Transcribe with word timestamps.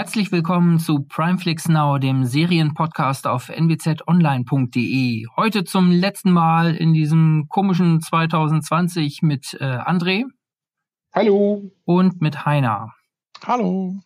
Herzlich 0.00 0.32
willkommen 0.32 0.78
zu 0.78 1.00
Primeflix 1.00 1.68
Now, 1.68 1.98
dem 1.98 2.24
Serienpodcast 2.24 3.26
auf 3.26 3.50
nwzonline.de. 3.50 5.26
Heute 5.36 5.64
zum 5.64 5.90
letzten 5.90 6.30
Mal 6.30 6.74
in 6.74 6.94
diesem 6.94 7.48
komischen 7.50 8.00
2020 8.00 9.20
mit 9.20 9.58
äh, 9.60 9.64
André. 9.64 10.24
Hallo. 11.12 11.70
Und 11.84 12.22
mit 12.22 12.46
Heiner. 12.46 12.94
Hallo. 13.44 14.00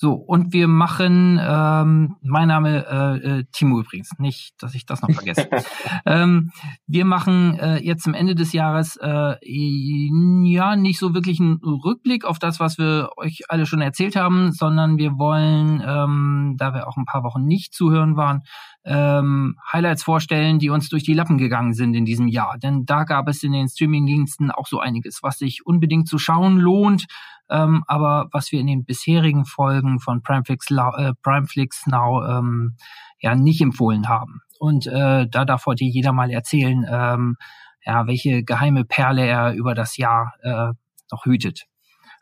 So, 0.00 0.12
und 0.12 0.52
wir 0.52 0.68
machen, 0.68 1.40
ähm, 1.42 2.16
mein 2.22 2.46
Name 2.46 2.86
äh, 2.86 3.38
äh, 3.38 3.44
Timo 3.50 3.80
übrigens, 3.80 4.12
nicht, 4.18 4.54
dass 4.62 4.76
ich 4.76 4.86
das 4.86 5.02
noch 5.02 5.10
vergesse. 5.10 5.48
ähm, 6.06 6.52
wir 6.86 7.04
machen 7.04 7.58
äh, 7.58 7.78
jetzt 7.78 8.04
zum 8.04 8.14
Ende 8.14 8.36
des 8.36 8.52
Jahres 8.52 8.96
äh, 9.02 9.34
ja 9.42 10.76
nicht 10.76 11.00
so 11.00 11.14
wirklich 11.14 11.40
einen 11.40 11.56
Rückblick 11.56 12.24
auf 12.24 12.38
das, 12.38 12.60
was 12.60 12.78
wir 12.78 13.10
euch 13.16 13.40
alle 13.48 13.66
schon 13.66 13.80
erzählt 13.80 14.14
haben, 14.14 14.52
sondern 14.52 14.98
wir 14.98 15.18
wollen, 15.18 15.82
ähm, 15.84 16.54
da 16.56 16.74
wir 16.74 16.86
auch 16.86 16.96
ein 16.96 17.04
paar 17.04 17.24
Wochen 17.24 17.44
nicht 17.44 17.74
zuhören 17.74 18.16
waren, 18.16 18.42
ähm, 18.88 19.56
Highlights 19.72 20.02
vorstellen, 20.02 20.58
die 20.58 20.70
uns 20.70 20.88
durch 20.88 21.02
die 21.02 21.12
Lappen 21.12 21.36
gegangen 21.36 21.74
sind 21.74 21.94
in 21.94 22.04
diesem 22.04 22.26
Jahr. 22.26 22.56
Denn 22.58 22.86
da 22.86 23.04
gab 23.04 23.28
es 23.28 23.42
in 23.42 23.52
den 23.52 23.68
Streamingdiensten 23.68 24.50
auch 24.50 24.66
so 24.66 24.80
einiges, 24.80 25.22
was 25.22 25.38
sich 25.38 25.66
unbedingt 25.66 26.08
zu 26.08 26.18
schauen 26.18 26.56
lohnt, 26.56 27.06
ähm, 27.50 27.84
aber 27.86 28.28
was 28.32 28.50
wir 28.50 28.60
in 28.60 28.66
den 28.66 28.84
bisherigen 28.84 29.44
Folgen 29.44 30.00
von 30.00 30.22
Primeflix, 30.22 30.70
äh, 30.70 31.12
Primeflix 31.22 31.86
Now 31.86 32.24
ähm, 32.26 32.76
ja 33.20 33.34
nicht 33.34 33.60
empfohlen 33.60 34.08
haben. 34.08 34.40
Und 34.58 34.86
äh, 34.86 35.28
da 35.28 35.44
darf 35.44 35.66
heute 35.66 35.84
jeder 35.84 36.12
mal 36.12 36.30
erzählen, 36.30 36.86
ähm, 36.90 37.36
ja, 37.84 38.06
welche 38.06 38.42
geheime 38.42 38.84
Perle 38.84 39.26
er 39.26 39.52
über 39.52 39.74
das 39.74 39.96
Jahr 39.96 40.32
äh, 40.42 40.72
noch 41.10 41.24
hütet. 41.24 41.66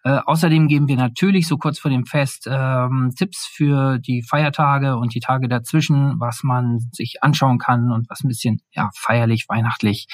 Äh, 0.07 0.21
außerdem 0.25 0.69
geben 0.69 0.87
wir 0.87 0.97
natürlich 0.97 1.49
so 1.49 1.57
kurz 1.57 1.81
vor 1.81 1.91
dem 1.91 2.07
Fest 2.07 2.47
ähm, 2.49 3.13
Tipps 3.19 3.45
für 3.45 3.99
die 3.99 4.23
Feiertage 4.23 4.97
und 4.97 5.17
die 5.17 5.21
Tage 5.21 5.49
dazwischen, 5.49 6.21
was 6.21 6.45
man 6.45 6.79
sich 6.93 7.25
anschauen 7.25 7.59
kann 7.59 7.91
und 7.91 8.09
was 8.09 8.23
ein 8.23 8.29
bisschen 8.29 8.61
ja 8.71 8.89
feierlich, 8.95 9.47
weihnachtlich, 9.49 10.07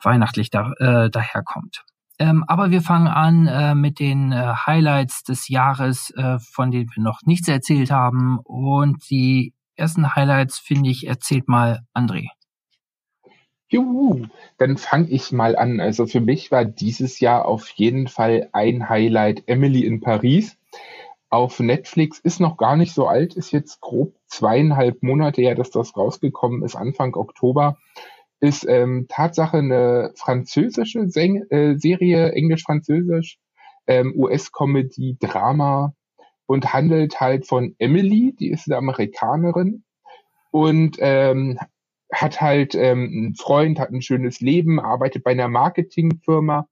weihnachtlich 0.00 0.50
da, 0.50 0.70
äh, 0.78 1.10
daherkommt. 1.10 1.82
Ähm, 2.20 2.44
aber 2.46 2.70
wir 2.70 2.80
fangen 2.80 3.08
an 3.08 3.48
äh, 3.48 3.74
mit 3.74 3.98
den 3.98 4.30
äh, 4.30 4.54
Highlights 4.66 5.24
des 5.24 5.48
Jahres, 5.48 6.10
äh, 6.10 6.38
von 6.38 6.70
denen 6.70 6.88
wir 6.94 7.02
noch 7.02 7.22
nichts 7.24 7.48
erzählt 7.48 7.90
haben. 7.90 8.38
Und 8.44 9.10
die 9.10 9.52
ersten 9.74 10.14
Highlights, 10.14 10.60
finde 10.60 10.90
ich, 10.90 11.08
erzählt 11.08 11.48
mal 11.48 11.80
André. 11.92 12.28
Juhu, 13.68 14.26
dann 14.56 14.76
fange 14.76 15.08
ich 15.10 15.32
mal 15.32 15.56
an. 15.56 15.80
Also 15.80 16.06
für 16.06 16.20
mich 16.20 16.50
war 16.50 16.64
dieses 16.64 17.20
Jahr 17.20 17.46
auf 17.46 17.68
jeden 17.70 18.08
Fall 18.08 18.48
ein 18.52 18.88
Highlight 18.88 19.44
Emily 19.46 19.84
in 19.84 20.00
Paris. 20.00 20.56
Auf 21.30 21.60
Netflix 21.60 22.18
ist 22.18 22.40
noch 22.40 22.56
gar 22.56 22.76
nicht 22.76 22.94
so 22.94 23.06
alt, 23.06 23.34
ist 23.34 23.52
jetzt 23.52 23.80
grob 23.80 24.14
zweieinhalb 24.26 25.02
Monate 25.02 25.42
her, 25.42 25.54
dass 25.54 25.70
das 25.70 25.96
rausgekommen 25.96 26.62
ist, 26.62 26.74
Anfang 26.74 27.14
Oktober 27.14 27.76
ist 28.40 28.66
ähm, 28.68 29.06
Tatsache 29.08 29.58
eine 29.58 30.12
französische 30.14 31.08
Säng 31.08 31.44
äh, 31.50 31.76
Serie, 31.76 32.32
englisch-französisch, 32.32 33.38
ähm, 33.86 34.14
US-Comedy, 34.16 35.16
Drama 35.18 35.94
und 36.46 36.72
handelt 36.72 37.20
halt 37.20 37.46
von 37.46 37.74
Emily, 37.78 38.34
die 38.38 38.50
ist 38.50 38.68
eine 38.68 38.76
Amerikanerin 38.76 39.82
und 40.50 40.96
ähm, 41.00 41.58
hat 42.12 42.40
halt 42.40 42.74
ähm, 42.74 43.10
einen 43.12 43.34
Freund, 43.34 43.78
hat 43.78 43.90
ein 43.90 44.02
schönes 44.02 44.40
Leben, 44.40 44.80
arbeitet 44.80 45.24
bei 45.24 45.32
einer 45.32 45.48
Marketingfirma, 45.48 46.66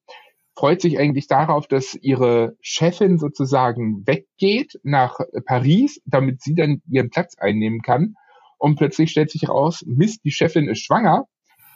freut 0.54 0.80
sich 0.80 0.98
eigentlich 0.98 1.26
darauf, 1.26 1.66
dass 1.66 1.94
ihre 1.94 2.56
Chefin 2.60 3.18
sozusagen 3.18 4.06
weggeht 4.06 4.80
nach 4.82 5.18
Paris, 5.44 6.00
damit 6.06 6.42
sie 6.42 6.54
dann 6.54 6.80
ihren 6.90 7.10
Platz 7.10 7.36
einnehmen 7.38 7.82
kann. 7.82 8.14
Und 8.58 8.76
plötzlich 8.76 9.10
stellt 9.10 9.30
sich 9.30 9.48
raus, 9.48 9.84
Mist, 9.86 10.24
die 10.24 10.30
Chefin 10.30 10.68
ist 10.68 10.82
schwanger 10.84 11.26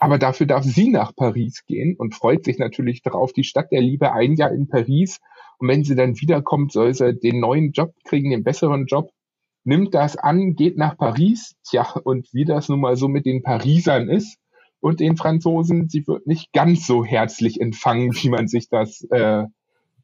aber 0.01 0.17
dafür 0.17 0.47
darf 0.47 0.63
sie 0.63 0.89
nach 0.89 1.15
Paris 1.15 1.63
gehen 1.67 1.95
und 1.95 2.15
freut 2.15 2.43
sich 2.43 2.57
natürlich 2.57 3.03
darauf, 3.03 3.33
die 3.33 3.43
Stadt 3.43 3.71
der 3.71 3.81
Liebe 3.81 4.13
ein 4.13 4.33
Jahr 4.33 4.51
in 4.51 4.67
Paris. 4.67 5.19
Und 5.59 5.67
wenn 5.67 5.83
sie 5.83 5.93
dann 5.93 6.19
wiederkommt, 6.19 6.71
soll 6.71 6.95
sie 6.95 7.13
den 7.13 7.39
neuen 7.39 7.71
Job 7.71 7.93
kriegen, 8.03 8.31
den 8.31 8.43
besseren 8.43 8.87
Job. 8.87 9.11
Nimmt 9.63 9.93
das 9.93 10.17
an, 10.17 10.55
geht 10.55 10.77
nach 10.77 10.97
Paris. 10.97 11.55
Tja, 11.63 11.87
und 12.03 12.33
wie 12.33 12.45
das 12.45 12.69
nun 12.69 12.79
mal 12.79 12.95
so 12.95 13.07
mit 13.07 13.25
den 13.25 13.43
Parisern 13.43 14.09
ist 14.09 14.37
und 14.79 14.99
den 14.99 15.17
Franzosen, 15.17 15.87
sie 15.89 16.07
wird 16.07 16.25
nicht 16.25 16.51
ganz 16.51 16.87
so 16.87 17.05
herzlich 17.05 17.61
empfangen, 17.61 18.13
wie 18.15 18.29
man 18.29 18.47
sich 18.47 18.69
das 18.69 19.01
äh, 19.11 19.45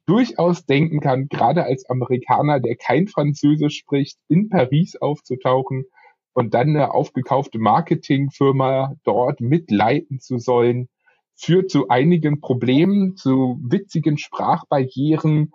durchaus 0.06 0.66
denken 0.66 1.02
kann, 1.02 1.28
gerade 1.28 1.66
als 1.66 1.90
Amerikaner, 1.90 2.60
der 2.60 2.76
kein 2.76 3.08
Französisch 3.08 3.78
spricht, 3.78 4.18
in 4.30 4.50
Paris 4.50 4.96
aufzutauchen 4.96 5.86
und 6.34 6.54
dann 6.54 6.70
eine 6.70 6.94
aufgekaufte 6.94 7.60
Marketingfirma 7.60 8.96
dort 9.04 9.42
mitleiten 9.42 10.20
zu 10.20 10.38
sollen, 10.38 10.88
führt 11.36 11.70
zu 11.70 11.90
einigen 11.90 12.42
Problemen, 12.42 13.16
zu 13.16 13.60
witzigen 13.62 14.18
Sprachbarrieren, 14.18 15.52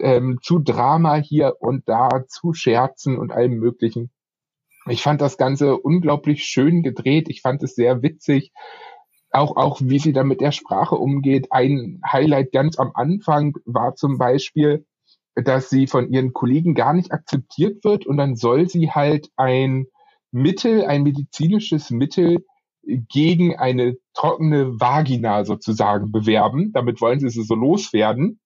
ähm, 0.00 0.38
zu 0.42 0.58
Drama 0.58 1.16
hier 1.16 1.56
und 1.60 1.88
da, 1.88 2.24
zu 2.28 2.52
Scherzen 2.54 3.18
und 3.18 3.32
allem 3.32 3.54
Möglichen. 3.54 4.10
Ich 4.88 5.02
fand 5.02 5.20
das 5.20 5.36
Ganze 5.36 5.76
unglaublich 5.76 6.44
schön 6.44 6.82
gedreht. 6.82 7.28
Ich 7.28 7.40
fand 7.42 7.62
es 7.62 7.74
sehr 7.74 8.02
witzig. 8.02 8.52
Auch, 9.30 9.56
auch 9.56 9.80
wie 9.80 9.98
sie 9.98 10.12
da 10.12 10.24
mit 10.24 10.40
der 10.40 10.52
Sprache 10.52 10.96
umgeht. 10.96 11.52
Ein 11.52 12.00
Highlight 12.04 12.52
ganz 12.52 12.78
am 12.78 12.90
Anfang 12.94 13.54
war 13.64 13.94
zum 13.94 14.18
Beispiel, 14.18 14.84
dass 15.34 15.70
sie 15.70 15.86
von 15.86 16.10
ihren 16.10 16.32
Kollegen 16.32 16.74
gar 16.74 16.92
nicht 16.92 17.12
akzeptiert 17.12 17.84
wird 17.84 18.06
und 18.06 18.16
dann 18.16 18.36
soll 18.36 18.68
sie 18.68 18.90
halt 18.90 19.30
ein 19.36 19.86
Mittel, 20.32 20.84
ein 20.84 21.02
medizinisches 21.02 21.90
Mittel 21.90 22.44
gegen 22.82 23.56
eine 23.56 23.96
trockene 24.14 24.80
Vagina 24.80 25.44
sozusagen 25.44 26.10
bewerben. 26.10 26.72
Damit 26.72 27.00
wollen 27.00 27.20
sie 27.20 27.30
sie 27.30 27.44
so 27.44 27.54
loswerden. 27.54 28.40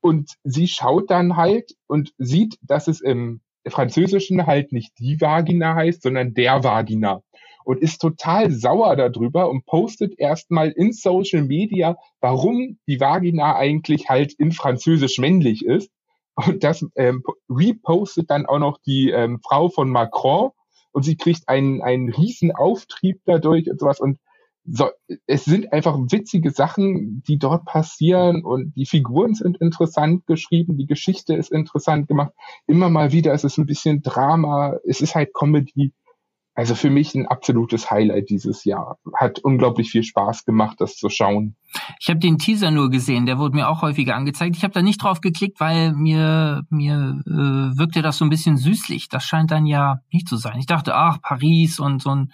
Und 0.00 0.32
sie 0.44 0.68
schaut 0.68 1.10
dann 1.10 1.36
halt 1.36 1.72
und 1.86 2.12
sieht, 2.18 2.58
dass 2.62 2.88
es 2.88 3.00
im 3.00 3.40
Französischen 3.66 4.46
halt 4.46 4.72
nicht 4.72 4.92
die 4.98 5.20
Vagina 5.20 5.74
heißt, 5.74 6.02
sondern 6.02 6.34
der 6.34 6.62
Vagina. 6.62 7.22
Und 7.64 7.80
ist 7.80 7.98
total 7.98 8.52
sauer 8.52 8.94
darüber 8.94 9.50
und 9.50 9.66
postet 9.66 10.18
erstmal 10.18 10.70
in 10.70 10.92
Social 10.92 11.42
Media, 11.42 11.96
warum 12.20 12.78
die 12.86 13.00
Vagina 13.00 13.56
eigentlich 13.56 14.08
halt 14.08 14.32
in 14.34 14.52
Französisch 14.52 15.18
männlich 15.18 15.64
ist. 15.64 15.90
Und 16.36 16.62
das 16.62 16.86
ähm, 16.94 17.24
repostet 17.48 18.30
dann 18.30 18.46
auch 18.46 18.60
noch 18.60 18.78
die 18.86 19.10
ähm, 19.10 19.40
Frau 19.42 19.68
von 19.68 19.90
Macron, 19.90 20.50
und 20.96 21.02
sie 21.02 21.18
kriegt 21.18 21.46
einen, 21.46 21.82
einen 21.82 22.08
riesen 22.08 22.52
Auftrieb 22.52 23.20
dadurch 23.26 23.70
und 23.70 23.78
sowas 23.78 24.00
und 24.00 24.18
so, 24.68 24.90
es 25.26 25.44
sind 25.44 25.72
einfach 25.72 25.96
witzige 25.96 26.50
Sachen, 26.50 27.22
die 27.26 27.38
dort 27.38 27.64
passieren 27.64 28.44
und 28.44 28.74
die 28.76 28.86
Figuren 28.86 29.34
sind 29.34 29.58
interessant 29.58 30.26
geschrieben, 30.26 30.76
die 30.76 30.86
Geschichte 30.86 31.34
ist 31.34 31.52
interessant 31.52 32.08
gemacht. 32.08 32.32
Immer 32.66 32.90
mal 32.90 33.12
wieder 33.12 33.32
ist 33.32 33.44
es 33.44 33.58
ein 33.58 33.66
bisschen 33.66 34.02
Drama, 34.02 34.74
es 34.86 35.00
ist 35.00 35.14
halt 35.14 35.34
Comedy. 35.34 35.92
Also 36.58 36.74
für 36.74 36.88
mich 36.88 37.14
ein 37.14 37.26
absolutes 37.26 37.90
Highlight 37.90 38.30
dieses 38.30 38.64
Jahr. 38.64 38.98
Hat 39.14 39.40
unglaublich 39.40 39.90
viel 39.90 40.02
Spaß 40.02 40.46
gemacht, 40.46 40.80
das 40.80 40.96
zu 40.96 41.10
schauen. 41.10 41.54
Ich 42.00 42.08
habe 42.08 42.18
den 42.18 42.38
Teaser 42.38 42.70
nur 42.70 42.88
gesehen, 42.88 43.26
der 43.26 43.38
wurde 43.38 43.56
mir 43.56 43.68
auch 43.68 43.82
häufiger 43.82 44.16
angezeigt. 44.16 44.56
Ich 44.56 44.64
habe 44.64 44.72
da 44.72 44.80
nicht 44.80 45.02
drauf 45.02 45.20
geklickt, 45.20 45.60
weil 45.60 45.92
mir 45.92 46.62
mir 46.70 47.20
äh, 47.26 47.78
wirkte 47.78 48.00
das 48.00 48.16
so 48.16 48.24
ein 48.24 48.30
bisschen 48.30 48.56
süßlich. 48.56 49.10
Das 49.10 49.24
scheint 49.24 49.50
dann 49.50 49.66
ja 49.66 50.00
nicht 50.10 50.28
zu 50.28 50.38
sein. 50.38 50.58
Ich 50.58 50.64
dachte, 50.64 50.94
ach 50.94 51.20
Paris 51.20 51.78
und 51.78 52.00
so 52.00 52.08
ein 52.08 52.32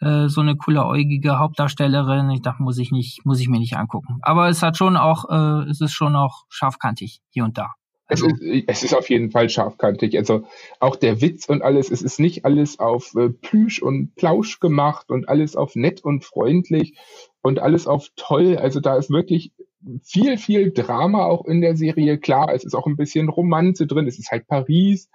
äh, 0.00 0.28
so 0.28 0.40
eine 0.40 0.56
cooleräugige 0.56 1.38
Hauptdarstellerin. 1.38 2.30
Ich 2.30 2.42
dachte, 2.42 2.62
muss 2.62 2.78
ich 2.78 2.92
nicht, 2.92 3.24
muss 3.24 3.40
ich 3.40 3.48
mir 3.48 3.58
nicht 3.58 3.76
angucken. 3.76 4.18
Aber 4.22 4.48
es 4.48 4.62
hat 4.62 4.76
schon 4.76 4.96
auch, 4.96 5.28
äh, 5.30 5.70
es 5.70 5.80
ist 5.80 5.92
schon 5.92 6.16
auch 6.16 6.44
scharfkantig 6.48 7.20
hier 7.30 7.44
und 7.44 7.58
da. 7.58 7.72
Es 8.08 8.22
ist, 8.22 8.40
es 8.68 8.82
ist 8.84 8.94
auf 8.94 9.10
jeden 9.10 9.32
Fall 9.32 9.48
scharfkantig. 9.48 10.16
Also 10.16 10.44
auch 10.78 10.94
der 10.94 11.20
Witz 11.20 11.48
und 11.48 11.62
alles, 11.62 11.90
es 11.90 12.02
ist 12.02 12.20
nicht 12.20 12.44
alles 12.44 12.78
auf 12.78 13.14
äh, 13.16 13.30
Plüsch 13.30 13.82
und 13.82 14.14
Plausch 14.14 14.60
gemacht 14.60 15.10
und 15.10 15.28
alles 15.28 15.56
auf 15.56 15.74
nett 15.74 16.04
und 16.04 16.24
freundlich 16.24 16.96
und 17.42 17.58
alles 17.58 17.88
auf 17.88 18.08
toll. 18.14 18.58
Also 18.58 18.78
da 18.80 18.96
ist 18.96 19.10
wirklich 19.10 19.52
viel, 20.02 20.38
viel 20.38 20.72
Drama 20.72 21.24
auch 21.24 21.44
in 21.46 21.60
der 21.60 21.76
Serie. 21.76 22.18
Klar, 22.18 22.52
es 22.54 22.64
ist 22.64 22.74
auch 22.74 22.86
ein 22.86 22.96
bisschen 22.96 23.28
Romanze 23.28 23.86
drin. 23.88 24.06
Es 24.06 24.18
ist 24.18 24.30
halt 24.30 24.46
Paris. 24.46 25.08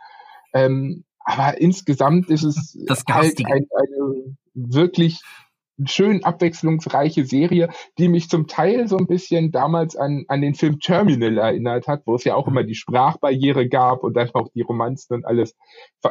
Ähm, 0.53 1.05
aber 1.23 1.61
insgesamt 1.61 2.29
ist 2.29 2.43
es 2.43 2.75
halt 3.07 3.39
ein, 3.45 3.67
eine 3.69 4.37
wirklich 4.53 5.21
schön 5.86 6.24
abwechslungsreiche 6.24 7.25
Serie, 7.25 7.69
die 7.98 8.07
mich 8.07 8.30
zum 8.30 8.48
Teil 8.48 8.88
so 8.88 8.98
ein 8.98 9.07
bisschen 9.07 9.51
damals 9.51 9.95
an, 9.95 10.25
an 10.27 10.42
den 10.42 10.53
Film 10.53 10.80
Terminal 10.80 11.38
erinnert 11.38 11.88
hat, 11.88 12.03
wo 12.06 12.15
es 12.15 12.24
ja 12.24 12.36
auch 12.36 12.48
immer 12.48 12.63
die 12.63 12.75
Sprachbarriere 12.75 13.68
gab 13.68 14.03
und 14.03 14.15
dann 14.15 14.30
auch 14.33 14.50
die 14.53 14.62
Romanzen 14.62 15.15
und 15.15 15.25
alles. 15.25 15.56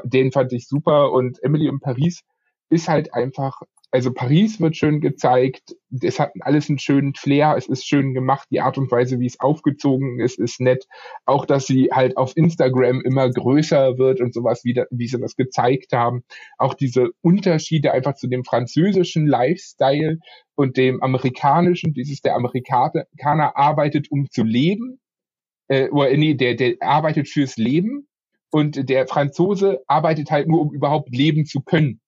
Den 0.05 0.33
fand 0.33 0.53
ich 0.53 0.67
super 0.67 1.13
und 1.13 1.43
Emily 1.43 1.69
in 1.69 1.81
Paris 1.81 2.23
ist 2.69 2.89
halt 2.89 3.15
einfach 3.15 3.61
also 3.93 4.13
Paris 4.13 4.61
wird 4.61 4.77
schön 4.77 5.01
gezeigt, 5.01 5.75
es 6.01 6.21
hat 6.21 6.33
alles 6.41 6.69
einen 6.69 6.79
schönen 6.79 7.15
Flair, 7.15 7.57
es 7.57 7.67
ist 7.67 7.87
schön 7.87 8.15
gemacht, 8.15 8.47
die 8.51 8.61
Art 8.61 8.79
und 8.79 8.91
Weise, 8.91 9.19
wie 9.19 9.27
es 9.27 9.41
aufgezogen 9.41 10.21
ist, 10.21 10.39
ist 10.39 10.61
nett. 10.61 10.87
Auch, 11.25 11.45
dass 11.45 11.67
sie 11.67 11.91
halt 11.93 12.17
auf 12.17 12.37
Instagram 12.37 13.01
immer 13.01 13.29
größer 13.29 13.99
wird 13.99 14.21
und 14.21 14.33
sowas, 14.33 14.65
wie, 14.65 14.75
da, 14.75 14.85
wie 14.91 15.09
sie 15.09 15.19
das 15.19 15.35
gezeigt 15.35 15.93
haben. 15.93 16.23
Auch 16.57 16.75
diese 16.75 17.11
Unterschiede 17.21 17.93
einfach 17.93 18.15
zu 18.15 18.29
dem 18.29 18.45
französischen 18.45 19.27
Lifestyle 19.27 20.19
und 20.55 20.77
dem 20.77 21.03
amerikanischen, 21.03 21.93
dieses 21.93 22.21
der 22.21 22.37
Amerikaner 22.37 23.57
arbeitet, 23.57 24.11
um 24.11 24.31
zu 24.31 24.45
leben, 24.45 25.01
äh, 25.67 25.89
oder 25.89 26.17
nee, 26.17 26.35
der, 26.35 26.55
der 26.55 26.77
arbeitet 26.81 27.29
fürs 27.29 27.57
Leben 27.57 28.07
und 28.51 28.89
der 28.89 29.09
Franzose 29.09 29.83
arbeitet 29.89 30.31
halt 30.31 30.49
nur, 30.49 30.61
um 30.61 30.73
überhaupt 30.73 31.15
leben 31.15 31.45
zu 31.45 31.61
können. 31.61 32.01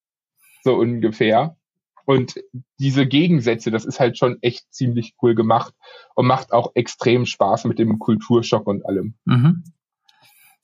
So 0.65 0.75
ungefähr. 0.77 1.57
Und 2.05 2.35
diese 2.79 3.07
Gegensätze, 3.07 3.71
das 3.71 3.85
ist 3.85 4.01
halt 4.01 4.19
schon 4.19 4.39
echt 4.43 4.73
ziemlich 4.73 5.15
cool 5.23 5.35
gemacht 5.35 5.75
und 6.15 6.27
macht 6.27 6.53
auch 6.53 6.73
extrem 6.75 7.27
Spaß 7.27 7.65
mit 7.65 7.79
dem 7.79 7.99
Kulturschock 7.99 8.67
und 8.67 8.85
allem. 8.87 9.15
Mhm. 9.25 9.65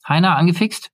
Heiner, 0.07 0.35
angefixt? 0.37 0.91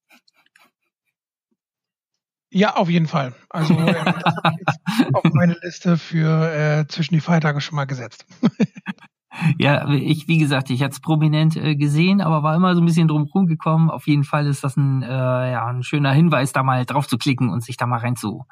Ja, 2.51 2.75
auf 2.75 2.89
jeden 2.89 3.07
Fall. 3.07 3.35
Also 3.49 3.73
äh, 3.79 3.93
das 3.93 4.75
ist 4.99 5.13
auf 5.15 5.23
meine 5.33 5.57
Liste 5.61 5.97
für 5.97 6.51
äh, 6.53 6.87
zwischen 6.87 7.13
die 7.13 7.21
Feiertage 7.21 7.59
schon 7.59 7.75
mal 7.75 7.85
gesetzt. 7.85 8.25
Ja, 9.57 9.89
ich, 9.89 10.27
wie 10.27 10.37
gesagt, 10.37 10.69
ich 10.69 10.81
hatte 10.81 10.93
es 10.93 10.99
prominent 10.99 11.55
äh, 11.57 11.75
gesehen, 11.75 12.21
aber 12.21 12.43
war 12.43 12.55
immer 12.55 12.75
so 12.75 12.81
ein 12.81 12.85
bisschen 12.85 13.07
drum 13.07 13.29
gekommen. 13.47 13.89
Auf 13.89 14.07
jeden 14.07 14.23
Fall 14.23 14.47
ist 14.47 14.63
das 14.63 14.77
ein, 14.77 15.01
äh, 15.03 15.07
ja, 15.07 15.65
ein 15.65 15.83
schöner 15.83 16.11
Hinweis, 16.13 16.53
da 16.53 16.63
mal 16.63 16.85
drauf 16.85 17.07
zu 17.07 17.17
klicken 17.17 17.49
und 17.49 17.63
sich 17.63 17.77
da 17.77 17.85
mal 17.85 17.99
rein 17.99 18.15
zu, 18.15 18.45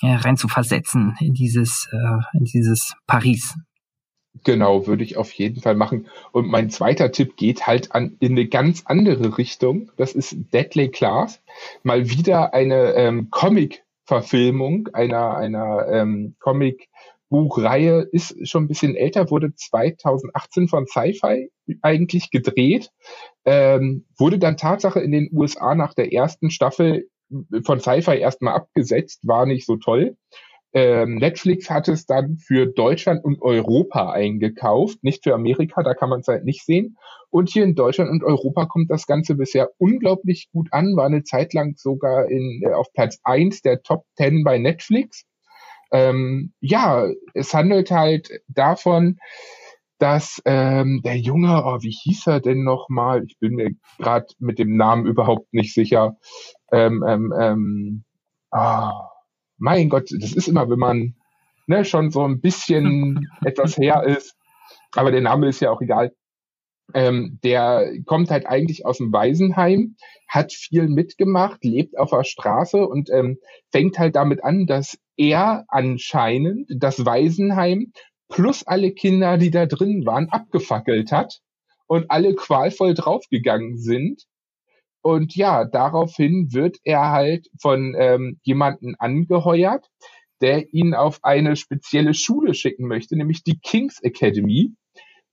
ja, 0.00 0.16
rein 0.16 0.36
zu 0.36 0.48
versetzen 0.48 1.16
in 1.20 1.34
dieses, 1.34 1.88
äh, 1.92 2.38
in 2.38 2.44
dieses 2.44 2.94
Paris. 3.06 3.58
Genau, 4.44 4.86
würde 4.86 5.02
ich 5.02 5.16
auf 5.16 5.32
jeden 5.32 5.60
Fall 5.60 5.74
machen. 5.74 6.06
Und 6.32 6.48
mein 6.48 6.70
zweiter 6.70 7.10
Tipp 7.10 7.36
geht 7.36 7.66
halt 7.66 7.92
an, 7.92 8.16
in 8.20 8.32
eine 8.32 8.46
ganz 8.46 8.82
andere 8.84 9.38
Richtung. 9.38 9.90
Das 9.96 10.12
ist 10.12 10.36
Deadly 10.52 10.90
Class. 10.90 11.42
Mal 11.82 12.10
wieder 12.10 12.54
eine 12.54 12.92
ähm, 12.94 13.28
Comic-Verfilmung 13.30 14.88
einer, 14.92 15.36
einer 15.36 15.86
ähm, 15.88 16.36
Comic- 16.38 16.88
Buchreihe 17.36 18.08
ist 18.12 18.48
schon 18.48 18.64
ein 18.64 18.68
bisschen 18.68 18.96
älter, 18.96 19.30
wurde 19.30 19.54
2018 19.54 20.68
von 20.68 20.86
Sci-Fi 20.86 21.50
eigentlich 21.82 22.30
gedreht, 22.30 22.90
ähm, 23.44 24.06
wurde 24.16 24.38
dann 24.38 24.56
Tatsache 24.56 25.00
in 25.00 25.12
den 25.12 25.28
USA 25.32 25.74
nach 25.74 25.92
der 25.92 26.14
ersten 26.14 26.48
Staffel 26.48 27.10
von 27.62 27.80
Sci-Fi 27.80 28.16
erstmal 28.16 28.54
abgesetzt, 28.54 29.20
war 29.24 29.44
nicht 29.44 29.66
so 29.66 29.76
toll. 29.76 30.16
Ähm, 30.72 31.16
Netflix 31.16 31.68
hat 31.68 31.88
es 31.88 32.06
dann 32.06 32.38
für 32.38 32.64
Deutschland 32.66 33.22
und 33.22 33.42
Europa 33.42 34.12
eingekauft, 34.12 35.04
nicht 35.04 35.22
für 35.22 35.34
Amerika, 35.34 35.82
da 35.82 35.92
kann 35.92 36.08
man 36.08 36.20
es 36.20 36.28
halt 36.28 36.44
nicht 36.44 36.64
sehen. 36.64 36.96
Und 37.28 37.50
hier 37.50 37.64
in 37.64 37.74
Deutschland 37.74 38.10
und 38.10 38.24
Europa 38.24 38.64
kommt 38.64 38.90
das 38.90 39.06
Ganze 39.06 39.34
bisher 39.34 39.70
unglaublich 39.76 40.48
gut 40.52 40.68
an, 40.72 40.96
war 40.96 41.04
eine 41.04 41.22
Zeit 41.22 41.52
lang 41.52 41.76
sogar 41.76 42.30
in, 42.30 42.62
äh, 42.64 42.72
auf 42.72 42.90
Platz 42.94 43.20
eins 43.24 43.60
der 43.60 43.82
Top 43.82 44.04
10 44.16 44.42
bei 44.42 44.56
Netflix. 44.56 45.26
Ähm, 45.92 46.52
ja, 46.60 47.08
es 47.34 47.54
handelt 47.54 47.90
halt 47.90 48.30
davon, 48.48 49.18
dass 49.98 50.42
ähm, 50.44 51.00
der 51.04 51.16
Junge, 51.16 51.62
oh, 51.64 51.78
wie 51.80 51.90
hieß 51.90 52.26
er 52.26 52.40
denn 52.40 52.64
nochmal? 52.64 53.24
Ich 53.24 53.38
bin 53.38 53.54
mir 53.54 53.70
gerade 53.98 54.26
mit 54.38 54.58
dem 54.58 54.76
Namen 54.76 55.06
überhaupt 55.06 55.52
nicht 55.52 55.72
sicher. 55.72 56.16
Ähm, 56.70 57.02
ähm, 57.06 57.32
ähm, 57.38 58.04
oh, 58.50 58.90
mein 59.56 59.88
Gott, 59.88 60.10
das 60.20 60.32
ist 60.32 60.48
immer, 60.48 60.68
wenn 60.68 60.78
man 60.78 61.14
ne, 61.66 61.84
schon 61.84 62.10
so 62.10 62.24
ein 62.24 62.40
bisschen 62.40 63.28
etwas 63.44 63.76
her 63.78 64.04
ist. 64.04 64.36
Aber 64.94 65.10
der 65.10 65.22
Name 65.22 65.48
ist 65.48 65.60
ja 65.60 65.70
auch 65.70 65.80
egal. 65.80 66.12
Ähm, 66.94 67.40
der 67.42 67.90
kommt 68.04 68.30
halt 68.30 68.46
eigentlich 68.46 68.86
aus 68.86 68.98
dem 68.98 69.12
Waisenheim, 69.12 69.96
hat 70.28 70.52
viel 70.52 70.88
mitgemacht, 70.88 71.64
lebt 71.64 71.98
auf 71.98 72.10
der 72.10 72.22
Straße 72.22 72.86
und 72.86 73.10
ähm, 73.10 73.38
fängt 73.72 73.98
halt 73.98 74.14
damit 74.14 74.44
an, 74.44 74.66
dass 74.66 74.96
er 75.16 75.64
anscheinend 75.68 76.68
das 76.68 77.04
Waisenheim 77.04 77.92
plus 78.28 78.66
alle 78.66 78.92
Kinder, 78.92 79.38
die 79.38 79.50
da 79.50 79.66
drin 79.66 80.04
waren, 80.04 80.28
abgefackelt 80.30 81.12
hat 81.12 81.40
und 81.86 82.10
alle 82.10 82.34
qualvoll 82.34 82.94
draufgegangen 82.94 83.78
sind. 83.78 84.24
Und 85.02 85.36
ja, 85.36 85.64
daraufhin 85.64 86.52
wird 86.52 86.78
er 86.82 87.10
halt 87.10 87.48
von 87.60 87.94
ähm, 87.96 88.40
jemanden 88.42 88.96
angeheuert, 88.96 89.86
der 90.40 90.72
ihn 90.74 90.94
auf 90.94 91.20
eine 91.22 91.56
spezielle 91.56 92.12
Schule 92.12 92.54
schicken 92.54 92.88
möchte, 92.88 93.16
nämlich 93.16 93.44
die 93.44 93.58
King's 93.58 94.00
Academy 94.02 94.74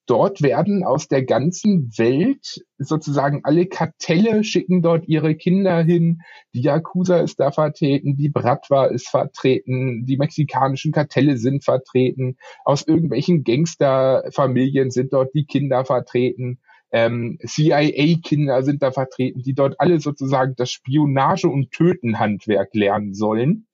dort 0.06 0.42
werden 0.42 0.84
aus 0.84 1.08
der 1.08 1.24
ganzen 1.24 1.90
Welt 1.98 2.64
sozusagen 2.78 3.42
alle 3.44 3.66
Kartelle 3.66 4.44
schicken 4.44 4.82
dort 4.82 5.08
ihre 5.08 5.36
Kinder 5.36 5.82
hin. 5.82 6.22
Die 6.54 6.62
Yakuza 6.62 7.20
ist 7.20 7.40
da 7.40 7.52
vertreten, 7.52 8.18
die 8.18 8.30
Bratwa 8.30 8.86
ist 8.86 9.10
vertreten, 9.10 10.06
die 10.06 10.18
mexikanischen 10.18 10.92
Kartelle 10.92 11.38
sind 11.38 11.64
vertreten, 11.64 12.38
aus 12.66 12.86
irgendwelchen 12.86 13.44
Gangsterfamilien 13.44 14.92
sind 14.92 15.14
dort 15.14 15.34
die 15.34 15.46
Kinder 15.46 15.86
vertreten. 15.86 16.60
Ähm, 16.92 17.40
CIA-Kinder 17.44 18.62
sind 18.64 18.84
da 18.84 18.92
vertreten, 18.92 19.42
die 19.42 19.56
dort 19.56 19.80
alle 19.80 20.00
sozusagen 20.00 20.54
das 20.58 20.70
Spionage- 20.70 21.50
und 21.50 21.72
Tötenhandwerk 21.72 22.74
lernen 22.74 23.14
sollen. 23.14 23.68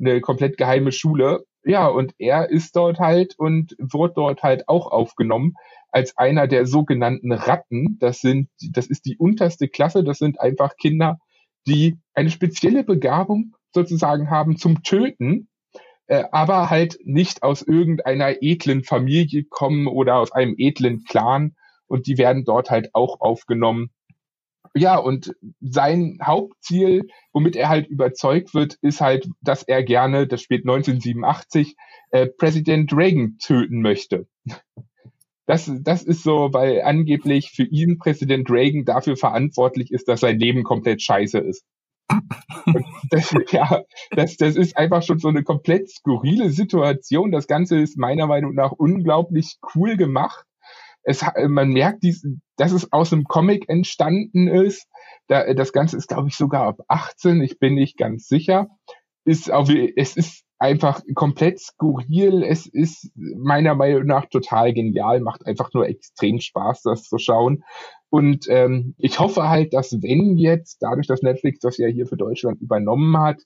Eine 0.00 0.20
komplett 0.20 0.56
geheime 0.56 0.90
Schule 0.90 1.44
ja, 1.64 1.86
und 1.86 2.14
er 2.18 2.50
ist 2.50 2.74
dort 2.76 2.98
halt 2.98 3.38
und 3.38 3.76
wird 3.78 4.16
dort 4.16 4.42
halt 4.42 4.68
auch 4.68 4.90
aufgenommen 4.90 5.54
als 5.90 6.16
einer 6.16 6.46
der 6.46 6.66
sogenannten 6.66 7.32
Ratten. 7.32 7.98
Das 8.00 8.20
sind, 8.20 8.48
das 8.70 8.86
ist 8.86 9.04
die 9.04 9.16
unterste 9.18 9.68
Klasse. 9.68 10.02
Das 10.02 10.18
sind 10.18 10.40
einfach 10.40 10.76
Kinder, 10.76 11.18
die 11.66 11.98
eine 12.14 12.30
spezielle 12.30 12.84
Begabung 12.84 13.54
sozusagen 13.74 14.30
haben 14.30 14.56
zum 14.56 14.82
Töten, 14.82 15.48
äh, 16.06 16.24
aber 16.32 16.70
halt 16.70 16.98
nicht 17.04 17.42
aus 17.42 17.62
irgendeiner 17.62 18.42
edlen 18.42 18.82
Familie 18.82 19.44
kommen 19.44 19.86
oder 19.86 20.16
aus 20.16 20.32
einem 20.32 20.54
edlen 20.56 21.04
Clan. 21.04 21.54
Und 21.86 22.06
die 22.06 22.18
werden 22.18 22.44
dort 22.44 22.70
halt 22.70 22.94
auch 22.94 23.20
aufgenommen 23.20 23.90
ja, 24.74 24.96
und 24.96 25.34
sein 25.60 26.18
Hauptziel, 26.22 27.08
womit 27.32 27.56
er 27.56 27.68
halt 27.68 27.88
überzeugt 27.88 28.54
wird, 28.54 28.78
ist 28.82 29.00
halt, 29.00 29.28
dass 29.40 29.62
er 29.62 29.82
gerne, 29.82 30.26
das 30.26 30.42
spielt 30.42 30.62
1987, 30.62 31.76
äh, 32.10 32.26
Präsident 32.26 32.92
Reagan 32.92 33.36
töten 33.38 33.82
möchte. 33.82 34.26
Das, 35.46 35.70
das 35.80 36.04
ist 36.04 36.22
so, 36.22 36.52
weil 36.52 36.82
angeblich 36.82 37.50
für 37.50 37.64
ihn 37.64 37.98
Präsident 37.98 38.48
Reagan 38.50 38.84
dafür 38.84 39.16
verantwortlich 39.16 39.90
ist, 39.90 40.06
dass 40.06 40.20
sein 40.20 40.38
Leben 40.38 40.62
komplett 40.62 41.02
scheiße 41.02 41.38
ist. 41.38 41.64
Das, 43.10 43.34
ja, 43.50 43.82
das, 44.12 44.36
das 44.36 44.54
ist 44.54 44.76
einfach 44.76 45.02
schon 45.02 45.18
so 45.18 45.28
eine 45.28 45.42
komplett 45.42 45.90
skurrile 45.90 46.50
Situation. 46.50 47.32
Das 47.32 47.48
Ganze 47.48 47.80
ist 47.80 47.98
meiner 47.98 48.28
Meinung 48.28 48.54
nach 48.54 48.72
unglaublich 48.72 49.56
cool 49.74 49.96
gemacht 49.96 50.44
es, 51.10 51.24
man 51.48 51.70
merkt, 51.70 52.02
dies, 52.02 52.26
dass 52.56 52.72
es 52.72 52.92
aus 52.92 53.12
einem 53.12 53.24
Comic 53.24 53.68
entstanden 53.68 54.48
ist. 54.48 54.86
Da, 55.28 55.52
das 55.54 55.72
Ganze 55.72 55.96
ist, 55.96 56.08
glaube 56.08 56.28
ich, 56.28 56.36
sogar 56.36 56.66
ab 56.66 56.80
18. 56.88 57.40
Ich 57.42 57.58
bin 57.58 57.74
nicht 57.74 57.96
ganz 57.96 58.26
sicher. 58.26 58.68
Ist 59.24 59.50
es 59.50 60.16
ist 60.16 60.44
einfach 60.58 61.02
komplett 61.14 61.58
skurril. 61.58 62.42
Es 62.42 62.66
ist 62.66 63.10
meiner 63.16 63.74
Meinung 63.74 64.06
nach 64.06 64.26
total 64.26 64.72
genial. 64.72 65.20
Macht 65.20 65.46
einfach 65.46 65.72
nur 65.72 65.88
extrem 65.88 66.40
Spaß, 66.40 66.82
das 66.82 67.04
zu 67.04 67.18
schauen. 67.18 67.64
Und 68.10 68.46
ähm, 68.48 68.94
ich 68.98 69.18
hoffe 69.18 69.48
halt, 69.48 69.72
dass 69.72 69.92
wenn 70.02 70.36
jetzt, 70.36 70.78
dadurch, 70.80 71.06
dass 71.06 71.22
Netflix 71.22 71.60
das 71.60 71.78
ja 71.78 71.86
hier 71.86 72.06
für 72.06 72.16
Deutschland 72.16 72.60
übernommen 72.60 73.16
hat, 73.18 73.40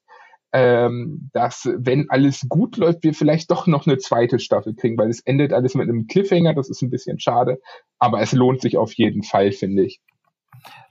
ähm, 0.55 1.31
dass, 1.33 1.69
wenn 1.77 2.09
alles 2.11 2.47
gut 2.49 2.77
läuft, 2.77 3.03
wir 3.03 3.13
vielleicht 3.13 3.51
doch 3.51 3.67
noch 3.67 3.89
eine 3.89 3.99
zweite 3.99 4.39
Staffel 4.39 4.77
kriegen, 4.77 4.97
weil 4.97 5.11
es 5.11 5.19
endet 5.19 5.53
alles 5.53 5.75
mit 5.75 5.89
einem 5.89 6.07
Cliffhanger, 6.07 6.55
das 6.55 6.71
ist 6.71 6.81
ein 6.81 6.91
bisschen 6.91 7.19
schade, 7.19 7.61
aber 7.99 8.21
es 8.21 8.31
lohnt 8.31 8.61
sich 8.61 8.77
auf 8.77 8.93
jeden 8.95 9.25
Fall, 9.25 9.51
finde 9.51 9.85
ich. 9.85 10.01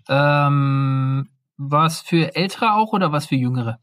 Ähm, 0.09 1.29
was 1.55 2.01
für 2.01 2.35
Ältere 2.35 2.73
auch 2.75 2.91
oder 2.91 3.13
was 3.13 3.27
für 3.27 3.35
Jüngere? 3.35 3.79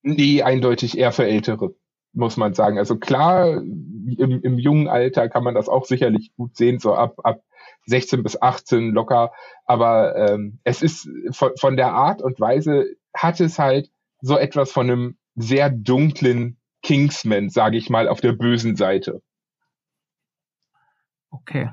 Nee, 0.00 0.40
eindeutig 0.42 0.96
eher 0.96 1.12
für 1.12 1.26
Ältere, 1.26 1.74
muss 2.14 2.38
man 2.38 2.54
sagen. 2.54 2.78
Also 2.78 2.96
klar, 2.96 3.58
im, 3.58 4.40
im 4.42 4.58
jungen 4.58 4.88
Alter 4.88 5.28
kann 5.28 5.44
man 5.44 5.54
das 5.54 5.68
auch 5.68 5.84
sicherlich 5.84 6.32
gut 6.38 6.56
sehen, 6.56 6.78
so 6.78 6.94
ab, 6.94 7.16
ab 7.22 7.42
16 7.84 8.22
bis 8.22 8.40
18 8.40 8.92
locker, 8.92 9.32
aber 9.66 10.16
ähm, 10.16 10.58
es 10.64 10.80
ist 10.80 11.06
von, 11.32 11.50
von 11.60 11.76
der 11.76 11.92
Art 11.92 12.22
und 12.22 12.40
Weise 12.40 12.86
hat 13.14 13.40
es 13.40 13.58
halt 13.58 13.90
so 14.20 14.36
etwas 14.36 14.72
von 14.72 14.90
einem 14.90 15.17
sehr 15.40 15.70
dunklen 15.70 16.58
Kingsman, 16.82 17.48
sage 17.48 17.76
ich 17.76 17.90
mal, 17.90 18.08
auf 18.08 18.20
der 18.20 18.32
bösen 18.32 18.76
Seite. 18.76 19.22
Okay. 21.30 21.70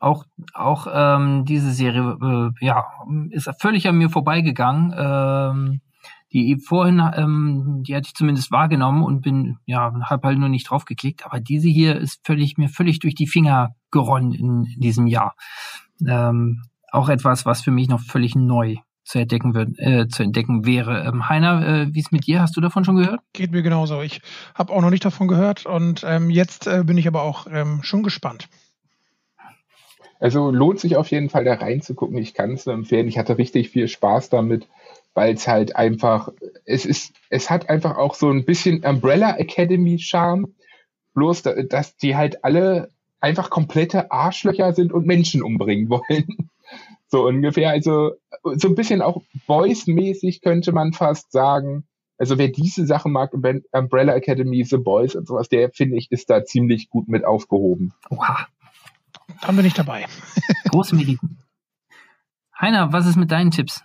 Auch, 0.00 0.24
auch 0.54 0.86
ähm, 0.92 1.44
diese 1.44 1.72
Serie 1.72 2.52
äh, 2.60 2.64
ja, 2.64 2.86
ist 3.30 3.50
völlig 3.60 3.88
an 3.88 3.98
mir 3.98 4.10
vorbeigegangen. 4.10 4.94
Ähm, 4.96 5.80
Die 6.30 6.58
vorhin, 6.60 7.00
ähm, 7.16 7.82
die 7.86 7.96
hatte 7.96 8.08
ich 8.08 8.14
zumindest 8.14 8.50
wahrgenommen 8.52 9.02
und 9.02 9.22
bin, 9.22 9.56
ja, 9.64 9.92
hab 10.04 10.24
halt 10.24 10.38
nur 10.38 10.50
nicht 10.50 10.68
draufgeklickt. 10.68 11.24
Aber 11.24 11.40
diese 11.40 11.68
hier 11.70 11.96
ist 11.96 12.20
völlig, 12.22 12.58
mir 12.58 12.68
völlig 12.68 12.98
durch 12.98 13.14
die 13.14 13.26
Finger 13.26 13.70
geronnen 13.90 14.34
in, 14.34 14.64
in 14.64 14.80
diesem 14.80 15.06
Jahr. 15.06 15.34
Ähm, 16.06 16.62
auch 16.92 17.08
etwas, 17.08 17.46
was 17.46 17.62
für 17.62 17.70
mich 17.70 17.88
noch 17.88 18.00
völlig 18.00 18.34
neu 18.36 18.76
zu 19.08 19.18
entdecken 19.18 19.54
wird, 19.54 19.78
äh, 19.78 20.06
zu 20.06 20.22
entdecken 20.22 20.66
wäre. 20.66 21.04
Ähm, 21.06 21.28
Heiner, 21.28 21.66
äh, 21.66 21.94
wie 21.94 22.00
ist 22.00 22.12
mit 22.12 22.26
dir? 22.26 22.42
Hast 22.42 22.56
du 22.56 22.60
davon 22.60 22.84
schon 22.84 22.96
gehört? 22.96 23.20
Geht 23.32 23.52
mir 23.52 23.62
genauso. 23.62 24.02
Ich 24.02 24.20
habe 24.54 24.72
auch 24.72 24.82
noch 24.82 24.90
nicht 24.90 25.04
davon 25.04 25.28
gehört 25.28 25.64
und 25.64 26.04
ähm, 26.06 26.28
jetzt 26.28 26.66
äh, 26.66 26.84
bin 26.84 26.98
ich 26.98 27.08
aber 27.08 27.22
auch 27.22 27.46
ähm, 27.50 27.80
schon 27.82 28.02
gespannt. 28.02 28.48
Also 30.20 30.50
lohnt 30.50 30.80
sich 30.80 30.96
auf 30.96 31.10
jeden 31.10 31.30
Fall 31.30 31.44
da 31.44 31.54
reinzugucken. 31.54 32.18
Ich 32.18 32.34
kann 32.34 32.52
es 32.52 32.66
nur 32.66 32.74
empfehlen. 32.74 33.08
Ich 33.08 33.16
hatte 33.16 33.38
richtig 33.38 33.70
viel 33.70 33.88
Spaß 33.88 34.28
damit, 34.28 34.68
weil 35.14 35.34
es 35.34 35.48
halt 35.48 35.76
einfach, 35.76 36.28
es 36.66 36.84
ist, 36.84 37.14
es 37.30 37.48
hat 37.48 37.70
einfach 37.70 37.96
auch 37.96 38.14
so 38.14 38.28
ein 38.28 38.44
bisschen 38.44 38.84
Umbrella 38.84 39.36
Academy 39.38 39.98
Charme. 39.98 40.54
Bloß, 41.14 41.44
dass 41.70 41.96
die 41.96 42.14
halt 42.14 42.44
alle 42.44 42.90
einfach 43.20 43.48
komplette 43.48 44.10
Arschlöcher 44.10 44.72
sind 44.72 44.92
und 44.92 45.06
Menschen 45.06 45.42
umbringen 45.42 45.88
wollen. 45.88 46.50
So 47.08 47.26
ungefähr. 47.26 47.70
Also 47.70 48.12
so 48.44 48.68
ein 48.68 48.74
bisschen 48.74 49.02
auch 49.02 49.22
Boys-mäßig 49.46 50.40
könnte 50.42 50.72
man 50.72 50.92
fast 50.92 51.32
sagen. 51.32 51.86
Also 52.18 52.36
wer 52.36 52.48
diese 52.48 52.84
Sachen 52.84 53.12
mag, 53.12 53.32
Umbrella 53.32 54.14
Academy, 54.14 54.64
The 54.64 54.78
Boys 54.78 55.14
und 55.14 55.26
sowas, 55.26 55.48
der 55.48 55.70
finde 55.70 55.96
ich, 55.96 56.10
ist 56.10 56.28
da 56.28 56.44
ziemlich 56.44 56.90
gut 56.90 57.08
mit 57.08 57.24
aufgehoben. 57.24 57.94
Oha. 58.10 58.46
Dann 59.42 59.56
bin 59.56 59.64
ich 59.64 59.74
dabei. 59.74 60.06
Große 60.70 60.96
Medien. 60.96 61.18
Heiner, 62.60 62.92
was 62.92 63.06
ist 63.06 63.16
mit 63.16 63.30
deinen 63.30 63.52
Tipps? 63.52 63.84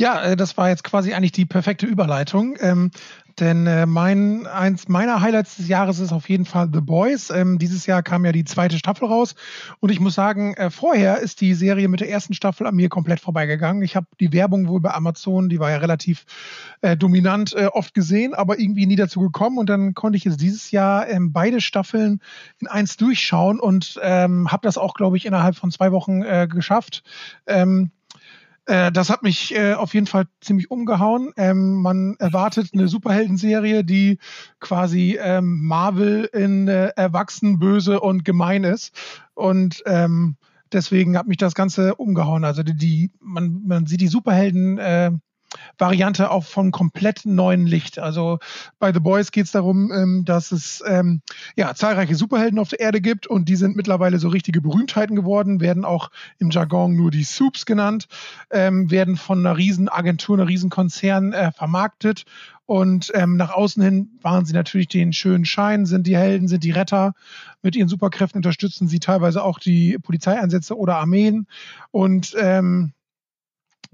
Ja, 0.00 0.22
äh, 0.22 0.36
das 0.36 0.56
war 0.56 0.68
jetzt 0.68 0.84
quasi 0.84 1.12
eigentlich 1.12 1.32
die 1.32 1.44
perfekte 1.44 1.84
Überleitung. 1.86 2.56
Ähm, 2.60 2.90
denn 3.40 3.66
äh, 3.66 3.86
mein, 3.86 4.46
eins 4.46 4.88
meiner 4.88 5.20
Highlights 5.20 5.56
des 5.56 5.68
Jahres 5.68 5.98
ist 5.98 6.12
auf 6.12 6.28
jeden 6.28 6.44
Fall 6.44 6.68
The 6.72 6.80
Boys. 6.80 7.30
Ähm, 7.30 7.58
dieses 7.58 7.86
Jahr 7.86 8.02
kam 8.02 8.24
ja 8.24 8.30
die 8.30 8.44
zweite 8.44 8.78
Staffel 8.78 9.06
raus. 9.06 9.34
Und 9.80 9.90
ich 9.90 9.98
muss 9.98 10.14
sagen, 10.14 10.54
äh, 10.54 10.70
vorher 10.70 11.18
ist 11.18 11.40
die 11.40 11.54
Serie 11.54 11.88
mit 11.88 12.00
der 12.00 12.10
ersten 12.10 12.32
Staffel 12.34 12.66
an 12.66 12.76
mir 12.76 12.88
komplett 12.88 13.18
vorbeigegangen. 13.18 13.82
Ich 13.82 13.96
habe 13.96 14.06
die 14.20 14.32
Werbung 14.32 14.68
wohl 14.68 14.80
bei 14.80 14.92
Amazon, 14.92 15.48
die 15.48 15.58
war 15.58 15.70
ja 15.70 15.78
relativ 15.78 16.26
äh, 16.80 16.96
dominant, 16.96 17.54
äh, 17.54 17.66
oft 17.66 17.92
gesehen, 17.94 18.34
aber 18.34 18.58
irgendwie 18.60 18.86
nie 18.86 18.96
dazu 18.96 19.20
gekommen. 19.20 19.58
Und 19.58 19.68
dann 19.68 19.94
konnte 19.94 20.16
ich 20.16 20.24
jetzt 20.24 20.40
dieses 20.40 20.70
Jahr 20.70 21.08
ähm, 21.08 21.32
beide 21.32 21.60
Staffeln 21.60 22.20
in 22.60 22.68
eins 22.68 22.96
durchschauen 22.96 23.58
und 23.58 23.98
ähm, 24.02 24.50
habe 24.50 24.62
das 24.62 24.78
auch, 24.78 24.94
glaube 24.94 25.16
ich, 25.16 25.26
innerhalb 25.26 25.56
von 25.56 25.72
zwei 25.72 25.90
Wochen 25.90 26.22
äh, 26.22 26.46
geschafft. 26.48 27.02
Ähm, 27.46 27.90
äh, 28.68 28.92
das 28.92 29.08
hat 29.08 29.22
mich 29.22 29.54
äh, 29.54 29.72
auf 29.72 29.94
jeden 29.94 30.06
Fall 30.06 30.26
ziemlich 30.42 30.70
umgehauen. 30.70 31.32
Ähm, 31.36 31.80
man 31.80 32.16
erwartet 32.18 32.70
eine 32.74 32.86
Superhelden-Serie, 32.86 33.82
die 33.82 34.18
quasi 34.60 35.18
ähm, 35.20 35.64
Marvel 35.64 36.28
in 36.32 36.68
äh, 36.68 36.88
erwachsen, 36.88 37.58
böse 37.58 37.98
und 38.00 38.26
gemein 38.26 38.64
ist. 38.64 38.94
Und 39.34 39.82
ähm, 39.86 40.36
deswegen 40.70 41.16
hat 41.16 41.26
mich 41.28 41.38
das 41.38 41.54
Ganze 41.54 41.94
umgehauen. 41.94 42.44
Also 42.44 42.62
die, 42.62 42.76
die 42.76 43.10
man, 43.20 43.62
man 43.66 43.86
sieht 43.86 44.02
die 44.02 44.08
Superhelden 44.08 44.76
äh, 44.76 45.12
Variante 45.78 46.30
auch 46.30 46.44
von 46.44 46.70
komplett 46.70 47.24
neuen 47.24 47.66
Licht. 47.66 47.98
Also 47.98 48.38
bei 48.78 48.92
The 48.92 49.00
Boys 49.00 49.32
geht 49.32 49.46
es 49.46 49.52
darum, 49.52 49.90
ähm, 49.92 50.24
dass 50.24 50.52
es 50.52 50.82
ähm, 50.86 51.22
ja 51.56 51.74
zahlreiche 51.74 52.14
Superhelden 52.14 52.58
auf 52.58 52.68
der 52.68 52.80
Erde 52.80 53.00
gibt 53.00 53.26
und 53.26 53.48
die 53.48 53.56
sind 53.56 53.76
mittlerweile 53.76 54.18
so 54.18 54.28
richtige 54.28 54.60
Berühmtheiten 54.60 55.16
geworden, 55.16 55.60
werden 55.60 55.84
auch 55.84 56.10
im 56.38 56.50
Jargon 56.50 56.96
nur 56.96 57.10
die 57.10 57.24
Soups 57.24 57.66
genannt, 57.66 58.08
ähm, 58.50 58.90
werden 58.90 59.16
von 59.16 59.38
einer 59.38 59.56
riesen 59.56 59.88
Agentur, 59.88 60.36
einer 60.36 60.48
riesen 60.48 60.70
Konzern 60.70 61.32
äh, 61.32 61.52
vermarktet 61.52 62.24
und 62.68 63.10
ähm, 63.14 63.38
nach 63.38 63.50
außen 63.50 63.82
hin 63.82 64.10
waren 64.20 64.44
sie 64.44 64.52
natürlich 64.52 64.88
den 64.88 65.14
schönen 65.14 65.46
Schein, 65.46 65.86
sind 65.86 66.06
die 66.06 66.18
Helden, 66.18 66.48
sind 66.48 66.64
die 66.64 66.70
Retter. 66.70 67.14
Mit 67.62 67.74
ihren 67.74 67.88
Superkräften 67.88 68.40
unterstützen 68.40 68.88
sie 68.88 69.00
teilweise 69.00 69.42
auch 69.42 69.58
die 69.58 69.96
Polizeieinsätze 69.96 70.76
oder 70.76 70.96
Armeen. 70.96 71.46
Und 71.92 72.36
ähm, 72.38 72.92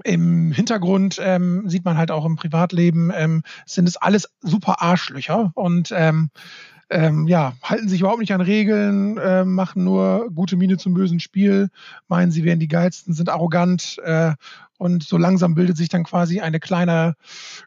im 0.03 0.53
Hintergrund 0.53 1.19
ähm, 1.23 1.69
sieht 1.69 1.85
man 1.85 1.97
halt 1.97 2.11
auch 2.11 2.25
im 2.25 2.37
Privatleben, 2.37 3.13
ähm, 3.15 3.43
sind 3.67 3.89
es 3.89 3.97
alles 3.97 4.29
super 4.41 4.83
Arschlöcher 4.83 5.53
und 5.55 5.93
ähm, 5.95 6.31
ähm, 6.91 7.27
ja, 7.29 7.55
halten 7.63 7.89
sich 7.89 8.01
überhaupt 8.01 8.21
nicht 8.21 8.35
an 8.35 8.41
Regeln, 8.41 9.17
äh, 9.19 9.45
machen 9.45 9.85
nur 9.85 10.31
gute 10.35 10.57
Miene 10.57 10.77
zum 10.77 10.95
bösen 10.95 11.21
Spiel, 11.21 11.71
meinen, 12.09 12.31
sie 12.31 12.45
wären 12.45 12.59
die 12.59 12.69
geilsten, 12.69 13.15
sind 13.15 13.31
arrogant 13.31 13.99
äh, 14.05 14.33
und 14.79 15.03
so 15.03 15.17
langsam 15.17 15.55
bildet 15.55 15.77
sich 15.77 15.89
dann 15.89 16.05
quasi 16.05 16.41
eine 16.41 16.61
kleine 16.61 17.15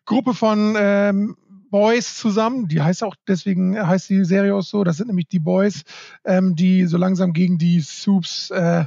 Gruppe 0.05 0.33
von 0.33 0.75
ähm, 0.77 1.35
Boys 1.69 2.15
zusammen. 2.15 2.67
Die 2.67 2.81
heißt 2.81 3.03
auch, 3.03 3.15
deswegen 3.27 3.77
heißt 3.77 4.09
die 4.09 4.23
Serie 4.25 4.55
auch 4.55 4.61
so. 4.61 4.83
Das 4.83 4.97
sind 4.97 5.07
nämlich 5.07 5.27
die 5.27 5.39
Boys, 5.39 5.83
ähm, 6.25 6.55
die 6.55 6.85
so 6.85 6.97
langsam 6.97 7.33
gegen 7.33 7.57
die 7.57 7.81
Soups 7.81 8.51
äh, 8.51 8.85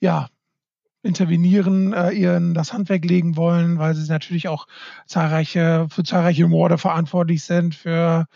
ja, 0.00 0.28
intervenieren, 1.04 1.92
äh, 1.92 2.10
ihren 2.10 2.54
das 2.54 2.72
Handwerk 2.72 3.04
legen 3.04 3.36
wollen, 3.36 3.78
weil 3.78 3.94
sie 3.94 4.10
natürlich 4.10 4.48
auch 4.48 4.66
zahlreiche 5.06 5.86
für 5.90 6.02
zahlreiche 6.02 6.48
Morde 6.48 6.78
verantwortlich 6.78 7.44
sind, 7.44 7.74
für 7.74 8.26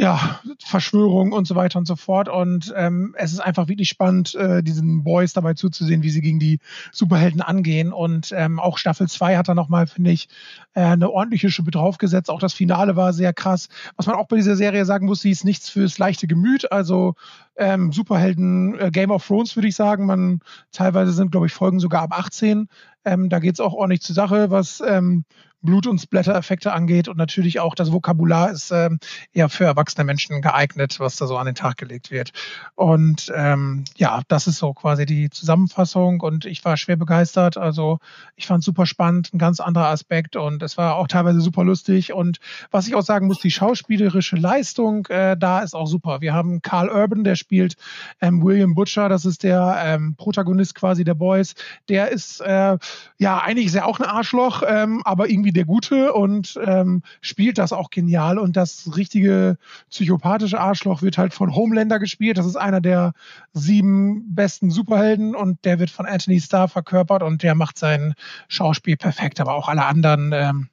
ja, 0.00 0.40
Verschwörung 0.64 1.32
und 1.32 1.46
so 1.46 1.56
weiter 1.56 1.78
und 1.78 1.86
so 1.86 1.94
fort. 1.94 2.30
Und 2.30 2.72
ähm, 2.74 3.14
es 3.18 3.32
ist 3.32 3.40
einfach 3.40 3.68
wirklich 3.68 3.90
spannend, 3.90 4.34
äh, 4.34 4.62
diesen 4.62 5.04
Boys 5.04 5.34
dabei 5.34 5.52
zuzusehen, 5.52 6.02
wie 6.02 6.08
sie 6.08 6.22
gegen 6.22 6.38
die 6.38 6.58
Superhelden 6.90 7.42
angehen. 7.42 7.92
Und 7.92 8.32
ähm, 8.34 8.58
auch 8.58 8.78
Staffel 8.78 9.08
2 9.08 9.36
hat 9.36 9.48
da 9.48 9.54
nochmal, 9.54 9.86
finde 9.86 10.10
ich, 10.10 10.28
äh, 10.72 10.80
eine 10.80 11.10
ordentliche 11.10 11.50
Schippe 11.50 11.70
draufgesetzt. 11.70 12.30
Auch 12.30 12.40
das 12.40 12.54
Finale 12.54 12.96
war 12.96 13.12
sehr 13.12 13.34
krass. 13.34 13.68
Was 13.96 14.06
man 14.06 14.16
auch 14.16 14.26
bei 14.26 14.36
dieser 14.36 14.56
Serie 14.56 14.86
sagen 14.86 15.04
muss, 15.04 15.20
sie 15.20 15.32
ist 15.32 15.44
nichts 15.44 15.68
fürs 15.68 15.98
leichte 15.98 16.26
Gemüt. 16.26 16.72
Also 16.72 17.14
ähm, 17.56 17.92
Superhelden 17.92 18.80
äh, 18.80 18.90
Game 18.90 19.10
of 19.10 19.26
Thrones, 19.26 19.54
würde 19.54 19.68
ich 19.68 19.76
sagen. 19.76 20.06
Man 20.06 20.40
teilweise 20.72 21.12
sind, 21.12 21.30
glaube 21.30 21.46
ich, 21.46 21.52
Folgen 21.52 21.78
sogar 21.78 22.00
ab 22.00 22.18
18. 22.18 22.68
Ähm, 23.04 23.28
da 23.28 23.38
geht 23.38 23.54
es 23.54 23.60
auch 23.60 23.72
ordentlich 23.72 24.02
zur 24.02 24.14
Sache, 24.14 24.50
was 24.50 24.82
ähm, 24.86 25.24
Blut- 25.62 25.86
und 25.86 26.00
Splatter-Effekte 26.00 26.72
angeht. 26.72 27.08
Und 27.08 27.16
natürlich 27.16 27.60
auch 27.60 27.74
das 27.74 27.92
Vokabular 27.92 28.50
ist 28.50 28.70
ähm, 28.70 28.98
eher 29.32 29.48
für 29.48 29.64
erwachsene 29.64 30.04
Menschen 30.04 30.40
geeignet, 30.40 31.00
was 31.00 31.16
da 31.16 31.26
so 31.26 31.36
an 31.36 31.46
den 31.46 31.54
Tag 31.54 31.76
gelegt 31.76 32.10
wird. 32.10 32.32
Und 32.74 33.30
ähm, 33.34 33.84
ja, 33.96 34.22
das 34.28 34.46
ist 34.46 34.58
so 34.58 34.72
quasi 34.72 35.06
die 35.06 35.30
Zusammenfassung. 35.30 36.20
Und 36.20 36.46
ich 36.46 36.64
war 36.64 36.76
schwer 36.76 36.96
begeistert. 36.96 37.56
Also 37.56 37.98
ich 38.36 38.46
fand 38.46 38.64
super 38.64 38.86
spannend, 38.86 39.34
ein 39.34 39.38
ganz 39.38 39.60
anderer 39.60 39.88
Aspekt. 39.88 40.36
Und 40.36 40.62
es 40.62 40.78
war 40.78 40.96
auch 40.96 41.08
teilweise 41.08 41.40
super 41.40 41.64
lustig. 41.64 42.12
Und 42.12 42.38
was 42.70 42.86
ich 42.86 42.94
auch 42.94 43.02
sagen 43.02 43.26
muss, 43.26 43.40
die 43.40 43.50
schauspielerische 43.50 44.36
Leistung 44.36 45.06
äh, 45.06 45.36
da 45.36 45.60
ist 45.60 45.74
auch 45.74 45.86
super. 45.86 46.20
Wir 46.20 46.32
haben 46.32 46.62
Carl 46.62 46.88
Urban, 46.88 47.24
der 47.24 47.36
spielt 47.36 47.76
ähm, 48.20 48.42
William 48.42 48.74
Butcher, 48.74 49.08
das 49.08 49.24
ist 49.24 49.42
der 49.42 49.80
ähm, 49.84 50.14
Protagonist 50.16 50.74
quasi 50.74 51.04
der 51.04 51.14
Boys. 51.14 51.54
Der 51.88 52.10
ist 52.10 52.40
äh, 52.40 52.78
ja 53.18 53.38
eigentlich 53.38 53.66
ist 53.66 53.74
er 53.74 53.86
auch 53.86 54.00
ein 54.00 54.06
Arschloch, 54.06 54.62
ähm, 54.66 55.02
aber 55.04 55.28
irgendwie 55.28 55.52
der 55.52 55.64
Gute 55.64 56.12
und 56.12 56.58
ähm, 56.64 57.02
spielt 57.20 57.58
das 57.58 57.72
auch 57.72 57.90
genial. 57.90 58.38
Und 58.38 58.56
das 58.56 58.96
richtige 58.96 59.58
psychopathische 59.90 60.60
Arschloch 60.60 61.02
wird 61.02 61.18
halt 61.18 61.34
von 61.34 61.54
Homelander 61.54 61.98
gespielt. 61.98 62.38
Das 62.38 62.46
ist 62.46 62.56
einer 62.56 62.80
der 62.80 63.12
sieben 63.52 64.34
besten 64.34 64.70
Superhelden 64.70 65.34
und 65.34 65.64
der 65.64 65.78
wird 65.78 65.90
von 65.90 66.06
Anthony 66.06 66.40
Starr 66.40 66.68
verkörpert 66.68 67.22
und 67.22 67.42
der 67.42 67.54
macht 67.54 67.78
sein 67.78 68.14
Schauspiel 68.48 68.96
perfekt. 68.96 69.40
Aber 69.40 69.54
auch 69.54 69.68
alle 69.68 69.84
anderen 69.84 70.32
ähm, 70.32 70.68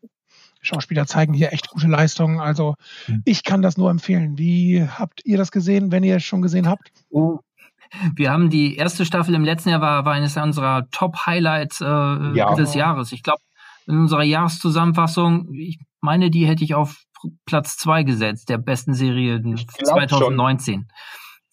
Schauspieler 0.62 1.08
zeigen 1.08 1.34
hier 1.34 1.54
echt 1.54 1.70
gute 1.70 1.88
Leistungen. 1.88 2.40
Also 2.40 2.76
hm. 3.06 3.22
ich 3.26 3.44
kann 3.44 3.62
das 3.62 3.78
nur 3.78 3.90
empfehlen. 3.90 4.38
Wie 4.38 4.84
habt 4.84 5.26
ihr 5.26 5.38
das 5.38 5.52
gesehen, 5.52 5.92
wenn 5.92 6.04
ihr 6.04 6.18
es 6.18 6.24
schon 6.24 6.42
gesehen 6.42 6.68
habt? 6.68 6.92
Oh, 7.10 7.40
wir 8.16 8.32
haben 8.32 8.50
die 8.50 8.76
erste 8.76 9.06
Staffel 9.06 9.34
im 9.36 9.44
letzten 9.44 9.70
Jahr 9.70 9.82
war, 9.82 10.06
war 10.06 10.14
eines 10.14 10.38
unserer 10.38 10.90
Top-Highlights 10.92 11.82
äh, 11.82 11.86
ja. 11.86 12.54
des 12.56 12.74
Jahres. 12.74 13.12
Ich 13.12 13.24
glaube, 13.24 13.42
in 13.88 13.98
unserer 13.98 14.24
Jahreszusammenfassung, 14.24 15.54
ich 15.54 15.80
meine, 16.02 16.30
die 16.30 16.46
hätte 16.46 16.64
ich 16.64 16.76
auf 16.76 17.04
Platz 17.46 17.78
zwei 17.78 18.04
gesetzt, 18.04 18.50
der 18.50 18.58
besten 18.58 18.94
Serie 18.94 19.42
2019. 19.84 20.88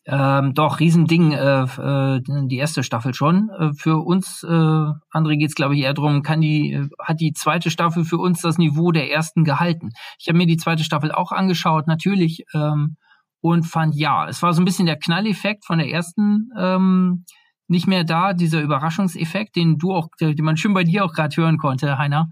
Ähm, 0.06 0.52
doch, 0.52 0.80
Riesending, 0.80 1.32
äh, 1.32 1.62
äh, 1.62 2.20
die 2.22 2.58
erste 2.58 2.82
Staffel 2.82 3.14
schon. 3.14 3.48
Äh, 3.58 3.72
für 3.72 4.04
uns, 4.04 4.42
äh, 4.42 4.46
André, 4.46 5.38
geht 5.38 5.48
es, 5.48 5.54
glaube 5.54 5.74
ich, 5.74 5.82
eher 5.82 5.94
darum, 5.94 6.22
kann 6.22 6.42
die, 6.42 6.72
äh, 6.74 6.88
hat 6.98 7.20
die 7.20 7.32
zweite 7.32 7.70
Staffel 7.70 8.04
für 8.04 8.18
uns 8.18 8.42
das 8.42 8.58
Niveau 8.58 8.92
der 8.92 9.10
ersten 9.10 9.44
gehalten. 9.44 9.92
Ich 10.18 10.28
habe 10.28 10.36
mir 10.36 10.46
die 10.46 10.58
zweite 10.58 10.84
Staffel 10.84 11.10
auch 11.10 11.32
angeschaut, 11.32 11.86
natürlich, 11.86 12.44
ähm, 12.52 12.96
und 13.44 13.64
fand 13.64 13.94
ja, 13.94 14.26
es 14.26 14.42
war 14.42 14.54
so 14.54 14.62
ein 14.62 14.64
bisschen 14.64 14.86
der 14.86 14.98
Knalleffekt 14.98 15.66
von 15.66 15.76
der 15.76 15.90
ersten 15.90 16.48
ähm, 16.58 17.26
nicht 17.68 17.86
mehr 17.86 18.02
da, 18.02 18.32
dieser 18.32 18.62
Überraschungseffekt, 18.62 19.54
den 19.54 19.76
du 19.76 19.92
auch, 19.92 20.08
den 20.18 20.42
man 20.46 20.56
schön 20.56 20.72
bei 20.72 20.82
dir 20.82 21.04
auch 21.04 21.12
gerade 21.12 21.36
hören 21.36 21.58
konnte, 21.58 21.98
Heiner, 21.98 22.30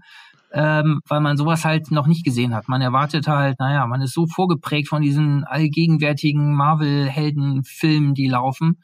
ähm, 0.53 1.01
weil 1.07 1.19
man 1.19 1.37
sowas 1.37 1.65
halt 1.65 1.91
noch 1.91 2.07
nicht 2.07 2.25
gesehen 2.25 2.55
hat. 2.55 2.67
Man 2.67 2.81
erwartet 2.81 3.27
halt, 3.27 3.59
naja, 3.59 3.85
man 3.85 4.01
ist 4.01 4.15
so 4.15 4.25
vorgeprägt 4.25 4.87
von 4.87 5.03
diesen 5.03 5.43
allgegenwärtigen 5.43 6.51
Marvel-Helden-Filmen, 6.55 8.15
die 8.15 8.27
laufen. 8.27 8.81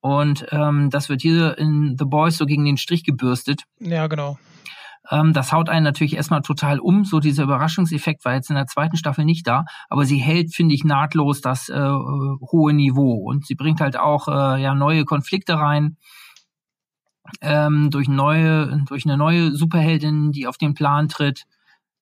Und 0.00 0.46
ähm, 0.50 0.90
das 0.90 1.08
wird 1.08 1.22
hier 1.22 1.56
in 1.56 1.94
The 1.96 2.04
Boys 2.04 2.36
so 2.36 2.46
gegen 2.46 2.64
den 2.64 2.78
Strich 2.78 3.04
gebürstet. 3.04 3.62
Ja, 3.78 4.08
genau. 4.08 4.40
Ähm, 5.10 5.32
das 5.32 5.52
haut 5.52 5.68
einen 5.68 5.84
natürlich 5.84 6.16
erstmal 6.16 6.42
total 6.42 6.78
um. 6.78 7.04
So 7.04 7.20
dieser 7.20 7.44
Überraschungseffekt 7.44 8.24
war 8.24 8.34
jetzt 8.34 8.50
in 8.50 8.56
der 8.56 8.66
zweiten 8.66 8.96
Staffel 8.96 9.24
nicht 9.24 9.46
da, 9.46 9.64
aber 9.88 10.04
sie 10.04 10.18
hält, 10.18 10.54
finde 10.54 10.74
ich, 10.74 10.84
nahtlos 10.84 11.40
das 11.40 11.68
äh, 11.68 11.74
hohe 11.80 12.72
Niveau 12.72 13.14
und 13.14 13.46
sie 13.46 13.54
bringt 13.54 13.80
halt 13.80 13.98
auch 13.98 14.28
äh, 14.28 14.62
ja 14.62 14.74
neue 14.74 15.04
Konflikte 15.04 15.54
rein. 15.54 15.96
Ähm, 17.42 17.90
durch 17.90 18.08
neue, 18.08 18.82
durch 18.88 19.04
eine 19.04 19.16
neue 19.16 19.52
Superheldin, 19.52 20.32
die 20.32 20.48
auf 20.48 20.58
den 20.58 20.74
Plan 20.74 21.08
tritt. 21.08 21.44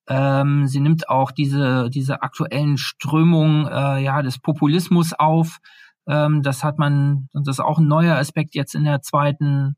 Ähm, 0.07 0.65
sie 0.65 0.79
nimmt 0.79 1.07
auch 1.07 1.31
diese, 1.31 1.89
diese 1.91 2.23
aktuellen 2.23 2.77
Strömungen 2.79 3.67
äh, 3.67 4.01
ja, 4.01 4.23
des 4.23 4.39
Populismus 4.39 5.13
auf. 5.13 5.59
Ähm, 6.07 6.41
das 6.41 6.63
hat 6.63 6.79
man, 6.79 7.29
und 7.33 7.47
das 7.47 7.57
ist 7.57 7.65
auch 7.65 7.77
ein 7.77 7.87
neuer 7.87 8.15
Aspekt 8.15 8.55
jetzt 8.55 8.73
in 8.73 8.85
der 8.85 9.01
zweiten, 9.03 9.75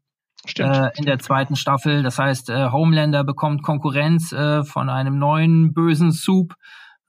äh, 0.57 0.89
in 0.95 1.05
der 1.05 1.19
zweiten 1.19 1.55
Staffel. 1.55 2.03
Das 2.03 2.17
heißt, 2.17 2.49
äh, 2.49 2.71
Homelander 2.71 3.23
bekommt 3.23 3.63
Konkurrenz 3.63 4.31
äh, 4.31 4.63
von 4.63 4.89
einem 4.89 5.19
neuen 5.19 5.73
bösen 5.73 6.11
Soup. 6.11 6.55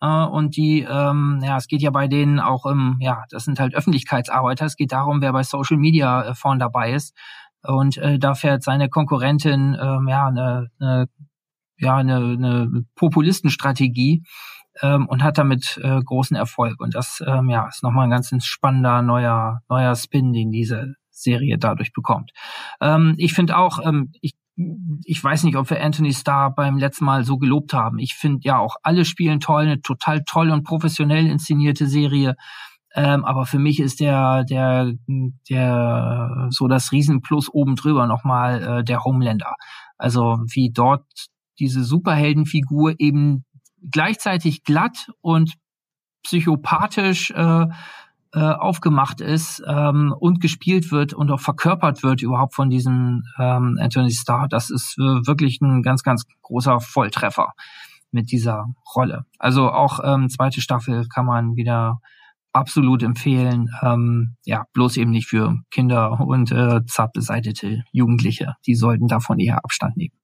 Äh, 0.00 0.24
und 0.24 0.56
die, 0.56 0.82
ähm, 0.82 1.40
ja, 1.42 1.56
es 1.56 1.66
geht 1.66 1.82
ja 1.82 1.90
bei 1.90 2.08
denen 2.08 2.40
auch 2.40 2.66
im, 2.66 2.96
ja, 3.00 3.24
das 3.30 3.44
sind 3.44 3.58
halt 3.58 3.74
Öffentlichkeitsarbeiter. 3.74 4.66
Es 4.66 4.76
geht 4.76 4.92
darum, 4.92 5.22
wer 5.22 5.32
bei 5.32 5.42
Social 5.44 5.78
Media 5.78 6.22
äh, 6.22 6.34
vorn 6.34 6.58
dabei 6.58 6.92
ist. 6.92 7.16
Und 7.64 7.96
äh, 7.98 8.18
da 8.18 8.34
fährt 8.34 8.64
seine 8.64 8.88
Konkurrentin 8.88 9.76
ähm, 9.80 10.08
ja 10.08 10.26
eine, 10.26 10.68
eine 10.80 11.06
ja 11.78 11.96
eine, 11.96 12.16
eine 12.16 12.84
Populistenstrategie 12.96 14.24
ähm, 14.82 15.06
und 15.08 15.22
hat 15.22 15.38
damit 15.38 15.80
großen 16.04 16.36
Erfolg. 16.36 16.80
Und 16.80 16.94
das 16.94 17.22
ähm, 17.26 17.48
ja 17.48 17.68
ist 17.68 17.82
nochmal 17.82 18.04
ein 18.04 18.10
ganz 18.10 18.30
spannender 18.44 19.02
neuer 19.02 19.60
neuer 19.68 19.94
Spin, 19.94 20.32
den 20.32 20.50
diese 20.50 20.94
Serie 21.12 21.58
dadurch 21.58 21.92
bekommt. 21.92 22.32
Ähm, 22.80 23.14
ich 23.18 23.32
finde 23.34 23.56
auch, 23.56 23.78
ähm, 23.84 24.12
ich 24.20 24.34
ich 25.04 25.22
weiß 25.22 25.44
nicht, 25.44 25.56
ob 25.56 25.70
wir 25.70 25.82
Anthony 25.82 26.12
Starr 26.12 26.54
beim 26.54 26.76
letzten 26.76 27.06
Mal 27.06 27.24
so 27.24 27.38
gelobt 27.38 27.72
haben. 27.72 27.98
Ich 27.98 28.14
finde 28.14 28.40
ja 28.42 28.58
auch 28.58 28.76
alle 28.82 29.04
spielen 29.04 29.40
toll, 29.40 29.62
eine 29.62 29.80
total 29.80 30.24
toll 30.24 30.50
und 30.50 30.64
professionell 30.64 31.26
inszenierte 31.26 31.86
Serie. 31.86 32.36
Ähm, 32.94 33.24
aber 33.24 33.46
für 33.46 33.58
mich 33.58 33.80
ist 33.80 34.00
der, 34.00 34.44
der, 34.44 34.92
der, 35.48 36.48
so 36.50 36.68
das 36.68 36.92
Riesenplus 36.92 37.48
oben 37.48 37.76
drüber 37.76 38.06
nochmal 38.06 38.62
äh, 38.62 38.84
der 38.84 39.04
Homelander. 39.04 39.54
Also 39.96 40.38
wie 40.46 40.70
dort 40.70 41.06
diese 41.58 41.84
Superheldenfigur 41.84 42.94
eben 42.98 43.44
gleichzeitig 43.90 44.64
glatt 44.64 45.10
und 45.22 45.54
psychopathisch 46.22 47.30
äh, 47.30 47.66
äh, 48.34 48.40
aufgemacht 48.40 49.20
ist 49.20 49.62
ähm, 49.66 50.14
und 50.18 50.40
gespielt 50.40 50.90
wird 50.90 51.12
und 51.12 51.30
auch 51.30 51.40
verkörpert 51.40 52.02
wird 52.02 52.22
überhaupt 52.22 52.54
von 52.54 52.70
diesem 52.70 53.24
ähm, 53.38 53.78
Anthony 53.80 54.10
Starr. 54.10 54.48
Das 54.48 54.70
ist 54.70 54.96
äh, 54.98 55.26
wirklich 55.26 55.60
ein 55.60 55.82
ganz, 55.82 56.02
ganz 56.02 56.24
großer 56.42 56.80
Volltreffer 56.80 57.52
mit 58.10 58.30
dieser 58.30 58.66
Rolle. 58.94 59.24
Also 59.38 59.70
auch 59.70 60.00
ähm, 60.02 60.28
zweite 60.28 60.60
Staffel 60.60 61.06
kann 61.08 61.26
man 61.26 61.56
wieder 61.56 61.98
absolut 62.52 63.02
empfehlen. 63.02 63.68
Ähm, 63.82 64.36
ja, 64.44 64.64
bloß 64.72 64.96
eben 64.96 65.10
nicht 65.10 65.28
für 65.28 65.56
Kinder 65.70 66.20
und 66.20 66.52
äh, 66.52 66.84
zart 66.86 67.12
beseitete 67.12 67.82
Jugendliche. 67.92 68.54
Die 68.66 68.74
sollten 68.74 69.08
davon 69.08 69.38
eher 69.40 69.64
Abstand 69.64 69.96
nehmen. 69.96 70.14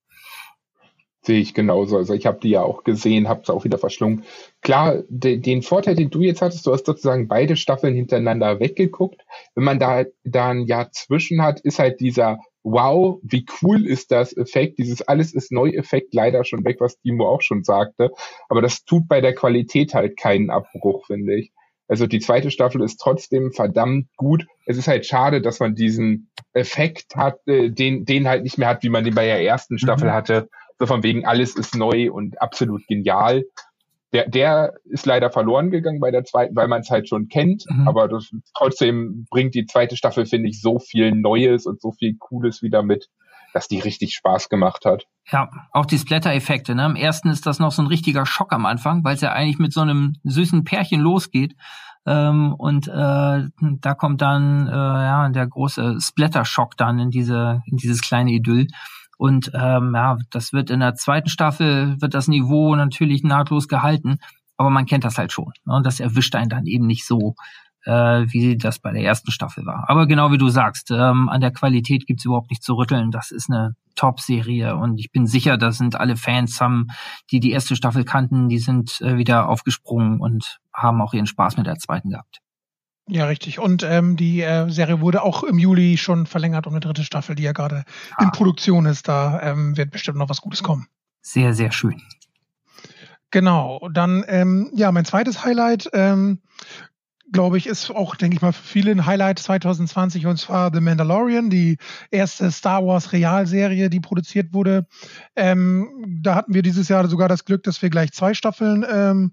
Sehe 1.29 1.41
ich 1.41 1.53
genauso. 1.53 1.99
Also 1.99 2.15
ich 2.15 2.25
habe 2.25 2.41
die 2.41 2.49
ja 2.49 2.63
auch 2.63 2.85
gesehen, 2.85 3.29
habe 3.29 3.43
es 3.43 3.51
auch 3.51 3.63
wieder 3.63 3.77
verschlungen. 3.77 4.25
Klar, 4.63 5.03
de, 5.11 5.37
den 5.37 5.61
Vorteil, 5.61 5.95
den 5.95 6.09
du 6.09 6.23
jetzt 6.23 6.41
hattest, 6.41 6.67
du 6.67 6.73
hast 6.73 6.87
sozusagen 6.87 7.29
beide 7.29 7.57
Staffeln 7.57 7.95
hintereinander 7.95 8.61
weggeguckt. 8.61 9.27
Wenn 9.55 9.65
man 9.65 9.79
da, 9.79 10.07
da 10.25 10.49
ein 10.49 10.63
Jahr 10.63 10.91
zwischen 10.91 11.43
hat, 11.43 11.61
ist 11.61 11.81
halt 11.81 12.01
dieser 12.01 12.39
Wow, 12.63 13.21
wie 13.23 13.45
cool 13.61 13.87
ist 13.87 14.11
das 14.11 14.35
Effekt, 14.35 14.79
dieses 14.79 15.03
alles 15.03 15.35
ist 15.35 15.53
Neu-Effekt 15.53 16.15
leider 16.15 16.45
schon 16.45 16.65
weg, 16.65 16.79
was 16.81 16.99
Timo 16.99 17.29
auch 17.29 17.43
schon 17.43 17.63
sagte. 17.63 18.11
Aber 18.49 18.63
das 18.63 18.87
tut 18.87 19.07
bei 19.07 19.21
der 19.21 19.35
Qualität 19.35 19.93
halt 19.93 20.17
keinen 20.17 20.49
Abbruch, 20.49 21.05
finde 21.09 21.37
ich. 21.37 21.53
Also 21.89 22.07
die 22.07 22.21
zweite 22.21 22.51
Staffel 22.51 22.81
ist 22.81 22.97
trotzdem 22.97 23.53
verdammt 23.53 24.07
gut. 24.17 24.47
Es 24.65 24.79
ist 24.79 24.89
halt 24.89 25.05
schade, 25.05 25.43
dass 25.43 25.61
man 25.61 25.75
diesen 25.75 26.31
Effekt 26.55 27.17
hat, 27.17 27.47
äh, 27.47 27.69
den, 27.69 28.07
den 28.07 28.29
halt 28.29 28.45
nicht 28.45 28.57
mehr 28.57 28.69
hat, 28.69 28.83
wie 28.83 28.89
man 28.89 29.05
den 29.05 29.15
bei 29.15 29.27
der 29.27 29.43
ersten 29.43 29.79
Staffel 29.79 30.09
mhm. 30.09 30.13
hatte. 30.13 30.49
So 30.79 30.87
von 30.87 31.03
wegen, 31.03 31.27
alles 31.27 31.57
ist 31.57 31.75
neu 31.75 32.11
und 32.13 32.41
absolut 32.41 32.87
genial. 32.87 33.45
Der, 34.13 34.29
der 34.29 34.75
ist 34.85 35.05
leider 35.05 35.31
verloren 35.31 35.71
gegangen 35.71 36.01
bei 36.01 36.11
der 36.11 36.25
zweiten, 36.25 36.57
weil 36.57 36.69
man 36.69 36.81
es 36.81 36.91
halt 36.91 37.09
schon 37.09 37.29
kennt. 37.29 37.65
Mhm. 37.69 37.87
Aber 37.87 38.09
das, 38.09 38.31
trotzdem 38.57 39.27
bringt 39.31 39.55
die 39.55 39.67
zweite 39.67 39.97
Staffel, 39.97 40.25
finde 40.25 40.49
ich, 40.49 40.63
so 40.63 40.79
viel 40.79 41.13
Neues 41.13 41.67
und 41.67 41.81
so 41.81 41.93
viel 41.93 42.17
Cooles 42.19 42.63
wieder 42.63 42.83
mit, 42.83 43.09
dass 43.53 43.69
die 43.69 43.81
richtig 43.81 44.15
Spaß 44.15 44.49
gemacht 44.49 44.85
hat. 44.87 45.05
Ja, 45.31 45.51
auch 45.73 45.85
die 45.85 45.99
Splatter-Effekte. 45.99 46.75
Ne? 46.75 46.87
Im 46.87 46.97
ersten 46.97 47.29
ist 47.29 47.45
das 47.45 47.59
noch 47.59 47.73
so 47.73 47.83
ein 47.83 47.89
richtiger 47.89 48.25
Schock 48.25 48.53
am 48.53 48.65
Anfang, 48.65 49.05
weil 49.05 49.15
es 49.15 49.21
ja 49.21 49.33
eigentlich 49.33 49.59
mit 49.59 49.73
so 49.73 49.81
einem 49.81 50.15
süßen 50.25 50.65
Pärchen 50.65 51.01
losgeht. 51.01 51.55
Ähm, 52.07 52.55
und 52.55 52.89
äh, 52.89 52.93
da 52.93 53.95
kommt 53.95 54.23
dann 54.23 54.69
äh, 54.69 54.71
ja 54.71 55.29
der 55.29 55.47
große 55.47 55.99
Splatter-Schock 56.01 56.77
dann 56.79 56.99
in 56.99 57.11
diese 57.11 57.63
in 57.67 57.77
dieses 57.77 58.01
kleine 58.01 58.31
Idyll. 58.31 58.69
Und 59.19 59.51
ähm, 59.53 59.93
ja, 59.95 60.17
das 60.31 60.53
wird 60.55 60.71
in 60.71 60.81
der 60.81 60.95
zweiten 60.95 61.29
Staffel 61.29 62.01
wird 62.01 62.15
das 62.15 62.29
Niveau 62.29 62.75
natürlich 62.75 63.23
nahtlos 63.25 63.69
gehalten, 63.69 64.19
aber 64.57 64.71
man 64.71 64.87
kennt 64.87 65.05
das 65.05 65.19
halt 65.19 65.33
schon. 65.33 65.53
Ne? 65.67 65.75
Und 65.75 65.85
das 65.85 66.01
erwischt 66.01 66.35
einen 66.35 66.49
dann 66.49 66.67
eben 66.67 66.87
nicht 66.87 67.07
so 67.07 67.35
äh, 67.85 68.27
wie 68.29 68.57
das 68.57 68.79
bei 68.79 68.93
der 68.93 69.03
ersten 69.03 69.31
Staffel 69.31 69.67
war. 69.67 69.85
Aber 69.89 70.07
genau 70.07 70.31
wie 70.31 70.39
du 70.39 70.49
sagst, 70.49 70.91
ähm, 70.91 71.29
an 71.29 71.41
der 71.41 71.53
Qualität 71.53 72.07
gibt's 72.07 72.25
überhaupt 72.25 72.51
nicht 72.51 72.63
zu 72.63 72.75
rütteln. 72.75 73.11
Das 73.11 73.31
ist 73.31 73.51
eine 73.51 73.75
Top-Serie 73.95 74.77
und 74.77 74.99
ich 74.99 75.11
bin 75.11 75.27
sicher, 75.27 75.57
da 75.57 75.73
sind 75.73 75.97
alle 75.97 76.17
Fans, 76.17 76.61
haben, 76.61 76.87
die 77.31 77.41
die 77.41 77.51
erste 77.51 77.75
Staffel 77.75 78.05
kannten, 78.05 78.49
die 78.49 78.59
sind 78.59 79.01
äh, 79.01 79.17
wieder 79.17 79.49
aufgesprungen 79.49 80.21
und 80.21 80.61
haben 80.73 81.03
auch 81.03 81.15
ihren 81.15 81.27
Spaß 81.27 81.57
mit 81.57 81.67
der 81.67 81.77
zweiten 81.77 82.11
gehabt. 82.11 82.41
Ja, 83.09 83.25
richtig. 83.25 83.59
Und 83.59 83.83
ähm, 83.83 84.17
die 84.17 84.43
äh, 84.43 84.69
Serie 84.69 85.01
wurde 85.01 85.23
auch 85.23 85.43
im 85.43 85.59
Juli 85.59 85.97
schon 85.97 86.27
verlängert 86.27 86.67
um 86.67 86.75
eine 86.75 86.81
dritte 86.81 87.05
Staffel, 87.05 87.35
die 87.35 87.43
ja 87.43 87.53
gerade 87.53 87.85
ah. 88.17 88.23
in 88.23 88.31
Produktion 88.33 88.85
ist. 88.85 89.09
Da 89.09 89.41
ähm, 89.43 89.77
wird 89.77 89.91
bestimmt 89.91 90.19
noch 90.19 90.29
was 90.29 90.43
Gutes 90.43 90.63
kommen. 90.63 90.89
Sehr, 91.23 91.55
sehr 91.55 91.73
schön. 91.73 92.03
Genau. 93.31 93.89
Dann, 93.93 94.25
ähm, 94.29 94.71
ja, 94.75 94.93
mein 94.93 95.07
zweites 95.07 95.45
Highlight 95.45 95.89
ähm, 95.95 96.41
glaube 97.33 97.59
ich, 97.59 97.67
ist 97.67 97.91
auch, 97.91 98.15
denke 98.15 98.37
ich 98.37 98.43
mal, 98.43 98.53
für 98.53 98.63
viele 98.63 98.91
ein 98.91 99.07
Highlight 99.07 99.39
2020 99.39 100.27
und 100.27 100.39
zwar 100.39 100.73
The 100.73 100.81
Mandalorian, 100.81 101.51
die 101.51 101.77
erste 102.11 102.51
Star 102.51 102.85
Wars 102.87 103.13
Realserie, 103.13 103.91
die 103.91 104.01
produziert 104.01 104.53
wurde. 104.53 104.87
Ähm, 105.37 106.21
da 106.23 106.35
hatten 106.35 106.55
wir 106.55 106.63
dieses 106.63 106.89
Jahr 106.89 107.07
sogar 107.09 107.29
das 107.29 107.45
Glück, 107.45 107.63
dass 107.63 107.83
wir 107.83 107.91
gleich 107.91 108.13
zwei 108.13 108.35
Staffeln 108.35 108.85
ähm, 108.91 109.33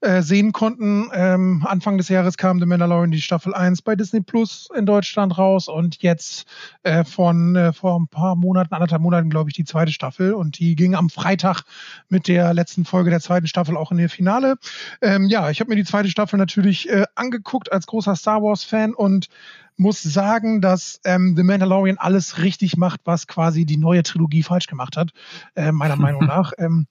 äh, 0.00 0.22
sehen 0.22 0.52
konnten. 0.52 1.10
Ähm, 1.12 1.64
Anfang 1.66 1.98
des 1.98 2.08
Jahres 2.08 2.36
kam 2.36 2.58
The 2.58 2.66
Mandalorian 2.66 3.10
die 3.10 3.20
Staffel 3.20 3.54
1 3.54 3.82
bei 3.82 3.94
Disney 3.94 4.20
Plus 4.20 4.68
in 4.76 4.86
Deutschland 4.86 5.38
raus 5.38 5.68
und 5.68 6.02
jetzt 6.02 6.46
äh, 6.82 7.04
von 7.04 7.56
äh, 7.56 7.72
vor 7.72 7.98
ein 7.98 8.08
paar 8.08 8.36
Monaten, 8.36 8.74
anderthalb 8.74 9.02
Monaten, 9.02 9.30
glaube 9.30 9.50
ich, 9.50 9.54
die 9.54 9.64
zweite 9.64 9.92
Staffel 9.92 10.34
und 10.34 10.58
die 10.58 10.74
ging 10.74 10.94
am 10.94 11.10
Freitag 11.10 11.62
mit 12.08 12.28
der 12.28 12.52
letzten 12.54 12.84
Folge 12.84 13.10
der 13.10 13.20
zweiten 13.20 13.46
Staffel 13.46 13.76
auch 13.76 13.92
in 13.92 13.98
ihr 13.98 14.10
Finale. 14.10 14.56
Ähm, 15.00 15.28
ja, 15.28 15.50
ich 15.50 15.60
habe 15.60 15.70
mir 15.70 15.76
die 15.76 15.84
zweite 15.84 16.08
Staffel 16.08 16.38
natürlich 16.38 16.88
äh, 16.88 17.04
angeguckt 17.28 17.70
als 17.70 17.86
großer 17.86 18.16
Star 18.16 18.42
Wars-Fan 18.42 18.94
und 18.94 19.28
muss 19.76 20.02
sagen, 20.02 20.60
dass 20.60 21.00
ähm, 21.04 21.34
The 21.36 21.44
Mandalorian 21.44 21.98
alles 21.98 22.38
richtig 22.38 22.76
macht, 22.76 23.00
was 23.04 23.26
quasi 23.26 23.64
die 23.64 23.76
neue 23.76 24.02
Trilogie 24.02 24.42
falsch 24.42 24.66
gemacht 24.66 24.96
hat, 24.96 25.10
äh, 25.54 25.70
meiner 25.70 25.96
Meinung 26.06 26.24
nach. 26.24 26.52
Ähm, 26.58 26.86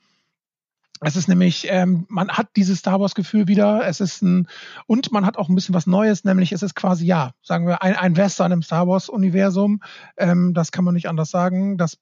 es 1.02 1.15
ist 1.15 1.28
nämlich, 1.28 1.67
ähm, 1.69 2.06
man 2.10 2.30
hat 2.30 2.47
dieses 2.56 2.80
Star 2.80 3.00
Wars-Gefühl 3.00 3.47
wieder. 3.47 3.86
Es 3.86 4.00
ist 4.00 4.23
ein 4.23 4.47
und 4.88 5.12
man 5.12 5.26
hat 5.26 5.38
auch 5.38 5.50
ein 5.50 5.56
bisschen 5.56 5.76
was 5.76 5.86
Neues, 5.86 6.23
nämlich 6.23 6.52
es 6.52 6.63
ist 6.63 6.76
quasi 6.76 7.06
ja, 7.06 7.32
sagen 7.43 7.67
wir 7.67 7.84
ein, 7.84 7.95
ein 7.95 8.17
Western 8.17 8.52
im 8.52 8.63
Star 8.63 8.88
Wars-Universum. 8.88 9.82
Ähm, 10.17 10.54
das 10.54 10.71
kann 10.71 10.86
man 10.86 10.95
nicht 10.95 11.10
anders 11.10 11.30
sagen. 11.30 11.78
Das 11.78 11.97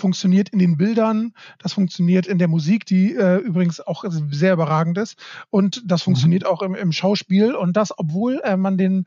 funktioniert 0.00 0.48
in 0.50 0.58
den 0.58 0.76
Bildern, 0.76 1.32
das 1.58 1.72
funktioniert 1.72 2.26
in 2.26 2.38
der 2.38 2.48
Musik, 2.48 2.86
die 2.86 3.14
äh, 3.14 3.36
übrigens 3.36 3.80
auch 3.80 4.04
sehr 4.30 4.52
überragend 4.52 4.98
ist. 4.98 5.18
Und 5.50 5.82
das 5.84 6.02
mhm. 6.02 6.04
funktioniert 6.04 6.42
mhm. 6.42 6.48
auch 6.48 6.62
im, 6.62 6.74
im, 6.74 6.92
Schauspiel. 6.92 7.54
Und 7.54 7.76
das, 7.76 7.98
obwohl 7.98 8.40
äh, 8.44 8.56
man 8.56 8.78
den 8.78 9.06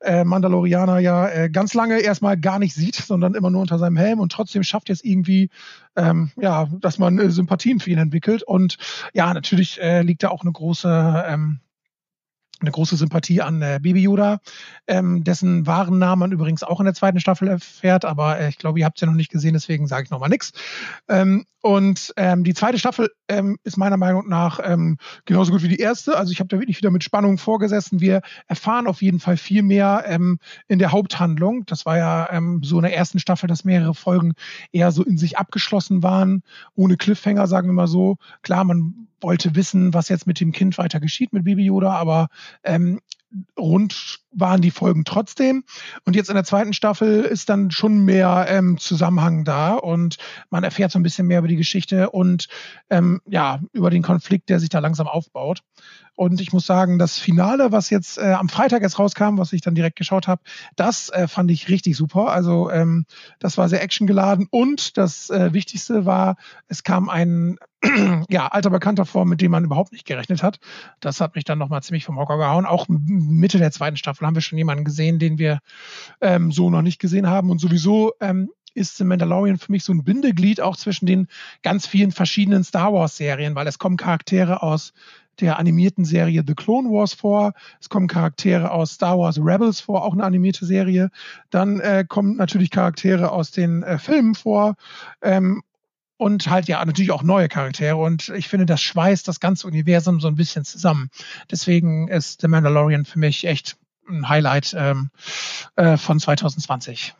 äh, 0.00 0.24
Mandalorianer 0.24 0.98
ja 0.98 1.28
äh, 1.28 1.50
ganz 1.50 1.74
lange 1.74 1.98
erstmal 2.00 2.38
gar 2.38 2.58
nicht 2.58 2.74
sieht, 2.74 2.94
sondern 2.94 3.34
immer 3.34 3.50
nur 3.50 3.62
unter 3.62 3.78
seinem 3.78 3.96
Helm 3.96 4.20
und 4.20 4.30
trotzdem 4.30 4.62
schafft 4.62 4.88
jetzt 4.88 5.04
irgendwie, 5.04 5.50
ähm, 5.96 6.30
ja, 6.36 6.68
dass 6.80 6.98
man 6.98 7.18
äh, 7.18 7.30
Sympathien 7.30 7.80
für 7.80 7.90
ihn 7.90 7.98
entwickelt. 7.98 8.42
Und 8.42 8.78
ja, 9.12 9.32
natürlich 9.34 9.80
äh, 9.80 10.02
liegt 10.02 10.22
da 10.22 10.28
auch 10.28 10.42
eine 10.42 10.52
große 10.52 11.24
ähm, 11.26 11.60
eine 12.60 12.70
große 12.70 12.96
Sympathie 12.96 13.40
an 13.40 13.62
äh, 13.62 13.80
Baby 13.82 14.02
Yoda, 14.02 14.40
ähm, 14.86 15.24
dessen 15.24 15.66
wahren 15.66 15.98
Namen 15.98 16.18
man 16.18 16.32
übrigens 16.32 16.62
auch 16.62 16.80
in 16.80 16.84
der 16.84 16.94
zweiten 16.94 17.20
Staffel 17.20 17.48
erfährt, 17.48 18.04
aber 18.04 18.38
äh, 18.38 18.48
ich 18.48 18.58
glaube, 18.58 18.78
ihr 18.78 18.84
habt 18.84 18.98
es 18.98 19.00
ja 19.00 19.06
noch 19.06 19.14
nicht 19.14 19.30
gesehen, 19.30 19.54
deswegen 19.54 19.86
sage 19.86 20.04
ich 20.04 20.10
nochmal 20.10 20.28
nichts. 20.28 20.52
Ähm, 21.08 21.46
und 21.60 22.12
ähm, 22.16 22.44
die 22.44 22.54
zweite 22.54 22.78
Staffel 22.78 23.10
ähm, 23.28 23.58
ist 23.64 23.76
meiner 23.76 23.96
Meinung 23.96 24.28
nach 24.28 24.60
ähm, 24.62 24.96
genauso 25.24 25.52
gut 25.52 25.62
wie 25.62 25.68
die 25.68 25.80
erste. 25.80 26.16
Also 26.16 26.30
ich 26.30 26.38
habe 26.38 26.48
da 26.48 26.58
wirklich 26.58 26.78
wieder 26.78 26.90
mit 26.90 27.02
Spannung 27.02 27.36
vorgesessen. 27.36 28.00
Wir 28.00 28.20
erfahren 28.46 28.86
auf 28.86 29.02
jeden 29.02 29.18
Fall 29.18 29.36
viel 29.36 29.62
mehr 29.62 30.04
ähm, 30.06 30.38
in 30.68 30.78
der 30.78 30.92
Haupthandlung. 30.92 31.66
Das 31.66 31.84
war 31.84 31.98
ja 31.98 32.28
ähm, 32.30 32.60
so 32.62 32.76
in 32.78 32.82
der 32.82 32.96
ersten 32.96 33.18
Staffel, 33.18 33.48
dass 33.48 33.64
mehrere 33.64 33.94
Folgen 33.94 34.34
eher 34.70 34.92
so 34.92 35.02
in 35.02 35.18
sich 35.18 35.36
abgeschlossen 35.36 36.02
waren, 36.02 36.42
ohne 36.74 36.96
Cliffhanger, 36.96 37.48
sagen 37.48 37.68
wir 37.68 37.74
mal 37.74 37.88
so. 37.88 38.18
Klar, 38.42 38.64
man 38.64 39.08
wollte 39.20 39.54
wissen, 39.54 39.94
was 39.94 40.08
jetzt 40.08 40.26
mit 40.26 40.40
dem 40.40 40.52
Kind 40.52 40.78
weiter 40.78 41.00
geschieht 41.00 41.32
mit 41.32 41.44
Baby 41.44 41.64
Yoda, 41.64 41.92
aber 41.92 42.28
ähm, 42.62 43.00
rund 43.58 44.20
waren 44.32 44.62
die 44.62 44.70
Folgen 44.70 45.04
trotzdem. 45.04 45.64
Und 46.04 46.16
jetzt 46.16 46.28
in 46.28 46.34
der 46.34 46.44
zweiten 46.44 46.72
Staffel 46.72 47.24
ist 47.24 47.48
dann 47.48 47.70
schon 47.70 48.04
mehr 48.04 48.46
ähm, 48.48 48.78
Zusammenhang 48.78 49.44
da 49.44 49.74
und 49.74 50.16
man 50.50 50.64
erfährt 50.64 50.92
so 50.92 50.98
ein 50.98 51.02
bisschen 51.02 51.26
mehr 51.26 51.40
über 51.40 51.48
die 51.48 51.56
Geschichte 51.56 52.10
und 52.10 52.48
ähm, 52.90 53.20
ja, 53.26 53.60
über 53.72 53.90
den 53.90 54.02
Konflikt, 54.02 54.48
der 54.48 54.60
sich 54.60 54.68
da 54.70 54.78
langsam 54.78 55.08
aufbaut. 55.08 55.62
Und 56.18 56.40
ich 56.40 56.52
muss 56.52 56.66
sagen, 56.66 56.98
das 56.98 57.16
Finale, 57.16 57.70
was 57.70 57.90
jetzt 57.90 58.18
äh, 58.18 58.32
am 58.32 58.48
Freitag 58.48 58.82
jetzt 58.82 58.98
rauskam, 58.98 59.38
was 59.38 59.52
ich 59.52 59.60
dann 59.60 59.76
direkt 59.76 59.94
geschaut 59.94 60.26
habe, 60.26 60.42
das 60.74 61.10
äh, 61.10 61.28
fand 61.28 61.48
ich 61.48 61.68
richtig 61.68 61.96
super. 61.96 62.32
Also 62.32 62.72
ähm, 62.72 63.06
das 63.38 63.56
war 63.56 63.68
sehr 63.68 63.84
actiongeladen 63.84 64.48
und 64.50 64.96
das 64.96 65.30
äh, 65.30 65.52
Wichtigste 65.52 66.06
war, 66.06 66.34
es 66.66 66.82
kam 66.82 67.08
ein 67.08 67.56
ja, 68.28 68.48
alter 68.48 68.70
Bekannter 68.70 69.06
vor, 69.06 69.26
mit 69.26 69.40
dem 69.40 69.52
man 69.52 69.62
überhaupt 69.62 69.92
nicht 69.92 70.06
gerechnet 70.06 70.42
hat. 70.42 70.58
Das 70.98 71.20
hat 71.20 71.36
mich 71.36 71.44
dann 71.44 71.58
nochmal 71.58 71.84
ziemlich 71.84 72.04
vom 72.04 72.18
Hocker 72.18 72.36
gehauen. 72.36 72.66
Auch 72.66 72.86
Mitte 72.88 73.58
der 73.58 73.70
zweiten 73.70 73.96
Staffel 73.96 74.26
haben 74.26 74.34
wir 74.34 74.42
schon 74.42 74.58
jemanden 74.58 74.84
gesehen, 74.84 75.20
den 75.20 75.38
wir 75.38 75.60
ähm, 76.20 76.50
so 76.50 76.68
noch 76.68 76.82
nicht 76.82 76.98
gesehen 76.98 77.28
haben. 77.28 77.48
Und 77.48 77.60
sowieso 77.60 78.14
ähm, 78.18 78.50
ist 78.74 78.96
The 78.96 79.04
Mandalorian 79.04 79.58
für 79.58 79.70
mich 79.70 79.84
so 79.84 79.92
ein 79.92 80.02
Bindeglied 80.02 80.60
auch 80.60 80.76
zwischen 80.76 81.06
den 81.06 81.28
ganz 81.62 81.86
vielen 81.86 82.10
verschiedenen 82.10 82.64
Star 82.64 82.92
Wars 82.92 83.16
Serien, 83.16 83.54
weil 83.54 83.68
es 83.68 83.78
kommen 83.78 83.96
Charaktere 83.96 84.64
aus 84.64 84.92
der 85.40 85.58
animierten 85.58 86.04
Serie 86.04 86.42
The 86.46 86.54
Clone 86.54 86.88
Wars 86.90 87.14
vor. 87.14 87.52
Es 87.80 87.88
kommen 87.88 88.08
Charaktere 88.08 88.70
aus 88.70 88.92
Star 88.92 89.18
Wars 89.18 89.38
Rebels 89.38 89.80
vor, 89.80 90.04
auch 90.04 90.12
eine 90.12 90.24
animierte 90.24 90.66
Serie. 90.66 91.10
Dann 91.50 91.80
äh, 91.80 92.04
kommen 92.08 92.36
natürlich 92.36 92.70
Charaktere 92.70 93.30
aus 93.30 93.50
den 93.50 93.82
äh, 93.82 93.98
Filmen 93.98 94.34
vor. 94.34 94.76
Ähm, 95.22 95.62
und 96.18 96.50
halt 96.50 96.66
ja 96.66 96.84
natürlich 96.84 97.12
auch 97.12 97.22
neue 97.22 97.48
Charaktere. 97.48 97.96
Und 97.96 98.28
ich 98.30 98.48
finde, 98.48 98.66
das 98.66 98.82
schweißt 98.82 99.26
das 99.26 99.40
ganze 99.40 99.66
Universum 99.66 100.20
so 100.20 100.28
ein 100.28 100.34
bisschen 100.34 100.64
zusammen. 100.64 101.10
Deswegen 101.50 102.08
ist 102.08 102.40
The 102.40 102.48
Mandalorian 102.48 103.04
für 103.04 103.20
mich 103.20 103.46
echt 103.46 103.76
ein 104.08 104.28
Highlight 104.28 104.74
ähm, 104.76 105.10
äh, 105.76 105.96
von 105.96 106.18
2020. 106.18 107.14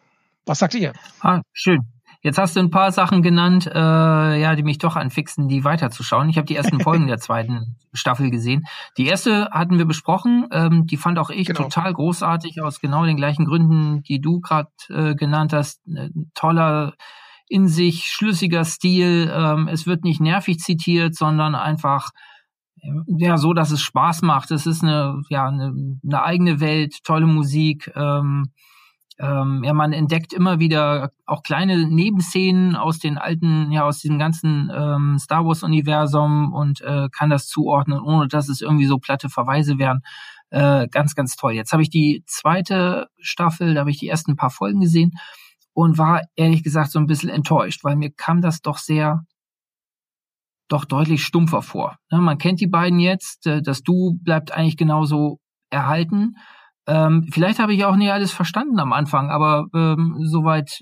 Was 0.46 0.59
sagt 0.59 0.74
ihr? 0.74 0.92
Ah, 1.20 1.42
schön. 1.52 1.98
Jetzt 2.20 2.38
hast 2.38 2.57
du 2.57 2.61
ein 2.61 2.70
paar 2.70 2.90
Sachen 2.90 3.22
genannt, 3.22 3.66
äh, 3.66 4.40
ja, 4.40 4.57
die 4.57 4.64
mich 4.64 4.78
doch 4.78 4.96
anfixen, 4.96 5.46
die 5.48 5.64
weiterzuschauen. 5.64 6.28
Ich 6.28 6.37
habe 6.37 6.46
die 6.46 6.57
ersten 6.57 6.81
Folgen 6.83 7.07
der 7.07 7.18
zweiten 7.18 7.76
Staffel 7.92 8.31
gesehen. 8.31 8.64
Die 8.96 9.07
erste 9.07 9.50
hatten 9.52 9.78
wir 9.78 9.85
besprochen, 9.85 10.48
ähm, 10.50 10.87
die 10.87 10.96
fand 10.96 11.18
auch 11.18 11.31
ich 11.31 11.46
genau. 11.46 11.64
total 11.64 11.92
großartig 11.92 12.61
aus 12.62 12.81
genau 12.81 13.04
den 13.04 13.16
gleichen 13.16 13.44
Gründen, 13.44 14.02
die 14.02 14.20
du 14.20 14.40
gerade 14.40 14.70
äh, 14.88 15.14
genannt 15.14 15.52
hast. 15.52 15.81
Äh, 15.87 16.11
toller, 16.35 16.94
in 17.48 17.66
sich 17.66 18.07
schlüssiger 18.11 18.64
Stil. 18.64 19.33
Ähm, 19.35 19.68
es 19.68 19.87
wird 19.87 20.04
nicht 20.04 20.20
nervig 20.20 20.59
zitiert, 20.59 21.14
sondern 21.14 21.54
einfach 21.54 22.11
ja 23.07 23.38
so, 23.38 23.54
dass 23.54 23.70
es 23.70 23.81
Spaß 23.81 24.22
macht. 24.22 24.50
Es 24.50 24.66
ist 24.66 24.83
eine 24.83 25.20
ja 25.28 25.48
eine, 25.48 25.72
eine 26.04 26.22
eigene 26.22 26.61
Welt, 26.61 27.02
tolle 27.04 27.26
Musik. 27.26 27.90
Ähm, 27.96 28.52
ähm, 29.18 29.64
ja, 29.64 29.72
man 29.72 29.92
entdeckt 29.92 30.33
immer 30.33 30.61
wieder 30.61 31.11
auch 31.26 31.42
kleine 31.42 31.87
Nebenszenen 31.88 32.76
aus 32.76 32.98
den 32.98 33.18
alten, 33.18 33.72
ja, 33.72 33.85
aus 33.85 33.98
diesem 33.98 34.18
ganzen 34.18 34.70
ähm, 34.72 35.18
Star 35.18 35.44
Wars-Universum 35.44 36.52
und 36.52 36.81
äh, 36.83 37.09
kann 37.11 37.31
das 37.31 37.48
zuordnen, 37.48 38.00
ohne 38.00 38.28
dass 38.28 38.48
es 38.48 38.61
irgendwie 38.61 38.87
so 38.87 38.98
platte 38.98 39.28
Verweise 39.28 39.78
wären. 39.78 40.02
Äh, 40.50 40.88
ganz, 40.88 41.14
ganz 41.14 41.37
toll. 41.37 41.52
Jetzt 41.52 41.72
habe 41.72 41.83
ich 41.83 41.90
die 41.90 42.22
zweite 42.26 43.09
Staffel, 43.18 43.74
da 43.74 43.81
habe 43.81 43.90
ich 43.90 43.98
die 43.98 44.09
ersten 44.09 44.37
paar 44.37 44.50
Folgen 44.50 44.81
gesehen 44.81 45.12
und 45.74 45.98
war 45.98 46.22
ehrlich 46.37 46.62
gesagt 46.62 46.90
so 46.92 46.98
ein 46.98 47.07
bisschen 47.07 47.28
enttäuscht, 47.28 47.85
weil 47.85 47.96
mir 47.96 48.11
kam 48.11 48.40
das 48.40 48.62
doch 48.62 48.78
sehr 48.78 49.24
doch 50.68 50.85
deutlich 50.85 51.24
stumpfer 51.24 51.62
vor. 51.62 51.96
Ne, 52.11 52.18
man 52.18 52.38
kennt 52.38 52.61
die 52.61 52.66
beiden 52.66 53.00
jetzt, 53.00 53.46
äh, 53.46 53.62
das 53.62 53.83
Du 53.83 54.18
bleibt 54.22 54.52
eigentlich 54.52 54.76
genauso 54.76 55.40
erhalten. 55.70 56.37
Ähm, 56.88 57.27
vielleicht 57.31 57.59
habe 57.59 57.74
ich 57.74 57.85
auch 57.85 57.96
nicht 57.96 58.11
alles 58.11 58.33
verstanden 58.33 58.81
am 58.81 58.94
Anfang, 58.94 59.31
aber 59.31 59.66
ähm, 59.74 60.16
soweit, 60.20 60.81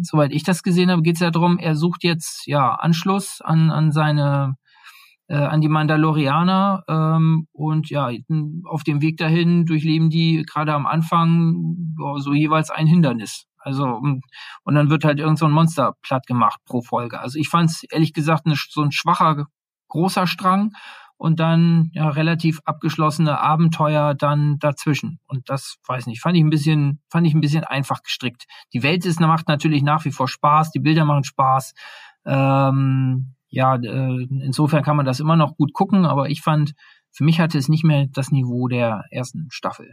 soweit 0.00 0.32
ich 0.32 0.44
das 0.44 0.62
gesehen 0.62 0.92
habe, 0.92 1.02
geht 1.02 1.16
es 1.16 1.20
ja 1.20 1.32
darum, 1.32 1.58
er 1.58 1.74
sucht 1.74 2.04
jetzt 2.04 2.46
ja 2.46 2.72
Anschluss 2.72 3.40
an, 3.40 3.70
an 3.72 3.90
seine 3.90 4.54
äh, 5.28 5.34
an 5.34 5.60
die 5.60 5.68
Mandalorianer 5.68 6.84
ähm, 6.88 7.48
und 7.52 7.90
ja, 7.90 8.10
auf 8.64 8.84
dem 8.84 9.02
Weg 9.02 9.16
dahin 9.16 9.66
durchleben 9.66 10.08
die 10.08 10.44
gerade 10.48 10.72
am 10.72 10.86
Anfang 10.86 11.96
so 12.18 12.32
jeweils 12.32 12.70
ein 12.70 12.86
Hindernis. 12.86 13.46
Also 13.58 13.86
und, 13.86 14.22
und 14.62 14.74
dann 14.76 14.88
wird 14.88 15.04
halt 15.04 15.18
irgend 15.18 15.40
so 15.40 15.46
ein 15.46 15.52
Monster 15.52 15.94
platt 16.00 16.28
gemacht 16.28 16.60
pro 16.64 16.80
Folge. 16.80 17.18
Also 17.18 17.40
ich 17.40 17.48
fand 17.48 17.70
es 17.70 17.82
ehrlich 17.90 18.12
gesagt 18.12 18.46
eine, 18.46 18.54
so 18.54 18.82
ein 18.82 18.92
schwacher 18.92 19.46
großer 19.88 20.28
Strang 20.28 20.70
und 21.18 21.40
dann 21.40 21.90
ja 21.92 22.08
relativ 22.08 22.60
abgeschlossene 22.64 23.40
Abenteuer 23.40 24.14
dann 24.14 24.58
dazwischen. 24.58 25.18
Und 25.26 25.48
das 25.48 25.76
weiß 25.86 26.06
nicht, 26.06 26.20
fand 26.20 26.36
ich 26.36 26.42
ein 26.42 26.50
bisschen, 26.50 27.00
fand 27.08 27.26
ich 27.26 27.34
ein 27.34 27.40
bisschen 27.40 27.64
einfach 27.64 28.02
gestrickt. 28.02 28.44
Die 28.72 28.82
Welt 28.82 29.04
ist 29.06 29.20
macht 29.20 29.48
natürlich 29.48 29.82
nach 29.82 30.04
wie 30.04 30.12
vor 30.12 30.28
Spaß, 30.28 30.70
die 30.72 30.80
Bilder 30.80 31.04
machen 31.04 31.24
Spaß. 31.24 31.74
Ähm, 32.26 33.34
ja, 33.48 33.76
äh, 33.76 34.26
insofern 34.42 34.82
kann 34.82 34.96
man 34.96 35.06
das 35.06 35.20
immer 35.20 35.36
noch 35.36 35.56
gut 35.56 35.72
gucken, 35.72 36.04
aber 36.04 36.28
ich 36.28 36.42
fand, 36.42 36.74
für 37.10 37.24
mich 37.24 37.40
hatte 37.40 37.56
es 37.56 37.68
nicht 37.68 37.84
mehr 37.84 38.06
das 38.10 38.30
Niveau 38.30 38.68
der 38.68 39.04
ersten 39.10 39.46
Staffel. 39.50 39.92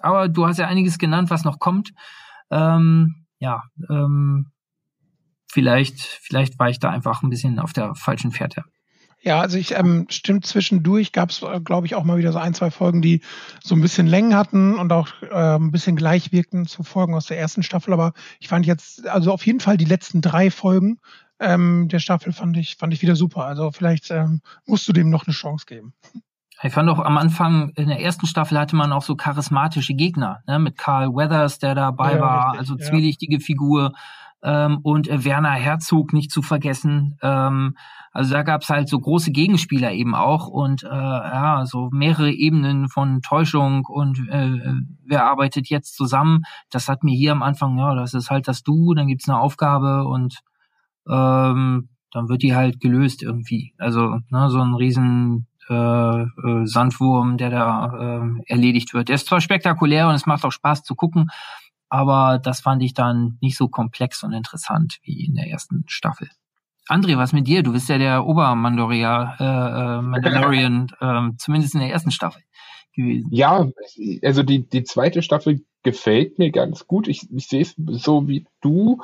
Aber 0.00 0.28
du 0.28 0.46
hast 0.46 0.58
ja 0.58 0.66
einiges 0.66 0.98
genannt, 0.98 1.30
was 1.30 1.44
noch 1.44 1.58
kommt. 1.58 1.92
Ähm, 2.50 3.26
ja, 3.38 3.62
ähm, 3.90 4.52
vielleicht, 5.50 6.00
vielleicht 6.00 6.58
war 6.58 6.68
ich 6.68 6.78
da 6.78 6.90
einfach 6.90 7.22
ein 7.22 7.30
bisschen 7.30 7.58
auf 7.58 7.72
der 7.72 7.94
falschen 7.94 8.30
Fährte. 8.30 8.64
Ja, 9.24 9.40
also 9.40 9.56
ich 9.56 9.72
ähm, 9.72 10.06
stimmt 10.10 10.44
zwischendurch 10.44 11.12
gab 11.12 11.30
es, 11.30 11.40
äh, 11.40 11.58
glaube 11.60 11.86
ich, 11.86 11.94
auch 11.94 12.04
mal 12.04 12.18
wieder 12.18 12.30
so 12.30 12.38
ein, 12.38 12.52
zwei 12.52 12.70
Folgen, 12.70 13.00
die 13.00 13.22
so 13.62 13.74
ein 13.74 13.80
bisschen 13.80 14.06
Längen 14.06 14.36
hatten 14.36 14.78
und 14.78 14.92
auch 14.92 15.08
äh, 15.22 15.56
ein 15.56 15.70
bisschen 15.70 15.96
gleich 15.96 16.30
wirkten 16.30 16.66
zu 16.66 16.82
Folgen 16.82 17.14
aus 17.14 17.24
der 17.26 17.38
ersten 17.38 17.62
Staffel. 17.62 17.94
Aber 17.94 18.12
ich 18.38 18.48
fand 18.48 18.66
jetzt, 18.66 19.08
also 19.08 19.32
auf 19.32 19.46
jeden 19.46 19.60
Fall 19.60 19.78
die 19.78 19.86
letzten 19.86 20.20
drei 20.20 20.50
Folgen 20.50 20.98
ähm, 21.40 21.88
der 21.88 22.00
Staffel 22.00 22.32
fand 22.34 22.56
ich, 22.58 22.76
fand 22.76 22.92
ich 22.92 23.00
wieder 23.00 23.16
super. 23.16 23.46
Also 23.46 23.70
vielleicht 23.70 24.10
ähm, 24.10 24.42
musst 24.66 24.86
du 24.88 24.92
dem 24.92 25.08
noch 25.08 25.26
eine 25.26 25.34
Chance 25.34 25.64
geben. 25.66 25.94
Ich 26.62 26.72
fand 26.72 26.88
auch 26.88 26.98
am 26.98 27.18
Anfang, 27.18 27.70
in 27.76 27.88
der 27.88 28.00
ersten 28.00 28.26
Staffel 28.26 28.58
hatte 28.58 28.76
man 28.76 28.92
auch 28.92 29.02
so 29.02 29.16
charismatische 29.16 29.94
Gegner, 29.94 30.42
ne, 30.46 30.58
mit 30.58 30.78
Carl 30.78 31.08
Weathers, 31.08 31.58
der 31.58 31.74
dabei 31.74 32.14
ja, 32.14 32.20
war, 32.20 32.52
richtig, 32.52 32.60
also 32.60 32.76
zwielichtige 32.76 33.36
ja. 33.36 33.40
Figur 33.40 33.92
ähm, 34.44 34.78
und 34.82 35.08
äh, 35.08 35.24
Werner 35.24 35.50
Herzog 35.50 36.12
nicht 36.12 36.30
zu 36.30 36.42
vergessen. 36.42 37.18
Ähm, 37.22 37.76
also 38.12 38.34
da 38.34 38.42
gab's 38.42 38.70
halt 38.70 38.88
so 38.88 39.00
große 39.00 39.32
Gegenspieler 39.32 39.90
eben 39.92 40.14
auch 40.14 40.46
und 40.46 40.84
äh, 40.84 40.88
ja, 40.88 41.64
so 41.66 41.88
mehrere 41.90 42.30
Ebenen 42.30 42.88
von 42.88 43.22
Täuschung 43.22 43.84
und 43.86 44.20
äh, 44.28 44.74
wer 45.04 45.24
arbeitet 45.24 45.68
jetzt 45.68 45.96
zusammen. 45.96 46.42
Das 46.70 46.88
hat 46.88 47.02
mir 47.02 47.16
hier 47.16 47.32
am 47.32 47.42
Anfang, 47.42 47.76
ja, 47.78 47.94
das 47.96 48.14
ist 48.14 48.30
halt 48.30 48.46
das 48.46 48.62
Du, 48.62 48.94
dann 48.94 49.08
gibt's 49.08 49.28
eine 49.28 49.40
Aufgabe 49.40 50.04
und 50.04 50.40
ähm, 51.08 51.88
dann 52.12 52.28
wird 52.28 52.42
die 52.42 52.54
halt 52.54 52.78
gelöst 52.78 53.22
irgendwie. 53.22 53.74
Also 53.78 54.20
ne, 54.30 54.48
so 54.48 54.60
ein 54.60 54.74
riesen 54.74 55.48
äh, 55.68 56.22
äh, 56.22 56.66
Sandwurm, 56.66 57.38
der 57.38 57.50
da 57.50 58.20
äh, 58.22 58.52
erledigt 58.52 58.94
wird. 58.94 59.08
Der 59.08 59.16
ist 59.16 59.26
zwar 59.26 59.40
spektakulär 59.40 60.08
und 60.08 60.14
es 60.14 60.26
macht 60.26 60.44
auch 60.44 60.52
Spaß 60.52 60.82
zu 60.84 60.94
gucken, 60.94 61.30
aber 61.94 62.40
das 62.40 62.58
fand 62.58 62.82
ich 62.82 62.92
dann 62.92 63.38
nicht 63.40 63.56
so 63.56 63.68
komplex 63.68 64.24
und 64.24 64.32
interessant 64.32 64.98
wie 65.04 65.24
in 65.24 65.36
der 65.36 65.46
ersten 65.46 65.84
Staffel. 65.86 66.28
André, 66.88 67.16
was 67.16 67.32
mit 67.32 67.46
dir? 67.46 67.62
Du 67.62 67.72
bist 67.72 67.88
ja 67.88 67.98
der 67.98 68.26
Obermandalorian, 68.26 69.36
äh, 69.38 69.44
äh, 69.44 70.02
Mandalorian, 70.02 70.88
äh, 71.00 71.36
zumindest 71.38 71.74
in 71.74 71.80
der 71.80 71.90
ersten 71.90 72.10
Staffel 72.10 72.42
gewesen. 72.96 73.28
Ja, 73.30 73.68
also 74.24 74.42
die, 74.42 74.68
die 74.68 74.82
zweite 74.82 75.22
Staffel 75.22 75.64
gefällt 75.84 76.40
mir 76.40 76.50
ganz 76.50 76.88
gut. 76.88 77.06
Ich, 77.06 77.30
ich 77.32 77.46
sehe 77.46 77.62
es 77.62 77.76
so 77.76 78.26
wie 78.26 78.44
du 78.60 79.00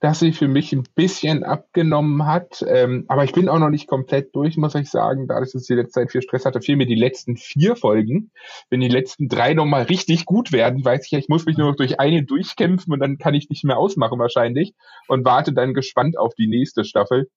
dass 0.00 0.18
sie 0.18 0.32
für 0.32 0.48
mich 0.48 0.72
ein 0.72 0.84
bisschen 0.94 1.44
abgenommen 1.44 2.26
hat. 2.26 2.64
Ähm, 2.66 3.04
aber 3.08 3.24
ich 3.24 3.32
bin 3.32 3.50
auch 3.50 3.58
noch 3.58 3.68
nicht 3.68 3.86
komplett 3.86 4.34
durch, 4.34 4.56
muss 4.56 4.74
ich 4.74 4.90
sagen. 4.90 5.28
Dadurch, 5.28 5.52
dass 5.52 5.62
ich 5.62 5.68
die 5.68 5.74
letzte 5.74 6.00
Zeit 6.00 6.10
viel 6.10 6.22
Stress 6.22 6.46
hatte, 6.46 6.62
fehlen 6.62 6.78
mir 6.78 6.86
die 6.86 6.94
letzten 6.94 7.36
vier 7.36 7.76
Folgen. 7.76 8.30
Wenn 8.70 8.80
die 8.80 8.88
letzten 8.88 9.28
drei 9.28 9.52
nochmal 9.52 9.82
richtig 9.82 10.24
gut 10.24 10.52
werden, 10.52 10.84
weiß 10.84 11.04
ich 11.04 11.10
ja, 11.10 11.18
ich 11.18 11.28
muss 11.28 11.44
mich 11.44 11.58
nur 11.58 11.70
noch 11.70 11.76
durch 11.76 12.00
eine 12.00 12.24
durchkämpfen 12.24 12.92
und 12.92 13.00
dann 13.00 13.18
kann 13.18 13.34
ich 13.34 13.50
nicht 13.50 13.64
mehr 13.64 13.76
ausmachen 13.76 14.18
wahrscheinlich 14.18 14.72
und 15.06 15.26
warte 15.26 15.52
dann 15.52 15.74
gespannt 15.74 16.18
auf 16.18 16.34
die 16.34 16.48
nächste 16.48 16.84
Staffel. 16.84 17.28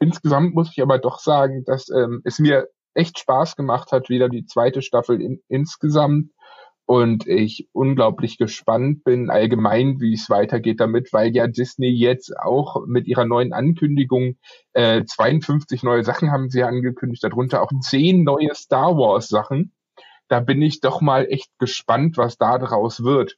Insgesamt 0.00 0.54
muss 0.54 0.70
ich 0.72 0.82
aber 0.82 0.98
doch 0.98 1.18
sagen, 1.18 1.64
dass 1.66 1.90
ähm, 1.90 2.22
es 2.24 2.38
mir 2.38 2.68
echt 2.94 3.18
Spaß 3.18 3.54
gemacht 3.54 3.92
hat, 3.92 4.08
wieder 4.08 4.28
die 4.28 4.46
zweite 4.46 4.80
Staffel 4.80 5.20
in, 5.20 5.40
insgesamt 5.48 6.30
und 6.88 7.26
ich 7.26 7.68
unglaublich 7.72 8.38
gespannt 8.38 9.04
bin 9.04 9.28
allgemein, 9.28 10.00
wie 10.00 10.14
es 10.14 10.30
weitergeht 10.30 10.80
damit, 10.80 11.12
weil 11.12 11.36
ja 11.36 11.46
Disney 11.46 11.90
jetzt 11.90 12.34
auch 12.34 12.86
mit 12.86 13.06
ihrer 13.06 13.26
neuen 13.26 13.52
Ankündigung 13.52 14.38
äh, 14.72 15.04
52 15.04 15.82
neue 15.82 16.02
Sachen 16.02 16.30
haben 16.30 16.48
sie 16.48 16.62
angekündigt, 16.62 17.22
darunter 17.22 17.60
auch 17.60 17.70
10 17.78 18.24
neue 18.24 18.54
Star 18.54 18.96
Wars 18.96 19.28
Sachen. 19.28 19.74
Da 20.28 20.40
bin 20.40 20.62
ich 20.62 20.80
doch 20.80 21.02
mal 21.02 21.26
echt 21.26 21.50
gespannt, 21.58 22.16
was 22.16 22.38
da 22.38 22.56
draus 22.56 23.04
wird. 23.04 23.36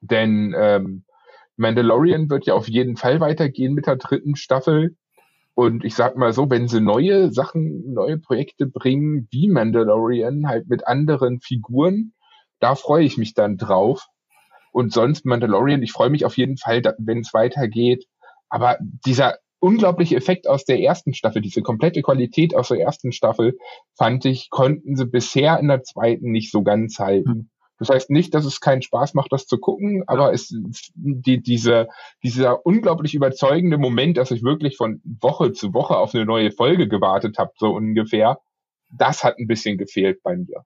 Denn 0.00 0.54
ähm, 0.56 1.02
Mandalorian 1.56 2.30
wird 2.30 2.46
ja 2.46 2.54
auf 2.54 2.68
jeden 2.68 2.96
Fall 2.96 3.18
weitergehen 3.18 3.74
mit 3.74 3.88
der 3.88 3.96
dritten 3.96 4.36
Staffel. 4.36 4.94
Und 5.54 5.84
ich 5.84 5.96
sag 5.96 6.16
mal 6.16 6.32
so, 6.32 6.48
wenn 6.48 6.68
sie 6.68 6.80
neue 6.80 7.32
Sachen, 7.32 7.94
neue 7.94 8.18
Projekte 8.18 8.68
bringen, 8.68 9.26
wie 9.32 9.48
Mandalorian, 9.48 10.46
halt 10.46 10.68
mit 10.68 10.86
anderen 10.86 11.40
Figuren, 11.40 12.12
da 12.60 12.74
freue 12.74 13.04
ich 13.04 13.16
mich 13.16 13.34
dann 13.34 13.56
drauf. 13.56 14.06
Und 14.72 14.92
sonst 14.92 15.24
Mandalorian, 15.24 15.82
ich 15.82 15.92
freue 15.92 16.10
mich 16.10 16.24
auf 16.24 16.36
jeden 16.36 16.56
Fall, 16.56 16.82
wenn 16.98 17.20
es 17.20 17.32
weitergeht. 17.32 18.06
Aber 18.48 18.76
dieser 18.80 19.36
unglaubliche 19.60 20.16
Effekt 20.16 20.48
aus 20.48 20.64
der 20.64 20.80
ersten 20.80 21.14
Staffel, 21.14 21.40
diese 21.40 21.62
komplette 21.62 22.02
Qualität 22.02 22.54
aus 22.54 22.68
der 22.68 22.80
ersten 22.80 23.12
Staffel, 23.12 23.56
fand 23.96 24.24
ich, 24.24 24.50
konnten 24.50 24.96
sie 24.96 25.06
bisher 25.06 25.58
in 25.58 25.68
der 25.68 25.82
zweiten 25.82 26.30
nicht 26.30 26.50
so 26.50 26.62
ganz 26.62 26.98
halten. 26.98 27.30
Hm. 27.30 27.50
Das 27.78 27.88
heißt 27.88 28.10
nicht, 28.10 28.34
dass 28.34 28.44
es 28.44 28.60
keinen 28.60 28.82
Spaß 28.82 29.14
macht, 29.14 29.32
das 29.32 29.46
zu 29.46 29.58
gucken, 29.58 30.04
aber 30.06 30.32
es, 30.32 30.54
die, 30.94 31.42
diese, 31.42 31.88
dieser 32.22 32.64
unglaublich 32.64 33.14
überzeugende 33.14 33.78
Moment, 33.78 34.16
dass 34.16 34.30
ich 34.30 34.42
wirklich 34.42 34.76
von 34.76 35.00
Woche 35.04 35.52
zu 35.52 35.74
Woche 35.74 35.96
auf 35.96 36.14
eine 36.14 36.24
neue 36.24 36.52
Folge 36.52 36.86
gewartet 36.86 37.38
habe, 37.38 37.52
so 37.56 37.74
ungefähr, 37.74 38.38
das 38.90 39.24
hat 39.24 39.38
ein 39.38 39.48
bisschen 39.48 39.76
gefehlt 39.76 40.22
bei 40.22 40.36
mir. 40.36 40.64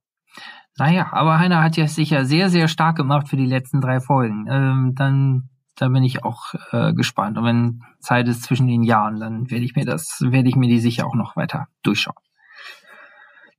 Naja, 0.79 1.09
aber 1.12 1.38
Heiner 1.38 1.62
hat 1.62 1.77
ja 1.77 1.88
sicher 1.88 2.25
sehr, 2.25 2.51
sehr 2.51 2.69
stark 2.69 2.97
gemacht 2.97 3.29
für 3.29 3.37
die 3.37 3.47
letzten 3.47 3.81
drei 3.81 4.01
Folgen. 4.01 4.47
Ähm, 4.49 4.93
dann, 4.95 5.49
da 5.77 5.88
bin 5.88 6.05
ich 6.05 6.25
auch 6.25 6.55
äh, 6.71 6.93
gespannt. 6.93 7.37
Und 7.37 7.45
wenn 7.45 7.83
Zeit 7.99 8.29
ist 8.29 8.45
zwischen 8.45 8.69
den 8.69 8.85
Jahren, 8.85 9.19
dann 9.19 9.51
werde 9.51 9.64
ich 9.64 9.75
mir 9.75 9.85
das, 9.85 10.21
werde 10.21 10.49
ich 10.49 10.57
mir 10.57 10.69
die 10.69 10.79
sicher 10.79 11.07
auch 11.07 11.17
noch 11.17 11.35
weiter 11.37 11.67
durchschauen. 11.83 12.17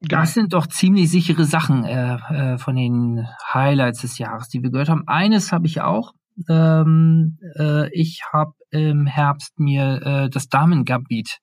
Das 0.02 0.34
sind 0.34 0.54
doch 0.54 0.68
ziemlich 0.68 1.12
sichere 1.12 1.44
Sachen 1.44 1.84
äh, 1.84 2.16
äh, 2.16 2.58
von 2.58 2.78
den 2.78 3.28
Highlights 3.54 4.02
des 4.02 4.18
Jahres, 4.18 4.48
die 4.48 4.64
wir 4.64 4.72
gehört 4.72 4.88
haben. 4.88 5.04
Eines 5.08 5.52
habe 5.52 5.68
ich 5.68 5.82
auch. 5.82 6.14
Ähm, 6.48 7.38
äh, 7.58 7.90
ich 7.92 8.22
habe 8.32 8.54
im 8.72 9.06
Herbst 9.08 9.60
mir 9.60 10.02
äh, 10.02 10.30
das 10.30 10.48
Damen-Gambit 10.48 11.40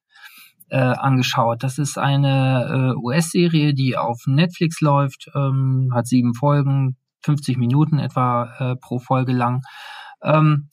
äh, 0.68 0.78
angeschaut. 0.78 1.62
Das 1.62 1.78
ist 1.78 1.98
eine 1.98 2.94
äh, 2.94 2.96
US-Serie, 2.96 3.74
die 3.74 3.96
auf 3.96 4.22
Netflix 4.26 4.80
läuft, 4.80 5.30
ähm, 5.34 5.90
hat 5.94 6.06
sieben 6.06 6.34
Folgen, 6.34 6.96
50 7.22 7.56
Minuten 7.58 7.98
etwa 7.98 8.52
äh, 8.58 8.76
pro 8.76 8.98
Folge 8.98 9.32
lang. 9.32 9.62
Ähm, 10.22 10.68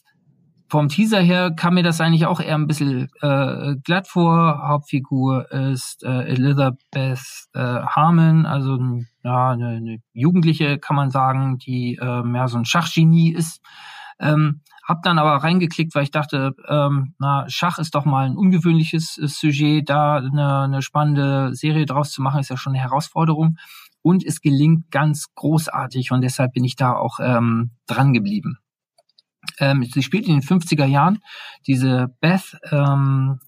vom 0.74 0.90
Teaser 0.90 1.20
her 1.20 1.52
kam 1.52 1.76
mir 1.76 1.84
das 1.84 2.02
eigentlich 2.02 2.26
auch 2.26 2.40
eher 2.40 2.56
ein 2.56 2.66
bisschen 2.66 3.08
äh, 3.22 3.76
glatt 3.84 4.08
vor. 4.08 4.68
Hauptfigur 4.68 5.52
ist 5.52 6.04
äh, 6.04 6.24
Elizabeth 6.24 7.22
äh, 7.54 7.60
Harmon, 7.60 8.48
also 8.48 8.80
ja, 9.24 9.52
eine, 9.52 9.68
eine 9.68 9.98
Jugendliche, 10.14 10.80
kann 10.80 10.96
man 10.96 11.12
sagen, 11.12 11.60
die 11.60 12.00
äh, 12.02 12.24
mehr 12.24 12.48
so 12.48 12.58
ein 12.58 12.66
Schachgenie 12.66 13.34
ist. 13.34 13.62
Ähm, 14.20 14.62
hab 14.84 15.02
dann 15.02 15.18
aber 15.18 15.44
reingeklickt, 15.44 15.96
weil 15.96 16.04
ich 16.04 16.12
dachte, 16.12 16.54
ähm, 16.68 17.16
na, 17.18 17.46
Schach 17.48 17.80
ist 17.80 17.96
doch 17.96 18.06
mal 18.06 18.26
ein 18.26 18.36
ungewöhnliches 18.36 19.18
äh, 19.18 19.28
Sujet, 19.28 19.90
da 19.90 20.18
eine, 20.18 20.64
eine 20.64 20.82
spannende 20.82 21.56
Serie 21.56 21.86
draus 21.86 22.12
zu 22.12 22.22
machen, 22.22 22.42
ist 22.42 22.50
ja 22.50 22.58
schon 22.58 22.74
eine 22.74 22.82
Herausforderung. 22.82 23.58
Und 24.02 24.26
es 24.26 24.42
gelingt 24.42 24.92
ganz 24.92 25.34
großartig 25.36 26.12
und 26.12 26.22
deshalb 26.22 26.52
bin 26.54 26.66
ich 26.66 26.76
da 26.76 26.94
auch 26.94 27.20
ähm, 27.22 27.72
dran 27.88 28.12
geblieben. 28.12 28.58
Ähm, 29.60 29.84
sie 29.84 30.04
spielt 30.04 30.28
in 30.28 30.40
den 30.40 30.42
50er 30.42 30.86
Jahren. 30.86 31.20
Diese 31.68 32.08
Beth 32.20 32.58
ähm, 32.72 33.40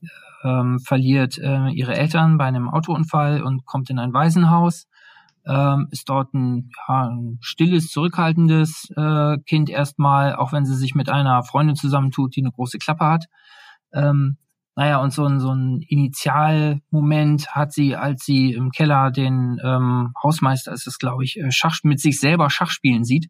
ähm, 0.44 0.80
verliert 0.80 1.38
äh, 1.38 1.70
ihre 1.72 1.96
Eltern 1.96 2.38
bei 2.38 2.46
einem 2.46 2.70
Autounfall 2.70 3.44
und 3.44 3.66
kommt 3.66 3.90
in 3.90 4.00
ein 4.00 4.14
Waisenhaus 4.14 4.88
ähm, 5.48 5.88
ist 5.92 6.10
dort 6.10 6.34
ein, 6.34 6.72
ja, 6.88 7.08
ein 7.08 7.38
stilles, 7.42 7.90
zurückhaltendes 7.90 8.90
äh, 8.96 9.38
Kind 9.46 9.70
erstmal, 9.70 10.36
auch 10.36 10.52
wenn 10.52 10.66
sie 10.66 10.76
sich 10.76 10.96
mit 10.96 11.10
einer 11.10 11.44
Freundin 11.44 11.76
zusammentut, 11.76 12.36
die 12.36 12.42
eine 12.42 12.52
große 12.52 12.78
Klappe 12.78 13.06
hat. 13.06 13.26
Ähm, 13.94 14.38
naja, 14.76 14.98
und 14.98 15.12
so 15.12 15.26
ein, 15.26 15.40
so 15.40 15.52
ein 15.52 15.82
Initialmoment 15.88 17.48
hat 17.56 17.72
sie, 17.72 17.96
als 17.96 18.26
sie 18.26 18.52
im 18.52 18.72
Keller 18.72 19.10
den 19.10 19.58
ähm, 19.64 20.14
Hausmeister, 20.22 20.74
ist 20.74 20.88
es 20.88 20.98
glaube 20.98 21.24
ich, 21.24 21.40
äh, 21.40 21.52
Schach, 21.52 21.78
mit 21.84 22.00
sich 22.00 22.20
selber 22.20 22.50
Schach 22.50 22.70
spielen 22.70 23.06
sieht. 23.06 23.30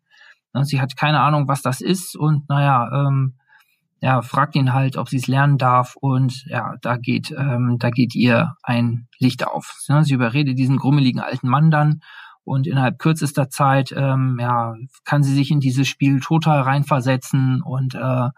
Sie 0.63 0.79
hat 0.79 0.95
keine 0.95 1.19
Ahnung, 1.19 1.49
was 1.49 1.61
das 1.61 1.81
ist 1.81 2.15
und 2.15 2.47
naja, 2.47 2.89
ähm, 2.93 3.35
ja, 4.05 4.21
fragt 4.21 4.55
ihn 4.55 4.71
halt, 4.71 4.97
ob 4.97 5.09
sie 5.09 5.17
es 5.17 5.25
lernen 5.25 5.57
darf 5.57 5.95
und 5.99 6.45
ja, 6.45 6.75
da 6.83 6.95
geht, 6.95 7.31
ähm, 7.31 7.77
da 7.79 7.89
geht 7.89 8.13
ihr 8.13 8.53
ein 8.61 9.07
Licht 9.17 9.47
auf. 9.47 9.79
Ja, 9.87 10.03
sie 10.03 10.13
überredet 10.13 10.59
diesen 10.59 10.77
grummeligen 10.77 11.21
alten 11.21 11.49
Mann 11.49 11.71
dann 11.71 12.01
und 12.43 12.67
innerhalb 12.67 12.99
kürzester 12.99 13.49
Zeit 13.49 13.91
ähm, 13.97 14.37
ja, 14.39 14.75
kann 15.05 15.23
sie 15.23 15.33
sich 15.33 15.49
in 15.49 15.59
dieses 15.59 15.87
Spiel 15.87 16.19
total 16.19 16.61
reinversetzen 16.61 17.63
und 17.63 17.95
äh, 17.95 18.29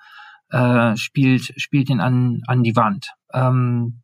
äh, 0.55 0.95
spielt, 0.95 1.51
spielt 1.57 1.89
ihn 1.89 1.99
an, 1.99 2.43
an 2.47 2.63
die 2.63 2.77
Wand. 2.77 3.09
Ähm, 3.33 4.03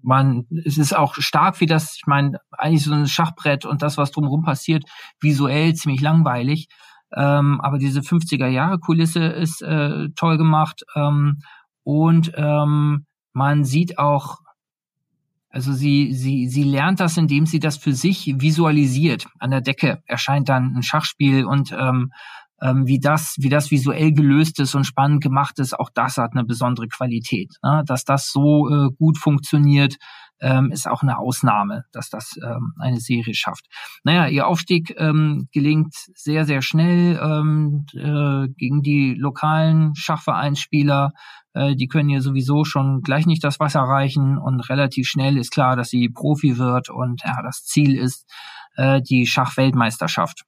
man, 0.00 0.46
es 0.64 0.78
ist 0.78 0.96
auch 0.96 1.16
stark 1.16 1.58
wie 1.58 1.66
das, 1.66 1.96
ich 1.96 2.06
meine, 2.06 2.38
eigentlich 2.52 2.84
so 2.84 2.94
ein 2.94 3.08
Schachbrett 3.08 3.64
und 3.64 3.82
das, 3.82 3.98
was 3.98 4.12
drumherum 4.12 4.44
passiert, 4.44 4.84
visuell 5.20 5.74
ziemlich 5.74 6.02
langweilig. 6.02 6.68
Ähm, 7.14 7.60
aber 7.60 7.78
diese 7.78 8.00
50er 8.00 8.48
Jahre 8.48 8.78
Kulisse 8.78 9.24
ist 9.24 9.62
äh, 9.62 10.08
toll 10.16 10.38
gemacht. 10.38 10.82
Ähm, 10.94 11.38
und 11.84 12.32
ähm, 12.36 13.06
man 13.32 13.64
sieht 13.64 13.98
auch, 13.98 14.38
also 15.50 15.72
sie, 15.72 16.12
sie, 16.12 16.48
sie 16.48 16.64
lernt 16.64 17.00
das, 17.00 17.16
indem 17.16 17.46
sie 17.46 17.60
das 17.60 17.76
für 17.76 17.92
sich 17.92 18.34
visualisiert. 18.38 19.26
An 19.38 19.50
der 19.50 19.60
Decke 19.60 20.02
erscheint 20.06 20.48
dann 20.48 20.74
ein 20.76 20.82
Schachspiel 20.82 21.44
und 21.44 21.72
ähm, 21.72 22.12
ähm, 22.60 22.86
wie 22.86 22.98
das, 22.98 23.36
wie 23.38 23.48
das 23.48 23.70
visuell 23.70 24.12
gelöst 24.12 24.58
ist 24.60 24.74
und 24.74 24.84
spannend 24.84 25.22
gemacht 25.22 25.58
ist, 25.58 25.78
auch 25.78 25.90
das 25.92 26.16
hat 26.16 26.32
eine 26.32 26.44
besondere 26.44 26.88
Qualität. 26.88 27.54
Ne? 27.62 27.82
Dass 27.86 28.04
das 28.04 28.30
so 28.30 28.68
äh, 28.68 28.90
gut 28.98 29.18
funktioniert, 29.18 29.96
ähm, 30.40 30.70
ist 30.70 30.88
auch 30.88 31.02
eine 31.02 31.18
Ausnahme, 31.18 31.84
dass 31.92 32.10
das 32.10 32.38
ähm, 32.42 32.74
eine 32.78 33.00
Serie 33.00 33.34
schafft. 33.34 33.66
Naja, 34.04 34.26
ihr 34.28 34.46
Aufstieg 34.46 34.94
ähm, 34.98 35.48
gelingt 35.52 35.94
sehr, 36.14 36.44
sehr 36.44 36.62
schnell 36.62 37.18
ähm, 37.22 37.86
äh, 37.94 38.48
gegen 38.56 38.82
die 38.82 39.14
lokalen 39.14 39.94
Schachvereinsspieler. 39.94 41.12
Äh, 41.54 41.74
die 41.74 41.88
können 41.88 42.10
ihr 42.10 42.22
sowieso 42.22 42.64
schon 42.64 43.00
gleich 43.02 43.26
nicht 43.26 43.44
das 43.44 43.60
Wasser 43.60 43.80
reichen 43.80 44.38
und 44.38 44.68
relativ 44.68 45.08
schnell 45.08 45.38
ist 45.38 45.52
klar, 45.52 45.76
dass 45.76 45.88
sie 45.88 46.08
Profi 46.08 46.58
wird 46.58 46.90
und 46.90 47.22
ja, 47.24 47.40
das 47.42 47.64
Ziel 47.64 47.96
ist 47.96 48.30
äh, 48.76 49.00
die 49.00 49.26
Schachweltmeisterschaft. 49.26 50.44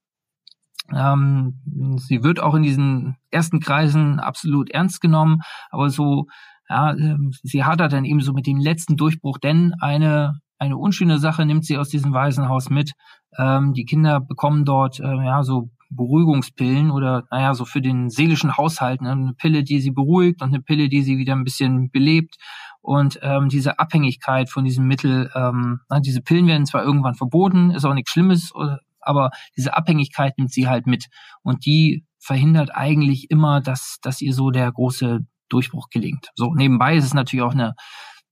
Ähm, 0.94 1.98
sie 1.98 2.22
wird 2.22 2.40
auch 2.40 2.55
in 2.55 2.62
diesen 2.62 3.16
ersten 3.31 3.61
Kreisen 3.61 4.20
absolut 4.20 4.70
ernst 4.70 5.01
genommen, 5.01 5.40
aber 5.70 5.90
so 5.90 6.27
ja, 6.69 6.93
ähm, 6.93 7.33
sie 7.43 7.65
hadert 7.65 7.93
dann 7.93 8.05
eben 8.05 8.21
so 8.21 8.33
mit 8.33 8.47
dem 8.47 8.59
letzten 8.59 8.97
Durchbruch, 8.97 9.39
denn 9.39 9.75
eine, 9.81 10.41
eine 10.59 10.77
unschöne 10.77 11.19
Sache 11.19 11.47
nimmt 11.47 11.65
sie 11.65 11.79
aus 11.79 11.89
diesem 11.89 12.13
Waisenhaus 12.13 12.71
mit. 12.71 12.93
Ähm, 13.39 13.73
die 13.73 13.85
Kinder 13.85 14.21
bekommen 14.21 14.65
dort 14.65 15.01
äh, 15.01 15.25
ja 15.25 15.43
so 15.43 15.71
Beruhigungspillen 15.91 16.91
oder 16.91 17.25
naja, 17.31 17.55
so 17.55 17.65
für 17.65 17.81
den 17.81 18.11
seelischen 18.11 18.57
Haushalt, 18.57 19.01
ne? 19.01 19.13
eine 19.13 19.35
Pille, 19.35 19.65
die 19.65 19.81
sie 19.81 19.91
beruhigt 19.91 20.43
und 20.43 20.49
eine 20.49 20.61
Pille, 20.61 20.89
die 20.89 21.03
sie 21.03 21.17
wieder 21.17 21.35
ein 21.35 21.45
bisschen 21.45 21.91
belebt. 21.91 22.37
Und 22.81 23.19
ähm, 23.23 23.49
diese 23.49 23.79
Abhängigkeit 23.79 24.51
von 24.51 24.65
diesem 24.65 24.87
Mittel, 24.87 25.31
ähm, 25.35 25.81
diese 26.01 26.23
Pillen 26.23 26.47
werden 26.47 26.67
zwar 26.67 26.85
irgendwann 26.85 27.15
verboten, 27.15 27.71
ist 27.71 27.85
auch 27.85 27.95
nichts 27.95 28.13
Schlimmes, 28.13 28.53
aber 29.01 29.31
diese 29.57 29.77
Abhängigkeit 29.77 30.37
nimmt 30.39 30.53
sie 30.53 30.69
halt 30.69 30.87
mit. 30.87 31.07
Und 31.43 31.65
die 31.67 32.05
verhindert 32.19 32.75
eigentlich 32.75 33.31
immer, 33.31 33.61
dass, 33.61 33.99
dass 34.03 34.21
ihr 34.21 34.35
so 34.35 34.51
der 34.51 34.71
große 34.71 35.21
Durchbruch 35.49 35.89
gelingt. 35.91 36.29
So, 36.35 36.55
nebenbei 36.55 36.97
ist 36.97 37.05
es 37.05 37.15
natürlich 37.15 37.43
auch 37.43 37.53
eine, 37.53 37.75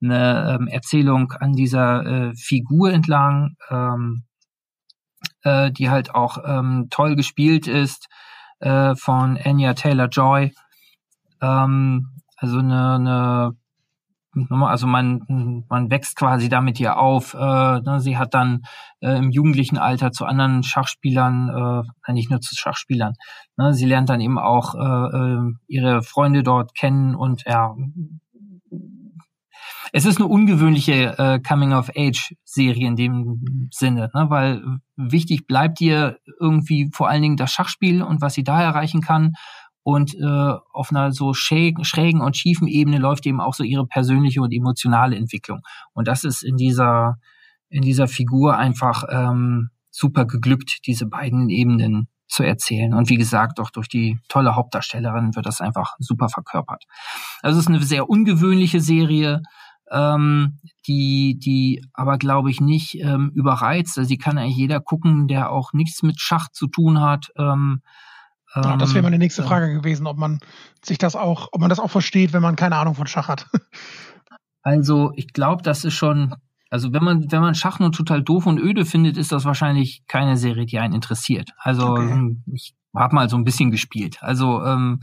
eine 0.03 0.59
ähm, 0.61 0.69
Erzählung 0.69 1.33
an 1.33 1.53
dieser 1.53 2.05
äh, 2.05 2.35
Figur 2.35 2.93
entlang, 2.93 3.57
ähm, 3.71 4.25
äh, 5.43 5.71
die 5.73 5.91
halt 5.91 6.15
auch 6.15 6.39
ähm, 6.45 6.89
toll 6.91 7.17
gespielt 7.17 7.67
ist 7.67 8.09
äh, 8.61 8.95
von 8.95 9.39
Anya 9.43 9.75
Taylor 9.75 10.09
Joy. 10.09 10.53
Ähm, 11.41 12.13
also 12.37 12.59
eine, 12.59 12.95
eine 12.95 13.53
also 14.51 14.87
man, 14.87 15.65
man 15.69 15.91
wächst 15.91 16.17
quasi 16.17 16.49
damit 16.49 16.79
ihr 16.81 16.99
auf. 16.99 17.35
Äh, 17.35 17.39
ne, 17.39 18.01
sie 18.01 18.19
hat 18.19 18.35
dann 18.35 18.63
äh, 19.01 19.17
im 19.17 19.31
jugendlichen 19.31 19.79
Alter 19.79 20.13
zu 20.13 20.25
anderen 20.25 20.63
Schachspielern, 20.63 21.85
äh, 22.07 22.13
nicht 22.13 22.31
nur 22.31 22.41
zu 22.41 22.55
Schachspielern, 22.55 23.15
ne, 23.57 23.75
sie 23.75 23.87
lernt 23.87 24.09
dann 24.09 24.21
eben 24.21 24.39
auch 24.39 24.75
äh, 24.75 25.17
äh, 25.17 25.53
ihre 25.67 26.03
Freunde 26.03 26.43
dort 26.43 26.75
kennen 26.75 27.15
und 27.15 27.45
ja, 27.47 27.75
Es 29.93 30.05
ist 30.05 30.19
eine 30.19 30.27
ungewöhnliche 30.27 31.19
äh, 31.19 31.41
Coming-of-Age-Serie 31.41 32.87
in 32.89 32.97
dem 32.97 33.69
Sinne, 33.71 34.11
ne? 34.15 34.27
weil 34.29 34.63
wichtig 34.97 35.47
bleibt 35.47 35.81
ihr 35.81 36.19
irgendwie 36.41 36.91
vor 36.93 37.09
allen 37.09 37.23
Dingen 37.23 37.37
das 37.37 37.53
Schachspiel 37.53 38.03
und 38.03 38.21
was 38.21 38.35
sie 38.35 38.45
da 38.45 38.61
erreichen 38.61 39.01
kann. 39.01 39.33
Und 39.87 40.17
äh, 40.17 40.53
auf 40.73 40.91
einer 40.91 41.13
so 41.13 41.33
schrägen 41.33 42.21
und 42.21 42.37
schiefen 42.37 42.67
Ebene 42.67 42.99
läuft 42.99 43.25
eben 43.25 43.41
auch 43.41 43.55
so 43.55 43.63
ihre 43.63 43.87
persönliche 43.87 44.41
und 44.43 44.53
emotionale 44.53 45.15
Entwicklung. 45.15 45.61
Und 45.93 46.09
das 46.09 46.25
ist 46.25 46.43
in 46.43 46.57
dieser, 46.57 47.19
in 47.69 47.83
dieser 47.83 48.09
Figur 48.09 48.57
einfach 48.57 49.05
ähm, 49.09 49.71
super 49.93 50.25
geglückt, 50.25 50.81
diese 50.89 51.07
beiden 51.07 51.51
Ebenen 51.51 52.09
zu 52.27 52.43
erzählen. 52.43 52.95
Und 52.95 53.11
wie 53.11 53.17
gesagt, 53.17 53.61
auch 53.61 53.71
durch 53.71 53.87
die 53.87 54.19
tolle 54.29 54.57
Hauptdarstellerin 54.57 55.37
wird 55.37 55.47
das 55.47 55.61
einfach 55.61 55.95
super 56.01 56.31
verkörpert. 56.31 56.83
Also 57.43 57.61
es 57.61 57.67
ist 57.67 57.69
eine 57.69 57.81
sehr 57.81 58.11
ungewöhnliche 58.11 58.81
Serie, 58.81 59.41
ähm, 59.93 60.59
die, 60.89 61.39
die 61.39 61.85
aber, 61.93 62.19
glaube 62.19 62.51
ich, 62.51 62.61
nicht 62.61 62.97
ähm, 63.01 63.31
überreizt. 63.37 63.97
Also 63.99 64.09
die 64.09 64.19
kann 64.19 64.37
eigentlich 64.37 64.57
jeder 64.57 64.81
gucken, 64.81 65.29
der 65.29 65.53
auch 65.53 65.73
nichts 65.73 66.03
mit 66.03 66.21
Schach 66.21 66.49
zu 66.51 66.67
tun 66.67 67.01
hat. 67.01 67.29
Ähm, 67.39 67.83
ja, 68.55 68.77
das 68.77 68.95
wäre 68.95 69.03
meine 69.03 69.19
nächste 69.19 69.43
ähm, 69.43 69.49
Frage 69.49 69.75
gewesen, 69.75 70.07
ob 70.07 70.17
man 70.17 70.41
sich 70.85 70.99
das 70.99 71.17
auch, 71.17 71.49
ob 71.53 71.61
man 71.61 71.69
das 71.69 71.81
auch 71.81 71.91
versteht, 71.91 72.33
wenn 72.33 72.43
man 72.43 72.57
keine 72.57 72.77
Ahnung 72.77 72.95
von 72.95 73.07
Schach 73.07 73.29
hat. 73.29 73.47
Also 74.63 75.13
ich 75.15 75.33
glaube, 75.33 75.63
das 75.63 75.85
ist 75.85 75.95
schon, 75.95 76.35
also 76.71 76.93
wenn 76.93 77.05
man, 77.05 77.31
wenn 77.31 77.41
man 77.41 77.55
Schach 77.55 77.79
nur 77.79 77.93
total 77.93 78.21
doof 78.21 78.47
und 78.47 78.59
öde 78.59 78.85
findet, 78.85 79.17
ist 79.17 79.31
das 79.31 79.45
wahrscheinlich 79.45 80.03
keine 80.09 80.37
Serie, 80.37 80.67
die 80.67 80.81
einen 80.81 80.93
interessiert. 80.93 81.51
Also 81.59 81.91
okay. 81.91 82.11
Ähm, 82.11 82.43
ich 82.53 82.75
habe 82.93 83.15
mal 83.15 83.29
so 83.29 83.37
ein 83.37 83.45
bisschen 83.45 83.71
gespielt. 83.71 84.19
Also 84.23 84.65
ähm, 84.65 84.99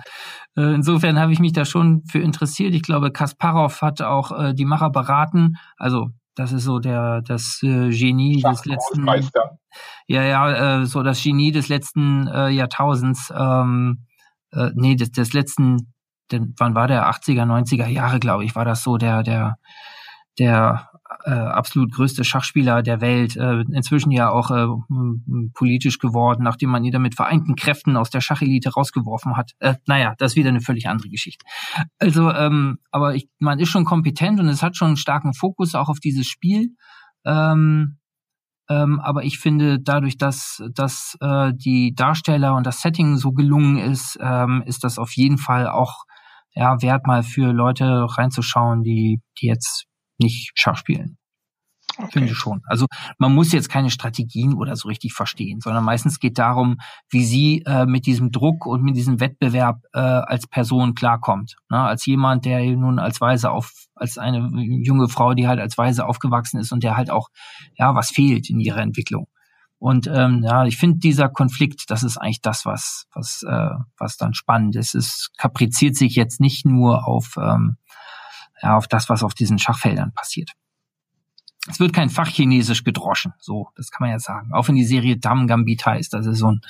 äh, 0.58 0.74
insofern 0.74 1.18
habe 1.18 1.32
ich 1.32 1.40
mich 1.40 1.54
da 1.54 1.64
schon 1.64 2.04
für 2.10 2.20
interessiert. 2.20 2.74
Ich 2.74 2.82
glaube, 2.82 3.12
Kasparov 3.12 3.82
hat 3.82 4.02
auch 4.02 4.38
äh, 4.38 4.54
die 4.54 4.66
Macher 4.66 4.90
beraten. 4.90 5.56
Also 5.78 6.10
das 6.36 6.52
ist 6.52 6.64
so 6.64 6.80
der 6.80 7.22
das 7.22 7.60
äh, 7.64 7.90
Genie 7.90 8.42
des 8.42 8.66
letzten 8.66 9.08
ja. 10.08 10.24
Ja 10.24 10.82
äh, 10.82 10.86
so 10.86 11.04
das 11.04 11.22
Genie 11.22 11.52
des 11.52 11.70
letzten 11.70 12.28
äh, 12.28 12.50
Jahrtausends 12.50 13.32
ähm, 13.36 14.06
äh, 14.52 14.70
nee 14.76 14.96
des, 14.96 15.12
des 15.12 15.34
letzten 15.34 15.94
denn 16.32 16.54
wann 16.58 16.76
war 16.76 16.88
der? 16.88 17.10
80er 17.10 17.46
90er 17.46 17.88
Jahre 17.88 18.20
glaube 18.20 18.46
ich 18.46 18.56
war 18.56 18.66
das 18.66 18.84
so 18.84 18.98
der 18.98 19.24
der 19.24 19.58
der 20.40 20.90
äh, 21.26 21.32
absolut 21.32 21.92
größte 21.94 22.24
Schachspieler 22.24 22.84
der 22.84 23.02
Welt, 23.02 23.36
äh, 23.36 23.62
inzwischen 23.72 24.12
ja 24.12 24.30
auch 24.30 24.52
äh, 24.52 24.68
politisch 25.54 26.00
geworden, 26.00 26.44
nachdem 26.44 26.70
man 26.70 26.84
ihn 26.84 26.92
da 26.92 27.00
mit 27.00 27.16
vereinten 27.16 27.56
Kräften 27.56 27.98
aus 27.98 28.10
der 28.10 28.22
Schachelite 28.22 28.72
rausgeworfen 28.72 29.38
hat. 29.38 29.52
Äh, 29.60 29.76
naja, 29.86 30.16
das 30.18 30.34
ist 30.34 30.36
wieder 30.36 30.50
eine 30.50 30.62
völlig 30.62 30.88
andere 30.88 31.10
Geschichte. 31.10 31.46
Also, 32.00 32.32
ähm, 32.32 32.80
aber 32.92 33.16
ich, 33.16 33.30
man 33.40 33.60
ist 33.60 33.70
schon 33.70 33.86
kompetent 33.86 34.40
und 34.40 34.48
es 34.48 34.64
hat 34.64 34.76
schon 34.76 34.90
einen 34.90 34.98
starken 34.98 35.34
Fokus 35.34 35.76
auch 35.76 35.90
auf 35.90 36.00
dieses 36.00 36.28
Spiel. 36.28 36.76
Ähm, 37.26 38.00
ähm, 38.70 39.00
aber 39.02 39.24
ich 39.24 39.40
finde, 39.40 39.80
dadurch, 39.80 40.18
dass, 40.18 40.64
dass 40.74 41.18
äh, 41.22 41.52
die 41.54 41.94
Darsteller 41.96 42.56
und 42.56 42.66
das 42.66 42.82
Setting 42.82 43.18
so 43.18 43.32
gelungen 43.32 43.78
ist, 43.78 44.18
ähm, 44.22 44.64
ist 44.66 44.84
das 44.84 44.98
auf 44.98 45.12
jeden 45.14 45.38
Fall 45.38 45.68
auch 45.68 46.04
ja, 46.56 46.82
wert, 46.82 47.08
mal 47.08 47.24
für 47.24 47.52
Leute 47.52 48.06
reinzuschauen, 48.08 48.84
die, 48.84 49.22
die 49.40 49.48
jetzt 49.48 49.86
nicht 50.18 50.52
Schach 50.56 50.78
spielen. 50.78 51.18
Okay. 51.96 52.10
Finde 52.12 52.32
ich 52.32 52.38
schon. 52.38 52.62
Also 52.66 52.88
man 53.20 53.36
muss 53.36 53.52
jetzt 53.52 53.70
keine 53.70 53.92
Strategien 53.92 54.56
oder 54.56 54.76
so 54.76 54.88
richtig 54.88 55.14
verstehen, 55.14 55.60
sondern 55.62 55.84
meistens 55.84 56.20
geht 56.20 56.40
darum, 56.40 56.78
wie 57.10 57.24
sie 57.24 57.62
äh, 57.68 57.86
mit 57.86 58.08
diesem 58.08 58.32
Druck 58.32 58.66
und 58.66 58.82
mit 58.82 58.96
diesem 58.96 59.20
Wettbewerb 59.20 59.82
äh, 59.94 60.00
als 60.00 60.48
Person 60.48 60.96
klarkommt. 60.96 61.56
Ne? 61.70 61.80
Als 61.80 62.06
jemand, 62.06 62.46
der 62.46 62.64
nun 62.76 62.98
als 62.98 63.22
Weise 63.22 63.52
auf, 63.52 63.72
als 63.94 64.18
eine 64.18 64.50
junge 64.84 65.08
Frau, 65.08 65.36
die 65.36 65.48
halt 65.48 65.60
als 65.60 65.78
Weise 65.78 66.08
aufgewachsen 66.08 66.60
ist 66.60 66.72
und 66.72 66.84
der 66.84 66.98
halt 66.98 67.12
auch, 67.12 67.30
ja, 67.76 67.94
was 67.94 68.10
fehlt 68.10 68.50
in 68.50 68.60
ihrer 68.60 68.82
Entwicklung. 68.82 69.28
Und 69.78 70.08
ähm, 70.08 70.42
ja, 70.44 70.66
ich 70.66 70.78
finde 70.78 71.00
dieser 71.00 71.28
Konflikt, 71.30 71.84
das 71.90 72.04
ist 72.04 72.18
eigentlich 72.18 72.42
das, 72.42 72.66
was, 72.66 73.06
was, 73.14 73.44
äh, 73.44 73.70
was 73.98 74.16
dann 74.18 74.34
spannend 74.34 74.78
ist. 74.78 74.96
Es 74.96 75.30
kapriziert 75.38 75.96
sich 75.96 76.16
jetzt 76.16 76.40
nicht 76.40 76.66
nur 76.66 77.06
auf 77.06 77.36
ähm, 77.38 77.76
auf 78.64 78.88
das, 78.88 79.10
was 79.10 79.24
auf 79.24 79.34
diesen 79.34 79.60
Schachfeldern 79.60 80.14
passiert. 80.14 80.52
Es 81.70 81.80
wird 81.80 81.94
kein 81.94 82.10
Fachchinesisch 82.10 82.84
gedroschen, 82.84 83.34
so, 83.40 83.70
das 83.76 83.90
kann 83.90 84.06
man 84.06 84.12
ja 84.12 84.20
sagen. 84.20 84.52
Auch 84.54 84.68
wenn 84.68 84.76
die 84.76 84.86
Serie 84.86 85.18
Dam 85.18 85.48
Gambit 85.48 85.86
heißt, 85.86 86.14
das 86.14 86.26
ist 86.26 86.40
so 86.40 86.52
ein 86.52 86.62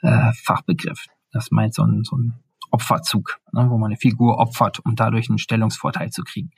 äh, 0.00 0.32
Fachbegriff. 0.32 1.06
Das 1.30 1.50
meint 1.50 1.74
so 1.74 1.84
ein, 1.84 2.02
so 2.02 2.16
ein 2.16 2.42
Opferzug, 2.72 3.38
ne, 3.52 3.70
wo 3.70 3.78
man 3.78 3.90
eine 3.90 3.98
Figur 3.98 4.38
opfert, 4.38 4.80
um 4.84 4.96
dadurch 4.96 5.28
einen 5.28 5.38
Stellungsvorteil 5.38 6.10
zu 6.10 6.22
kriegen. 6.24 6.50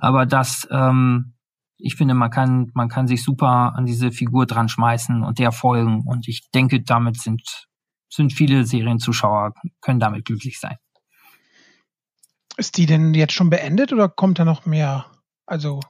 Aber 0.00 0.26
das, 0.26 0.68
ähm, 0.70 1.32
ich 1.78 1.94
finde, 1.94 2.14
man 2.14 2.30
kann, 2.30 2.70
man 2.74 2.88
kann 2.88 3.06
sich 3.06 3.22
super 3.22 3.74
an 3.74 3.86
diese 3.86 4.12
Figur 4.12 4.46
dran 4.46 4.68
schmeißen 4.68 5.22
und 5.22 5.38
der 5.38 5.52
folgen. 5.52 6.02
Und 6.04 6.28
ich 6.28 6.50
denke, 6.50 6.82
damit 6.82 7.20
sind, 7.20 7.68
sind 8.10 8.32
viele 8.32 8.66
Serienzuschauer, 8.66 9.54
können 9.80 10.00
damit 10.00 10.26
glücklich 10.26 10.60
sein. 10.60 10.76
Ist 12.56 12.76
die 12.76 12.86
denn 12.86 13.14
jetzt 13.14 13.32
schon 13.32 13.50
beendet 13.50 13.92
oder 13.92 14.08
kommt 14.08 14.38
da 14.38 14.44
noch 14.44 14.66
mehr? 14.66 15.06
Also. 15.46 15.80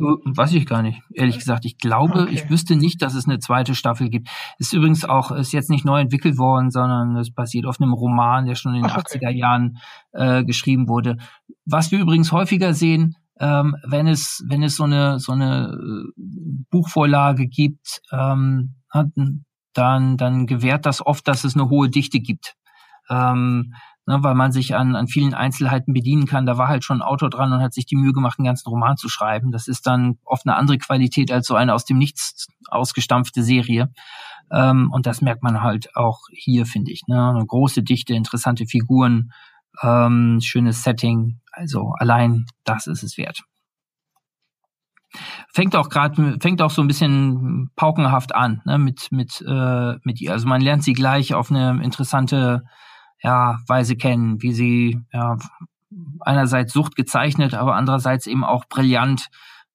Weiß 0.00 0.52
ich 0.52 0.64
gar 0.64 0.82
nicht, 0.82 1.02
ehrlich 1.12 1.38
gesagt. 1.38 1.64
Ich 1.64 1.76
glaube, 1.76 2.22
okay. 2.22 2.32
ich 2.32 2.48
wüsste 2.48 2.76
nicht, 2.76 3.02
dass 3.02 3.14
es 3.14 3.26
eine 3.26 3.40
zweite 3.40 3.74
Staffel 3.74 4.10
gibt. 4.10 4.28
Ist 4.58 4.72
übrigens 4.72 5.04
auch, 5.04 5.32
ist 5.32 5.52
jetzt 5.52 5.70
nicht 5.70 5.84
neu 5.84 6.00
entwickelt 6.00 6.38
worden, 6.38 6.70
sondern 6.70 7.16
es 7.16 7.32
basiert 7.32 7.66
auf 7.66 7.80
einem 7.80 7.92
Roman, 7.92 8.46
der 8.46 8.54
schon 8.54 8.76
in 8.76 8.82
den 8.82 8.90
Ach, 8.92 8.98
okay. 8.98 9.18
80er 9.18 9.30
Jahren 9.30 9.78
äh, 10.12 10.44
geschrieben 10.44 10.88
wurde. 10.88 11.16
Was 11.64 11.90
wir 11.90 11.98
übrigens 11.98 12.30
häufiger 12.30 12.74
sehen, 12.74 13.16
ähm, 13.40 13.76
wenn 13.84 14.06
es, 14.06 14.44
wenn 14.46 14.62
es 14.62 14.76
so 14.76 14.84
eine, 14.84 15.18
so 15.18 15.32
eine 15.32 15.72
äh, 15.72 16.22
Buchvorlage 16.70 17.48
gibt, 17.48 18.00
ähm, 18.12 18.76
dann, 19.74 20.16
dann 20.16 20.46
gewährt 20.46 20.86
das 20.86 21.04
oft, 21.04 21.26
dass 21.26 21.44
es 21.44 21.54
eine 21.54 21.70
hohe 21.70 21.88
Dichte 21.88 22.20
gibt. 22.20 22.54
Ähm, 23.10 23.74
ne, 24.08 24.18
weil 24.22 24.34
man 24.34 24.50
sich 24.50 24.74
an, 24.74 24.96
an 24.96 25.06
vielen 25.06 25.34
Einzelheiten 25.34 25.92
bedienen 25.92 26.24
kann. 26.24 26.46
Da 26.46 26.56
war 26.56 26.66
halt 26.66 26.82
schon 26.82 26.98
ein 26.98 27.02
Autor 27.02 27.28
dran 27.28 27.52
und 27.52 27.62
hat 27.62 27.74
sich 27.74 27.84
die 27.86 27.94
Mühe 27.94 28.12
gemacht, 28.12 28.38
einen 28.38 28.46
ganzen 28.46 28.68
Roman 28.68 28.96
zu 28.96 29.08
schreiben. 29.08 29.52
Das 29.52 29.68
ist 29.68 29.86
dann 29.86 30.18
oft 30.24 30.46
eine 30.46 30.56
andere 30.56 30.78
Qualität 30.78 31.30
als 31.30 31.46
so 31.46 31.54
eine 31.54 31.74
aus 31.74 31.84
dem 31.84 31.98
Nichts 31.98 32.48
ausgestampfte 32.70 33.42
Serie. 33.42 33.92
Ähm, 34.50 34.90
und 34.90 35.06
das 35.06 35.20
merkt 35.20 35.42
man 35.42 35.62
halt 35.62 35.94
auch 35.94 36.20
hier, 36.32 36.64
finde 36.64 36.90
ich. 36.90 37.02
Ne? 37.06 37.28
Eine 37.28 37.44
große 37.46 37.82
Dichte, 37.82 38.14
interessante 38.14 38.66
Figuren, 38.66 39.30
ähm, 39.82 40.40
schönes 40.42 40.82
Setting. 40.82 41.40
Also 41.52 41.92
allein 41.98 42.46
das 42.64 42.86
ist 42.86 43.02
es 43.02 43.18
wert 43.18 43.42
fängt 45.54 45.74
auch 45.74 45.88
gerade 45.88 46.36
fängt 46.38 46.60
auch 46.60 46.70
so 46.70 46.82
ein 46.82 46.86
bisschen 46.86 47.70
paukenhaft 47.76 48.34
an 48.34 48.60
ne, 48.66 48.76
mit 48.76 49.10
mit 49.10 49.40
äh, 49.40 49.94
mit 50.04 50.20
ihr 50.20 50.32
also 50.32 50.46
man 50.46 50.60
lernt 50.60 50.84
sie 50.84 50.92
gleich 50.92 51.32
auf 51.32 51.50
eine 51.50 51.82
interessante 51.82 52.62
ja, 53.22 53.58
Weise 53.66 53.96
kennen, 53.96 54.42
wie 54.42 54.52
sie 54.52 55.00
ja, 55.12 55.36
einerseits 56.20 56.72
Sucht 56.72 56.96
gezeichnet, 56.96 57.54
aber 57.54 57.74
andererseits 57.74 58.26
eben 58.26 58.44
auch 58.44 58.64
brillant 58.66 59.28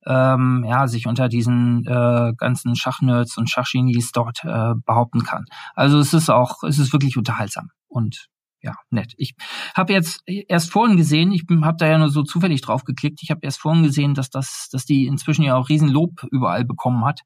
ähm, 0.05 0.65
ja, 0.67 0.87
sich 0.87 1.07
unter 1.07 1.29
diesen 1.29 1.85
äh, 1.85 2.33
ganzen 2.37 2.75
Schachnerds 2.75 3.37
und 3.37 3.49
Schachgenies 3.49 4.11
dort 4.11 4.43
äh, 4.43 4.73
behaupten 4.85 5.23
kann. 5.23 5.45
Also 5.75 5.99
es 5.99 6.13
ist 6.13 6.29
auch, 6.29 6.63
es 6.63 6.79
ist 6.79 6.93
wirklich 6.93 7.17
unterhaltsam 7.17 7.69
und 7.87 8.27
ja, 8.61 8.75
nett. 8.89 9.13
Ich 9.17 9.35
habe 9.75 9.91
jetzt 9.91 10.21
erst 10.25 10.71
vorhin 10.71 10.95
gesehen, 10.95 11.33
ich 11.33 11.43
habe 11.49 11.77
da 11.77 11.85
ja 11.85 11.97
nur 11.97 12.09
so 12.09 12.23
zufällig 12.23 12.61
drauf 12.61 12.85
geklickt, 12.85 13.19
ich 13.21 13.29
habe 13.29 13.41
erst 13.43 13.59
vorhin 13.59 13.83
gesehen, 13.83 14.13
dass 14.13 14.29
das, 14.29 14.69
dass 14.71 14.85
die 14.85 15.05
inzwischen 15.05 15.43
ja 15.43 15.55
auch 15.55 15.67
Riesenlob 15.67 16.23
überall 16.31 16.63
bekommen 16.63 17.03
hat. 17.03 17.21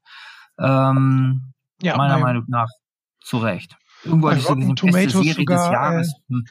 Ähm, 0.58 1.52
ja, 1.80 1.96
meiner 1.96 2.18
Meinung 2.18 2.44
nach 2.48 2.68
zu 3.20 3.38
Recht. 3.38 3.76
Irgendwo 4.04 4.28
bei 4.28 4.38
Rotten 4.38 4.76
Tomatoes 4.76 5.34
sogar, 5.34 6.00
äh, 6.00 6.04
hm. 6.28 6.44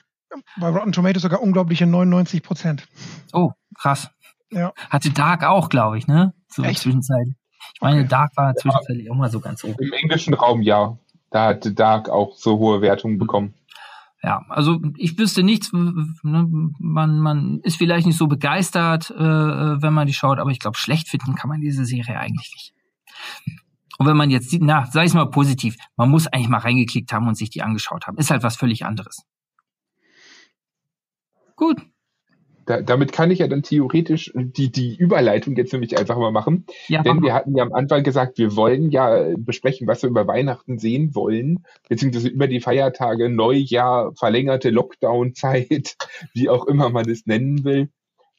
bei 0.59 0.69
Rotten 0.69 0.91
Tomatoes 0.91 1.21
sogar 1.21 1.41
unglaubliche 1.41 1.85
99 1.85 2.43
Prozent. 2.43 2.87
Oh, 3.33 3.51
krass. 3.79 4.09
Ja. 4.51 4.73
Hatte 4.89 5.11
Dark 5.11 5.43
auch, 5.43 5.69
glaube 5.69 5.97
ich, 5.97 6.07
ne? 6.07 6.33
So 6.49 6.63
Echt? 6.63 6.81
Zwischenzeit. 6.81 7.27
Ich 7.73 7.81
meine, 7.81 7.99
okay. 7.99 8.09
Dark 8.09 8.31
war 8.35 8.55
zwischenzeitlich 8.55 9.05
ja. 9.05 9.11
auch 9.11 9.15
mal 9.15 9.29
so 9.29 9.39
ganz 9.39 9.63
hoch. 9.63 9.75
Im 9.79 9.93
englischen 9.93 10.33
Raum 10.33 10.61
ja. 10.61 10.97
Da 11.29 11.47
hatte 11.47 11.73
Dark 11.73 12.09
auch 12.09 12.35
so 12.37 12.57
hohe 12.57 12.81
Wertungen 12.81 13.17
bekommen. 13.17 13.53
Ja, 14.23 14.45
also 14.49 14.81
ich 14.97 15.17
wüsste 15.17 15.43
nichts, 15.43 15.71
ne, 15.73 16.47
man, 16.79 17.19
man 17.19 17.59
ist 17.61 17.77
vielleicht 17.77 18.07
nicht 18.07 18.17
so 18.17 18.27
begeistert, 18.27 19.11
äh, 19.11 19.15
wenn 19.15 19.93
man 19.93 20.07
die 20.07 20.13
schaut, 20.13 20.39
aber 20.39 20.49
ich 20.49 20.59
glaube, 20.59 20.77
schlecht 20.77 21.07
finden 21.07 21.35
kann 21.35 21.49
man 21.49 21.61
diese 21.61 21.85
Serie 21.85 22.17
eigentlich 22.17 22.51
nicht. 22.55 22.73
Und 23.97 24.07
wenn 24.07 24.17
man 24.17 24.29
jetzt 24.29 24.49
sieht, 24.49 24.61
na, 24.61 24.85
sag 24.91 25.05
ich 25.05 25.13
mal 25.13 25.25
positiv, 25.25 25.75
man 25.95 26.09
muss 26.09 26.27
eigentlich 26.27 26.49
mal 26.49 26.59
reingeklickt 26.59 27.11
haben 27.11 27.27
und 27.27 27.35
sich 27.35 27.49
die 27.49 27.63
angeschaut 27.63 28.07
haben. 28.07 28.17
Ist 28.17 28.31
halt 28.31 28.43
was 28.43 28.55
völlig 28.55 28.85
anderes. 28.85 29.23
Gut. 31.55 31.81
Da, 32.67 32.81
damit 32.81 33.13
kann 33.13 33.31
ich 33.31 33.39
ja 33.39 33.47
dann 33.47 33.63
theoretisch 33.63 34.31
die, 34.35 34.69
die 34.69 34.95
Überleitung 34.97 35.55
jetzt 35.55 35.71
nämlich 35.71 35.97
einfach 35.97 36.17
mal 36.17 36.33
machen. 36.33 36.65
Ja, 36.89 37.01
Denn 37.01 37.23
wir 37.23 37.33
hatten 37.33 37.55
ja 37.55 37.63
am 37.63 37.73
Anfang 37.73 38.03
gesagt, 38.03 38.37
wir 38.37 38.57
wollen 38.57 38.91
ja 38.91 39.33
besprechen, 39.37 39.87
was 39.87 40.03
wir 40.03 40.09
über 40.09 40.27
Weihnachten 40.27 40.77
sehen 40.77 41.15
wollen, 41.15 41.63
beziehungsweise 41.87 42.27
über 42.27 42.47
die 42.47 42.59
Feiertage, 42.59 43.29
Neujahr, 43.29 44.13
verlängerte 44.15 44.69
Lockdown-Zeit, 44.69 45.95
wie 46.33 46.49
auch 46.49 46.67
immer 46.67 46.89
man 46.89 47.09
es 47.09 47.25
nennen 47.25 47.63
will. 47.63 47.89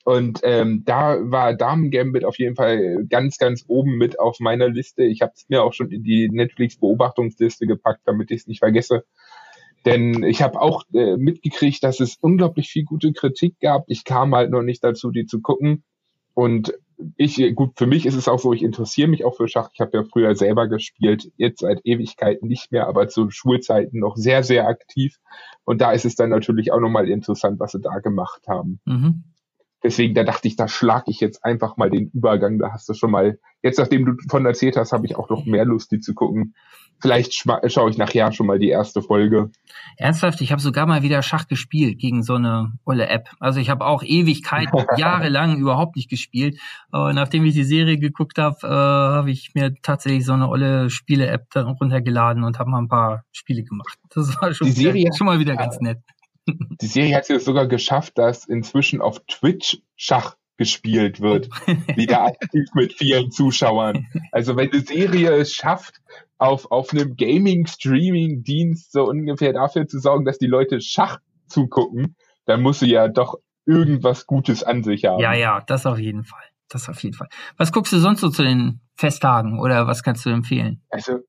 Und 0.09 0.41
ähm, 0.43 0.85
da 0.87 1.19
war 1.21 1.53
Damen 1.53 1.91
Gambit 1.91 2.25
auf 2.25 2.39
jeden 2.39 2.57
Fall 2.57 3.05
ganz, 3.11 3.37
ganz 3.37 3.67
oben 3.69 3.99
mit 3.99 4.19
auf 4.19 4.41
meiner 4.41 4.71
Liste. 4.71 5.05
Ich 5.05 5.21
habe 5.21 5.33
es 5.37 5.47
mir 5.51 5.63
auch 5.63 5.75
schon 5.75 5.91
in 5.91 6.03
die 6.03 6.31
Netflix-Beobachtungsliste 6.31 7.67
gepackt, 7.67 8.01
damit 8.07 8.31
ich 8.31 8.41
es 8.41 8.47
nicht 8.47 8.61
vergesse. 8.61 9.05
Denn 9.85 10.23
ich 10.23 10.41
habe 10.41 10.63
auch 10.63 10.85
äh, 10.95 11.19
mitgekriegt, 11.19 11.85
dass 11.85 12.01
es 12.01 12.17
unglaublich 12.23 12.71
viel 12.71 12.85
gute 12.85 13.13
Kritik 13.13 13.61
gab. 13.61 13.85
Ich 13.89 14.05
kam 14.05 14.35
halt 14.35 14.51
noch 14.51 14.63
nicht 14.63 14.83
dazu, 14.83 15.11
die 15.11 15.27
zu 15.27 15.43
gucken. 15.43 15.85
Und 16.33 16.73
ich, 17.19 17.55
gut, 17.55 17.73
für 17.77 17.87
mich 17.87 18.07
ist 18.07 18.17
es 18.17 18.29
auch 18.29 18.39
so, 18.39 18.55
ich 18.55 18.63
interessiere 18.63 19.09
mich 19.09 19.27
auch 19.27 19.37
für 19.37 19.47
Schach. 19.47 19.69
Ich 19.75 19.81
habe 19.81 19.99
ja 19.99 20.05
früher 20.05 20.35
selber 20.35 20.69
gespielt, 20.69 21.31
jetzt 21.37 21.61
seit 21.61 21.85
Ewigkeiten 21.85 22.49
nicht 22.49 22.73
mehr, 22.73 22.89
aber 22.89 23.09
zu 23.09 23.29
Schulzeiten 23.29 23.99
noch 23.99 24.17
sehr, 24.17 24.43
sehr 24.43 24.69
aktiv. 24.69 25.19
Und 25.65 25.83
da 25.83 25.93
ist 25.93 26.07
es 26.07 26.15
dann 26.15 26.31
natürlich 26.31 26.73
auch 26.73 26.81
nochmal 26.81 27.11
interessant, 27.11 27.61
was 27.61 27.73
sie 27.73 27.81
da 27.81 27.99
gemacht 27.99 28.49
haben. 28.49 28.81
Mhm. 28.87 29.25
Deswegen, 29.83 30.15
da 30.15 30.25
dachte 30.25 30.49
ich, 30.49 30.57
da 30.57 30.67
schlage 30.67 31.11
ich 31.11 31.21
jetzt 31.21 31.45
einfach 31.45 31.77
mal 31.77 31.91
den 31.91 32.11
Übergang. 32.13 32.59
Da 32.59 32.73
hast 32.73 32.89
du 32.89 32.95
schon 32.95 33.11
mal, 33.11 33.39
jetzt 33.63 33.79
nachdem 33.79 34.07
du 34.07 34.13
von 34.29 34.45
erzählt 34.45 34.77
hast, 34.77 34.93
habe 34.93 35.07
ich 35.07 35.17
auch 35.17 35.31
noch 35.31 35.45
mehr 35.47 35.65
Lust, 35.65 35.93
die 35.93 36.01
zu 36.01 36.15
gucken. 36.15 36.55
Vielleicht 37.01 37.33
schaue 37.35 37.91
ich 37.91 37.97
nachher 37.97 38.33
schon 38.33 38.49
mal 38.49 38.59
die 38.59 38.71
erste 38.71 39.03
Folge. 39.03 39.53
Ernsthaft, 39.97 40.41
ich 40.41 40.51
habe 40.51 40.61
sogar 40.61 40.85
mal 40.85 41.03
wieder 41.03 41.23
Schach 41.23 41.47
gespielt 41.47 42.01
gegen 42.01 42.25
so 42.25 42.35
eine 42.35 42.73
olle 42.85 43.09
App. 43.09 43.29
Also 43.39 43.61
ich 43.61 43.71
habe 43.71 43.87
auch 43.87 44.03
Ewigkeit, 44.03 44.67
jahrelang 44.97 45.59
überhaupt 45.59 45.95
nicht 45.95 46.11
gespielt. 46.11 46.59
Aber 46.91 47.13
nachdem 47.13 47.45
ich 47.45 47.55
die 47.55 47.63
Serie 47.63 47.99
geguckt 47.99 48.39
habe, 48.39 48.57
äh, 48.65 48.69
habe 48.69 49.31
ich 49.31 49.53
mir 49.55 49.75
tatsächlich 49.81 50.25
so 50.25 50.33
eine 50.33 50.49
olle 50.49 50.91
Spiele-App 50.91 51.55
runtergeladen 51.55 52.43
und 52.43 52.59
habe 52.59 52.71
mal 52.71 52.79
ein 52.79 52.89
paar 52.89 53.23
Spiele 53.31 53.63
gemacht. 53.63 53.97
Das 54.13 54.35
war 54.41 54.53
schon, 54.53 54.67
wieder, 54.77 55.15
schon 55.17 55.27
mal 55.27 55.39
wieder 55.39 55.55
ganz 55.55 55.79
nett. 55.79 55.99
Die 56.81 56.87
Serie 56.87 57.17
hat 57.17 57.29
es 57.31 57.45
sogar 57.45 57.67
geschafft, 57.67 58.19
dass 58.19 58.47
inzwischen 58.47 59.01
auf 59.01 59.21
Twitch 59.27 59.79
Schach 59.97 60.37
gespielt 60.57 61.21
wird. 61.21 61.49
wieder 61.97 62.25
aktiv 62.25 62.69
mit 62.75 62.93
vielen 62.93 63.31
Zuschauern. 63.31 64.07
Also 64.33 64.57
wenn 64.57 64.71
die 64.71 64.81
Serie 64.81 65.33
es 65.33 65.55
schafft, 65.55 66.01
auf, 66.39 66.71
auf 66.71 66.93
einem 66.93 67.17
Gaming-Streaming-Dienst 67.17 68.93
so 68.93 69.05
ungefähr 69.05 69.53
dafür 69.53 69.87
zu 69.87 69.99
sorgen, 69.99 70.25
dass 70.25 70.39
die 70.39 70.47
Leute 70.47 70.81
Schach 70.81 71.19
zugucken, 71.47 72.17
dann 72.45 72.63
muss 72.63 72.81
sie 72.81 72.91
ja 72.91 73.09
doch 73.09 73.37
irgendwas 73.67 74.27
Gutes 74.27 74.63
an 74.63 74.83
sich 74.83 75.05
haben. 75.05 75.21
Ja, 75.21 75.35
ja, 75.35 75.63
das 75.67 75.87
auf 75.87 75.99
jeden 75.99 76.25
Fall. 76.25 76.45
Das 76.69 76.89
auf 76.89 77.03
jeden 77.03 77.15
Fall. 77.15 77.29
Was 77.57 77.73
guckst 77.73 77.93
du 77.93 77.99
sonst 77.99 78.21
so 78.21 78.29
zu 78.29 78.43
den 78.43 78.81
Festtagen 78.95 79.59
oder 79.59 79.87
was 79.87 80.03
kannst 80.03 80.25
du 80.27 80.31
empfehlen? 80.31 80.83
Also 80.91 81.21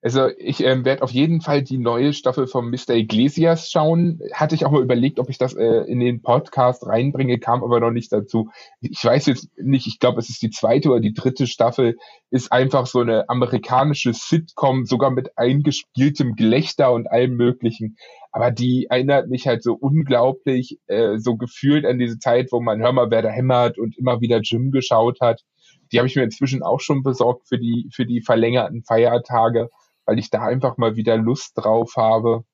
also 0.00 0.28
ich 0.38 0.62
ähm, 0.62 0.84
werde 0.84 1.02
auf 1.02 1.10
jeden 1.10 1.40
Fall 1.40 1.62
die 1.62 1.78
neue 1.78 2.12
Staffel 2.12 2.46
von 2.46 2.70
Mr. 2.70 2.90
Iglesias 2.90 3.68
schauen. 3.68 4.20
Hatte 4.32 4.54
ich 4.54 4.64
auch 4.64 4.70
mal 4.70 4.82
überlegt, 4.82 5.18
ob 5.18 5.28
ich 5.28 5.38
das 5.38 5.54
äh, 5.54 5.82
in 5.88 5.98
den 5.98 6.22
Podcast 6.22 6.86
reinbringe, 6.86 7.40
kam 7.40 7.64
aber 7.64 7.80
noch 7.80 7.90
nicht 7.90 8.12
dazu. 8.12 8.48
Ich 8.80 9.04
weiß 9.04 9.26
jetzt 9.26 9.48
nicht, 9.58 9.88
ich 9.88 9.98
glaube, 9.98 10.20
es 10.20 10.28
ist 10.28 10.40
die 10.40 10.50
zweite 10.50 10.90
oder 10.90 11.00
die 11.00 11.14
dritte 11.14 11.48
Staffel, 11.48 11.96
ist 12.30 12.52
einfach 12.52 12.86
so 12.86 13.00
eine 13.00 13.28
amerikanische 13.28 14.12
Sitcom, 14.14 14.84
sogar 14.84 15.10
mit 15.10 15.36
eingespieltem 15.36 16.36
Gelächter 16.36 16.92
und 16.92 17.10
allem 17.10 17.34
möglichen. 17.34 17.96
Aber 18.30 18.52
die 18.52 18.86
erinnert 18.88 19.28
mich 19.28 19.48
halt 19.48 19.64
so 19.64 19.74
unglaublich, 19.74 20.78
äh, 20.86 21.18
so 21.18 21.36
gefühlt 21.36 21.84
an 21.84 21.98
diese 21.98 22.20
Zeit, 22.20 22.52
wo 22.52 22.60
man 22.60 22.80
Hör 22.80 22.92
mal, 22.92 23.10
wer 23.10 23.22
da 23.22 23.30
hämmert 23.30 23.78
und 23.78 23.98
immer 23.98 24.20
wieder 24.20 24.40
Jim 24.42 24.70
geschaut 24.70 25.20
hat. 25.20 25.42
Die 25.90 25.98
habe 25.98 26.06
ich 26.06 26.14
mir 26.14 26.22
inzwischen 26.22 26.62
auch 26.62 26.80
schon 26.80 27.02
besorgt 27.02 27.48
für 27.48 27.58
die, 27.58 27.88
für 27.92 28.06
die 28.06 28.20
verlängerten 28.20 28.84
Feiertage 28.84 29.70
weil 30.08 30.18
ich 30.18 30.30
da 30.30 30.40
einfach 30.40 30.78
mal 30.78 30.96
wieder 30.96 31.18
Lust 31.18 31.52
drauf 31.54 31.96
habe. 31.98 32.44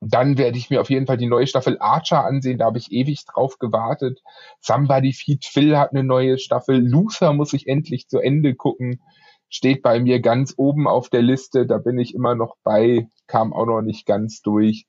Dann 0.00 0.38
werde 0.38 0.56
ich 0.56 0.70
mir 0.70 0.80
auf 0.80 0.88
jeden 0.88 1.06
Fall 1.06 1.18
die 1.18 1.28
neue 1.28 1.46
Staffel 1.46 1.76
Archer 1.78 2.24
ansehen. 2.24 2.56
Da 2.56 2.64
habe 2.64 2.78
ich 2.78 2.90
ewig 2.90 3.26
drauf 3.26 3.58
gewartet. 3.58 4.22
Somebody 4.58 5.12
Feed 5.12 5.44
Phil 5.44 5.76
hat 5.76 5.90
eine 5.90 6.02
neue 6.02 6.38
Staffel. 6.38 6.80
Luther 6.80 7.34
muss 7.34 7.52
ich 7.52 7.68
endlich 7.68 8.08
zu 8.08 8.20
Ende 8.20 8.54
gucken. 8.54 9.02
Steht 9.50 9.82
bei 9.82 10.00
mir 10.00 10.20
ganz 10.20 10.54
oben 10.56 10.88
auf 10.88 11.10
der 11.10 11.20
Liste. 11.20 11.66
Da 11.66 11.76
bin 11.76 11.98
ich 11.98 12.14
immer 12.14 12.34
noch 12.34 12.56
bei. 12.64 13.06
Kam 13.26 13.52
auch 13.52 13.66
noch 13.66 13.82
nicht 13.82 14.06
ganz 14.06 14.40
durch. 14.40 14.86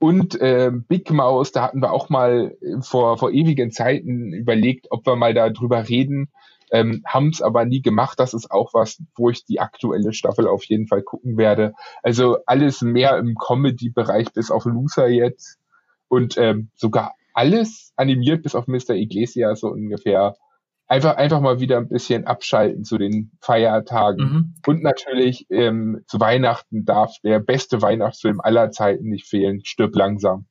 Und 0.00 0.40
äh, 0.40 0.72
Big 0.72 1.12
Mouse, 1.12 1.52
da 1.52 1.62
hatten 1.62 1.80
wir 1.80 1.92
auch 1.92 2.08
mal 2.08 2.56
vor, 2.80 3.16
vor 3.16 3.30
ewigen 3.30 3.70
Zeiten 3.70 4.32
überlegt, 4.32 4.88
ob 4.90 5.06
wir 5.06 5.14
mal 5.14 5.34
darüber 5.34 5.88
reden 5.88 6.32
ähm, 6.72 7.02
haben 7.06 7.28
es 7.28 7.42
aber 7.42 7.64
nie 7.64 7.82
gemacht. 7.82 8.18
Das 8.18 8.34
ist 8.34 8.50
auch 8.50 8.74
was, 8.74 9.00
wo 9.14 9.30
ich 9.30 9.44
die 9.44 9.60
aktuelle 9.60 10.12
Staffel 10.12 10.48
auf 10.48 10.64
jeden 10.64 10.88
Fall 10.88 11.02
gucken 11.02 11.36
werde. 11.36 11.74
Also 12.02 12.38
alles 12.46 12.80
mehr 12.82 13.18
im 13.18 13.36
Comedy-Bereich 13.36 14.32
bis 14.32 14.50
auf 14.50 14.64
Loser 14.64 15.06
jetzt 15.08 15.58
und 16.08 16.36
ähm, 16.38 16.70
sogar 16.74 17.14
alles 17.34 17.92
animiert 17.96 18.42
bis 18.42 18.54
auf 18.54 18.66
Mr. 18.66 18.94
Iglesias 18.94 19.60
so 19.60 19.68
ungefähr. 19.68 20.34
Einfach, 20.88 21.16
einfach 21.16 21.40
mal 21.40 21.60
wieder 21.60 21.78
ein 21.78 21.88
bisschen 21.88 22.26
abschalten 22.26 22.84
zu 22.84 22.98
den 22.98 23.32
Feiertagen. 23.40 24.24
Mhm. 24.24 24.54
Und 24.66 24.82
natürlich 24.82 25.46
ähm, 25.48 26.02
zu 26.06 26.20
Weihnachten 26.20 26.84
darf 26.84 27.14
der 27.22 27.38
beste 27.38 27.80
Weihnachtsfilm 27.80 28.40
aller 28.40 28.70
Zeiten 28.70 29.08
nicht 29.08 29.26
fehlen. 29.26 29.64
Stirb 29.64 29.94
langsam. 29.94 30.46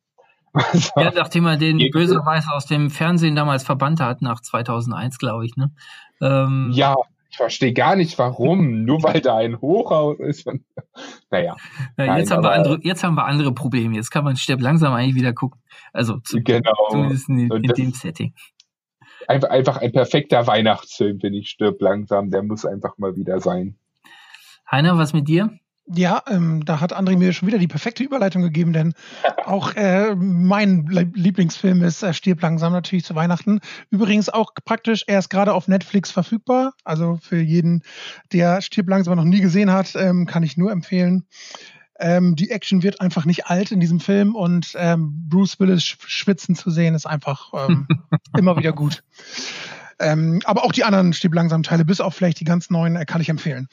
Also, 0.54 0.92
ja, 0.98 1.12
nachdem 1.16 1.46
er 1.46 1.56
den 1.56 1.78
böserweise 1.92 2.52
aus 2.52 2.66
dem 2.66 2.90
Fernsehen 2.90 3.36
damals 3.38 3.64
verbannt 3.64 4.02
hat, 4.02 4.22
nach 4.22 4.42
2001, 4.42 5.18
glaube 5.18 5.46
ich, 5.46 5.56
ne? 5.56 5.72
Ähm, 6.22 6.70
ja, 6.74 6.96
ich 7.30 7.38
verstehe 7.38 7.74
gar 7.74 7.96
nicht, 7.96 8.18
warum. 8.20 8.84
Nur 8.86 9.02
weil 9.04 9.22
da 9.22 9.38
ein 9.38 9.60
Hochhaus 9.60 10.20
ist. 10.20 10.46
naja. 11.32 11.56
Ja, 11.98 12.18
jetzt, 12.18 12.30
nein, 12.30 12.38
haben 12.38 12.44
wir 12.44 12.52
andere, 12.52 12.80
jetzt 12.84 13.04
haben 13.04 13.16
wir 13.16 13.26
andere 13.26 13.54
Probleme. 13.54 13.96
Jetzt 13.96 14.12
kann 14.12 14.24
man 14.24 14.36
Stirb 14.36 14.62
langsam 14.62 14.94
eigentlich 14.94 15.16
wieder 15.16 15.34
gucken. 15.34 15.62
Also 15.94 16.20
zu, 16.20 16.42
genau. 16.42 16.74
zumindest 16.90 17.30
in, 17.30 17.50
in 17.50 17.64
dem 17.64 17.92
Setting. 17.94 18.34
Einfach, 19.28 19.50
einfach 19.50 19.78
ein 19.78 19.92
perfekter 19.92 20.46
Weihnachtsfilm, 20.48 21.20
finde 21.20 21.40
ich, 21.40 21.50
Stirb 21.50 21.82
langsam. 21.82 22.32
Der 22.32 22.44
muss 22.44 22.66
einfach 22.66 22.98
mal 22.98 23.16
wieder 23.16 23.40
sein. 23.40 23.78
Heiner, 24.70 24.98
was 24.98 25.14
mit 25.14 25.28
dir? 25.28 25.58
Ja, 25.88 26.24
ähm, 26.30 26.64
da 26.64 26.80
hat 26.80 26.96
André 26.96 27.18
mir 27.18 27.34
schon 27.34 27.48
wieder 27.48 27.58
die 27.58 27.68
perfekte 27.68 28.04
Überleitung 28.04 28.42
gegeben, 28.44 28.72
denn 28.72 28.94
auch 29.46 29.76
äh, 29.76 30.16
mein 30.16 30.86
Lieblingsfilm 30.88 31.82
ist 31.84 32.04
äh, 32.04 32.14
Stirb 32.14 32.42
langsam 32.42 32.72
natürlich 32.72 33.04
zu 33.04 33.16
Weihnachten. 33.16 33.60
Übrigens 33.90 34.30
auch 34.30 34.54
praktisch, 34.64 35.04
er 35.08 35.20
ist 35.20 35.30
gerade 35.30 35.54
auf 35.54 35.68
Netflix 35.68 36.12
verfügbar. 36.12 36.74
Also 36.84 37.18
für 37.22 37.42
jeden, 37.42 37.84
der 38.32 38.62
Stirb 38.62 38.90
langsam 38.90 39.18
noch 39.18 39.26
nie 39.26 39.42
gesehen 39.42 39.72
hat, 39.72 39.96
ähm, 39.96 40.28
kann 40.28 40.44
ich 40.44 40.56
nur 40.56 40.72
empfehlen. 40.72 41.26
Ähm, 42.00 42.36
die 42.36 42.50
Action 42.50 42.84
wird 42.84 43.00
einfach 43.00 43.26
nicht 43.26 43.46
alt 43.48 43.72
in 43.72 43.80
diesem 43.80 44.00
Film 44.00 44.36
und 44.36 44.74
ähm, 44.76 45.30
Bruce 45.30 45.60
Willis 45.60 45.84
schwitzen 45.84 46.56
zu 46.56 46.72
sehen 46.72 46.96
ist 46.96 47.06
einfach 47.06 47.54
ähm, 47.54 47.88
immer 48.38 48.58
wieder 48.58 48.72
gut. 48.72 49.04
Ähm, 50.02 50.42
aber 50.46 50.64
auch 50.64 50.72
die 50.72 50.84
anderen 50.84 51.14
Stieb 51.14 51.34
langsam 51.34 51.64
Teile, 51.64 51.86
bis 51.86 52.02
auf 52.02 52.16
vielleicht 52.16 52.40
die 52.40 52.46
ganz 52.46 52.70
neuen, 52.70 52.96
äh, 52.96 53.06
kann 53.06 53.22
ich 53.22 53.30
empfehlen. 53.30 53.68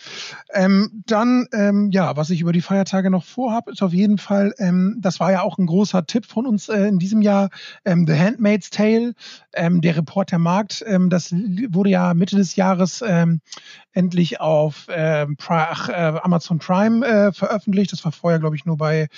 Ähm, 0.53 1.03
dann, 1.07 1.47
ähm, 1.53 1.91
ja, 1.91 2.17
was 2.17 2.31
ich 2.31 2.41
über 2.41 2.53
die 2.53 2.61
Feiertage 2.61 3.11
noch 3.11 3.25
vorhabe, 3.25 3.71
ist 3.71 3.83
auf 3.83 3.93
jeden 3.93 4.19
Fall, 4.19 4.55
ähm, 4.59 4.99
das 5.01 5.21
war 5.21 5.33
ja 5.33 5.43
auch 5.43 5.59
ein 5.59 5.67
großer 5.67 6.07
Tipp 6.07 6.27
von 6.27 6.47
uns 6.47 6.69
äh, 6.69 6.87
in 6.87 6.99
diesem 6.99 7.23
Jahr, 7.23 7.51
ähm, 7.85 8.07
The 8.07 8.15
Handmaid's 8.19 8.71
Tale, 8.71 9.15
ähm, 9.55 9.81
der 9.81 9.97
Report 9.97 10.31
der 10.31 10.39
Markt. 10.39 10.85
Ähm, 10.87 11.11
das 11.11 11.33
wurde 11.33 11.91
ja 11.91 12.15
Mitte 12.15 12.37
des 12.37 12.57
Jahres 12.57 13.03
ähm, 13.07 13.41
endlich 13.93 14.41
auf 14.41 14.87
ähm, 14.91 15.37
ach, 15.49 15.89
äh, 15.89 15.93
Amazon 16.23 16.59
Prime 16.61 17.05
äh, 17.05 17.33
veröffentlicht. 17.33 17.93
Das 17.93 18.05
war 18.05 18.13
vorher, 18.13 18.39
glaube 18.39 18.55
ich, 18.55 18.65
nur 18.65 18.77
bei 18.77 19.09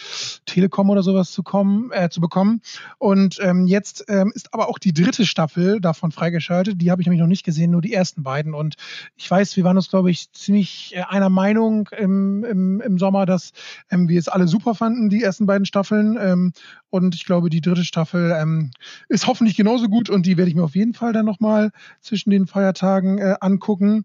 Telekom 0.46 0.88
oder 0.88 1.02
sowas 1.02 1.32
zu 1.32 1.42
kommen, 1.42 1.90
äh, 1.92 2.08
zu 2.08 2.20
bekommen. 2.20 2.62
Und 2.98 3.38
ähm, 3.42 3.66
jetzt 3.66 4.04
ähm, 4.08 4.32
ist 4.34 4.54
aber 4.54 4.68
auch 4.68 4.78
die 4.78 4.94
dritte 4.94 5.26
Staffel 5.26 5.80
davon 5.80 6.12
freigeschaltet. 6.12 6.80
Die 6.80 6.90
habe 6.90 6.99
ich 7.00 7.06
nämlich 7.06 7.20
noch 7.20 7.26
nicht 7.26 7.44
gesehen, 7.44 7.70
nur 7.70 7.82
die 7.82 7.94
ersten 7.94 8.22
beiden. 8.22 8.54
Und 8.54 8.76
ich 9.16 9.30
weiß, 9.30 9.56
wir 9.56 9.64
waren 9.64 9.76
uns, 9.76 9.90
glaube 9.90 10.10
ich, 10.10 10.32
ziemlich 10.32 10.94
äh, 10.94 11.02
einer 11.02 11.28
Meinung 11.28 11.88
im, 11.96 12.44
im, 12.44 12.80
im 12.80 12.98
Sommer, 12.98 13.26
dass 13.26 13.52
ähm, 13.90 14.08
wir 14.08 14.18
es 14.18 14.28
alle 14.28 14.48
super 14.48 14.74
fanden, 14.74 15.10
die 15.10 15.22
ersten 15.22 15.46
beiden 15.46 15.66
Staffeln. 15.66 16.18
Ähm, 16.20 16.52
und 16.90 17.14
ich 17.14 17.24
glaube, 17.24 17.50
die 17.50 17.60
dritte 17.60 17.84
Staffel 17.84 18.36
ähm, 18.38 18.70
ist 19.08 19.26
hoffentlich 19.26 19.56
genauso 19.56 19.88
gut 19.88 20.10
und 20.10 20.26
die 20.26 20.36
werde 20.36 20.48
ich 20.48 20.56
mir 20.56 20.64
auf 20.64 20.74
jeden 20.74 20.94
Fall 20.94 21.12
dann 21.12 21.26
nochmal 21.26 21.70
zwischen 22.00 22.30
den 22.30 22.46
Feiertagen 22.46 23.18
äh, 23.18 23.36
angucken. 23.40 24.04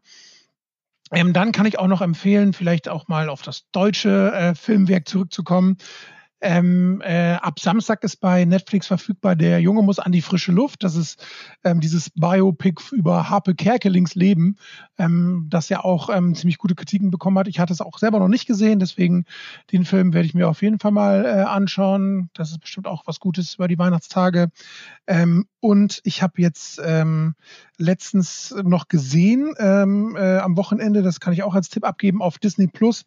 Ähm, 1.12 1.34
dann 1.34 1.52
kann 1.52 1.66
ich 1.66 1.78
auch 1.78 1.88
noch 1.88 2.02
empfehlen, 2.02 2.54
vielleicht 2.54 2.90
auch 2.90 3.08
mal 3.08 3.30
auf 3.30 3.42
das 3.42 3.70
deutsche 3.72 4.32
äh, 4.34 4.56
Filmwerk 4.56 5.08
zurückzukommen. 5.08 5.78
Ähm, 6.42 7.02
äh, 7.04 7.34
ab 7.36 7.60
Samstag 7.60 8.04
ist 8.04 8.18
bei 8.18 8.44
Netflix 8.46 8.88
verfügbar 8.88 9.36
Der 9.36 9.60
Junge 9.62 9.82
muss 9.82 10.00
an 10.00 10.12
die 10.12 10.22
frische 10.22 10.52
Luft. 10.52 10.84
Das 10.84 10.96
ist 10.96 11.26
ähm, 11.64 11.80
dieses 11.80 12.10
Biopic 12.10 12.82
über 12.92 13.30
Harpe 13.30 13.56
Kerkelings 13.56 14.16
Leben, 14.16 14.58
ähm, 14.98 15.48
das 15.50 15.70
ja 15.70 15.84
auch 15.84 16.10
ähm, 16.10 16.36
ziemlich 16.36 16.58
gute 16.58 16.76
Kritiken 16.76 17.10
bekommen 17.10 17.40
hat. 17.40 17.48
Ich 17.48 17.60
hatte 17.60 17.74
es 17.74 17.82
auch 17.82 17.98
selber 17.98 18.20
noch 18.20 18.28
nicht 18.28 18.48
gesehen, 18.48 18.80
deswegen 18.80 19.26
den 19.72 19.86
Film 19.86 20.14
werde 20.14 20.28
ich 20.28 20.34
mir 20.34 20.50
auf 20.50 20.62
jeden 20.62 20.80
Fall 20.80 20.92
mal 20.92 21.26
äh, 21.26 21.30
anschauen. 21.44 22.30
Das 22.34 22.52
ist 22.52 22.60
bestimmt 22.60 22.88
auch 22.88 23.04
was 23.06 23.20
Gutes 23.20 23.56
über 23.56 23.68
die 23.68 23.80
Weihnachtstage. 23.80 24.50
Ähm, 25.08 25.48
und 25.62 26.02
ich 26.04 26.22
habe 26.22 26.42
jetzt 26.42 26.82
ähm, 26.84 27.36
letztens 27.78 28.54
noch 28.64 28.88
gesehen 28.88 29.56
äh, 29.58 30.38
am 30.38 30.58
Wochenende, 30.58 31.02
das 31.02 31.20
kann 31.20 31.34
ich 31.34 31.44
auch 31.44 31.56
als 31.56 31.70
Tipp 31.70 31.86
abgeben, 31.86 32.22
auf 32.22 32.38
Disney 32.38 32.68
Plus 32.68 33.06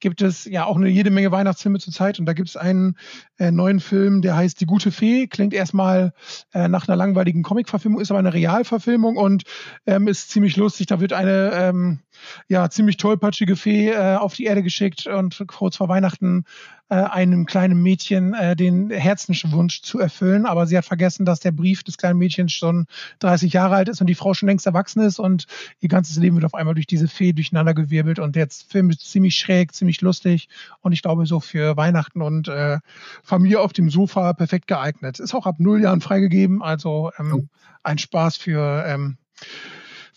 gibt 0.00 0.22
es 0.22 0.44
ja 0.44 0.64
auch 0.64 0.76
eine 0.76 0.88
jede 0.88 1.10
Menge 1.10 1.32
Weihnachtsfilme 1.32 1.78
zurzeit 1.78 2.18
und 2.18 2.26
da 2.26 2.32
gibt 2.32 2.48
es 2.48 2.56
einen 2.56 2.96
äh, 3.38 3.50
neuen 3.50 3.80
Film, 3.80 4.22
der 4.22 4.36
heißt 4.36 4.60
Die 4.60 4.66
gute 4.66 4.90
Fee. 4.90 5.26
Klingt 5.26 5.54
erstmal 5.54 6.12
äh, 6.52 6.68
nach 6.68 6.88
einer 6.88 6.96
langweiligen 6.96 7.42
Comicverfilmung, 7.42 8.00
ist 8.00 8.10
aber 8.10 8.20
eine 8.20 8.34
Realverfilmung 8.34 9.16
und 9.16 9.44
ähm, 9.86 10.08
ist 10.08 10.30
ziemlich 10.30 10.56
lustig. 10.56 10.86
Da 10.86 11.00
wird 11.00 11.12
eine 11.12 11.50
ähm, 11.54 12.00
ja 12.48 12.68
ziemlich 12.70 12.96
tollpatschige 12.96 13.56
Fee 13.56 13.90
äh, 13.90 14.16
auf 14.16 14.34
die 14.34 14.44
Erde 14.44 14.62
geschickt 14.62 15.06
und 15.06 15.44
kurz 15.46 15.76
vor 15.76 15.88
Weihnachten 15.88 16.44
äh, 16.88 16.94
einem 16.94 17.46
kleinen 17.46 17.82
Mädchen 17.82 18.34
äh, 18.34 18.54
den 18.54 18.90
Herzenswunsch 18.90 19.82
zu 19.82 19.98
erfüllen. 19.98 20.46
Aber 20.46 20.66
sie 20.66 20.76
hat 20.78 20.84
vergessen, 20.84 21.26
dass 21.26 21.40
der 21.40 21.50
Brief 21.50 21.82
des 21.82 21.96
kleinen 21.96 22.18
Mädchens 22.18 22.52
schon 22.52 22.86
30 23.18 23.52
Jahre 23.52 23.74
alt 23.74 23.88
ist 23.88 24.00
und 24.00 24.06
die 24.06 24.14
Frau 24.14 24.34
schon 24.34 24.48
längst 24.48 24.66
erwachsen 24.66 25.00
ist 25.00 25.18
und 25.18 25.46
ihr 25.80 25.88
ganzes 25.88 26.16
Leben 26.16 26.36
wird 26.36 26.44
auf 26.44 26.54
einmal 26.54 26.74
durch 26.74 26.86
diese 26.86 27.08
Fee 27.08 27.32
durcheinandergewirbelt. 27.32 28.18
Und 28.18 28.36
der 28.36 28.48
Film 28.50 28.90
ist 28.90 29.00
ziemlich 29.00 29.34
schräg, 29.34 29.74
ziemlich 29.74 30.00
lustig 30.00 30.48
und 30.80 30.92
ich 30.92 31.02
glaube 31.02 31.26
so 31.26 31.40
für 31.40 31.76
Weihnachten 31.76 32.22
und 32.22 32.48
äh, 32.48 32.78
Familie 33.24 33.60
auf 33.60 33.72
dem 33.72 33.90
Sofa 33.90 34.32
perfekt 34.32 34.68
geeignet. 34.68 35.18
Ist 35.18 35.34
auch 35.34 35.46
ab 35.46 35.56
null 35.58 35.82
Jahren 35.82 36.00
freigegeben, 36.00 36.62
also 36.62 37.10
ähm, 37.18 37.48
ein 37.82 37.98
Spaß 37.98 38.36
für 38.36 38.84
ähm, 38.86 39.16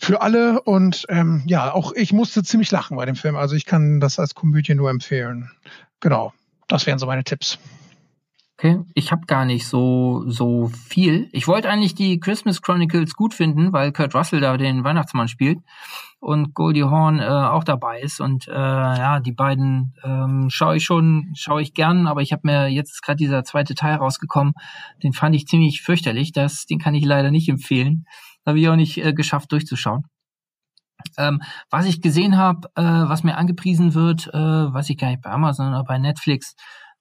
für 0.00 0.22
alle 0.22 0.62
und 0.62 1.04
ähm, 1.10 1.42
ja, 1.46 1.72
auch 1.72 1.92
ich 1.92 2.12
musste 2.12 2.42
ziemlich 2.42 2.70
lachen 2.70 2.96
bei 2.96 3.04
dem 3.04 3.16
Film. 3.16 3.36
Also 3.36 3.54
ich 3.54 3.66
kann 3.66 4.00
das 4.00 4.18
als 4.18 4.34
Komödie 4.34 4.74
nur 4.74 4.88
empfehlen. 4.88 5.50
Genau. 6.00 6.32
Das 6.68 6.86
wären 6.86 6.98
so 6.98 7.06
meine 7.06 7.22
Tipps. 7.22 7.58
Okay, 8.56 8.78
ich 8.94 9.12
habe 9.12 9.26
gar 9.26 9.44
nicht 9.44 9.66
so 9.66 10.24
so 10.26 10.70
viel. 10.88 11.28
Ich 11.32 11.46
wollte 11.48 11.68
eigentlich 11.68 11.94
die 11.94 12.18
Christmas 12.18 12.62
Chronicles 12.62 13.14
gut 13.14 13.34
finden, 13.34 13.72
weil 13.72 13.92
Kurt 13.92 14.14
Russell 14.14 14.40
da 14.40 14.56
den 14.56 14.84
Weihnachtsmann 14.84 15.28
spielt 15.28 15.58
und 16.18 16.54
Goldie 16.54 16.84
Horn 16.84 17.20
äh, 17.20 17.24
auch 17.24 17.64
dabei 17.64 18.00
ist 18.00 18.20
und 18.20 18.48
äh, 18.48 18.52
ja, 18.52 19.20
die 19.20 19.32
beiden 19.32 19.94
ähm, 20.02 20.48
schaue 20.48 20.76
ich 20.76 20.84
schon, 20.84 21.32
schaue 21.34 21.62
ich 21.62 21.74
gern, 21.74 22.06
aber 22.06 22.22
ich 22.22 22.32
habe 22.32 22.42
mir 22.44 22.68
jetzt 22.68 23.02
gerade 23.02 23.16
dieser 23.16 23.44
zweite 23.44 23.74
Teil 23.74 23.96
rausgekommen, 23.96 24.54
den 25.02 25.12
fand 25.12 25.34
ich 25.34 25.46
ziemlich 25.46 25.82
fürchterlich, 25.82 26.32
das 26.32 26.66
den 26.66 26.78
kann 26.78 26.94
ich 26.94 27.04
leider 27.04 27.30
nicht 27.30 27.48
empfehlen. 27.48 28.06
Habe 28.46 28.58
ich 28.58 28.68
auch 28.68 28.76
nicht 28.76 28.98
äh, 28.98 29.12
geschafft 29.12 29.52
durchzuschauen. 29.52 30.04
Ähm, 31.16 31.40
was 31.70 31.86
ich 31.86 32.02
gesehen 32.02 32.36
habe, 32.36 32.68
äh, 32.74 32.82
was 32.82 33.24
mir 33.24 33.36
angepriesen 33.36 33.94
wird, 33.94 34.28
äh, 34.28 34.38
weiß 34.38 34.90
ich 34.90 34.98
gar 34.98 35.08
nicht 35.08 35.22
bei 35.22 35.30
Amazon 35.30 35.68
oder 35.68 35.84
bei 35.84 35.98
Netflix, 35.98 36.54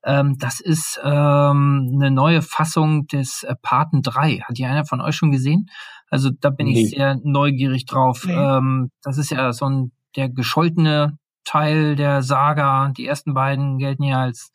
ähm, 0.03 0.37
das 0.37 0.61
ist 0.61 0.99
ähm, 1.03 1.91
eine 1.93 2.11
neue 2.11 2.41
Fassung 2.41 3.07
des 3.07 3.43
äh, 3.43 3.55
Paten 3.61 4.01
3. 4.01 4.39
Hat 4.39 4.57
die 4.57 4.65
einer 4.65 4.85
von 4.85 5.01
euch 5.01 5.15
schon 5.15 5.31
gesehen? 5.31 5.69
Also 6.09 6.29
da 6.39 6.49
bin 6.49 6.67
nee. 6.67 6.83
ich 6.83 6.91
sehr 6.91 7.19
neugierig 7.23 7.85
drauf. 7.85 8.23
Nee. 8.25 8.33
Ähm, 8.33 8.91
das 9.03 9.17
ist 9.17 9.31
ja 9.31 9.51
so 9.51 9.65
ein 9.65 9.91
der 10.15 10.29
gescholtene 10.29 11.17
Teil 11.43 11.95
der 11.95 12.23
Saga. 12.23 12.91
Die 12.97 13.05
ersten 13.05 13.33
beiden 13.33 13.77
gelten 13.77 14.03
ja 14.03 14.21
als 14.21 14.51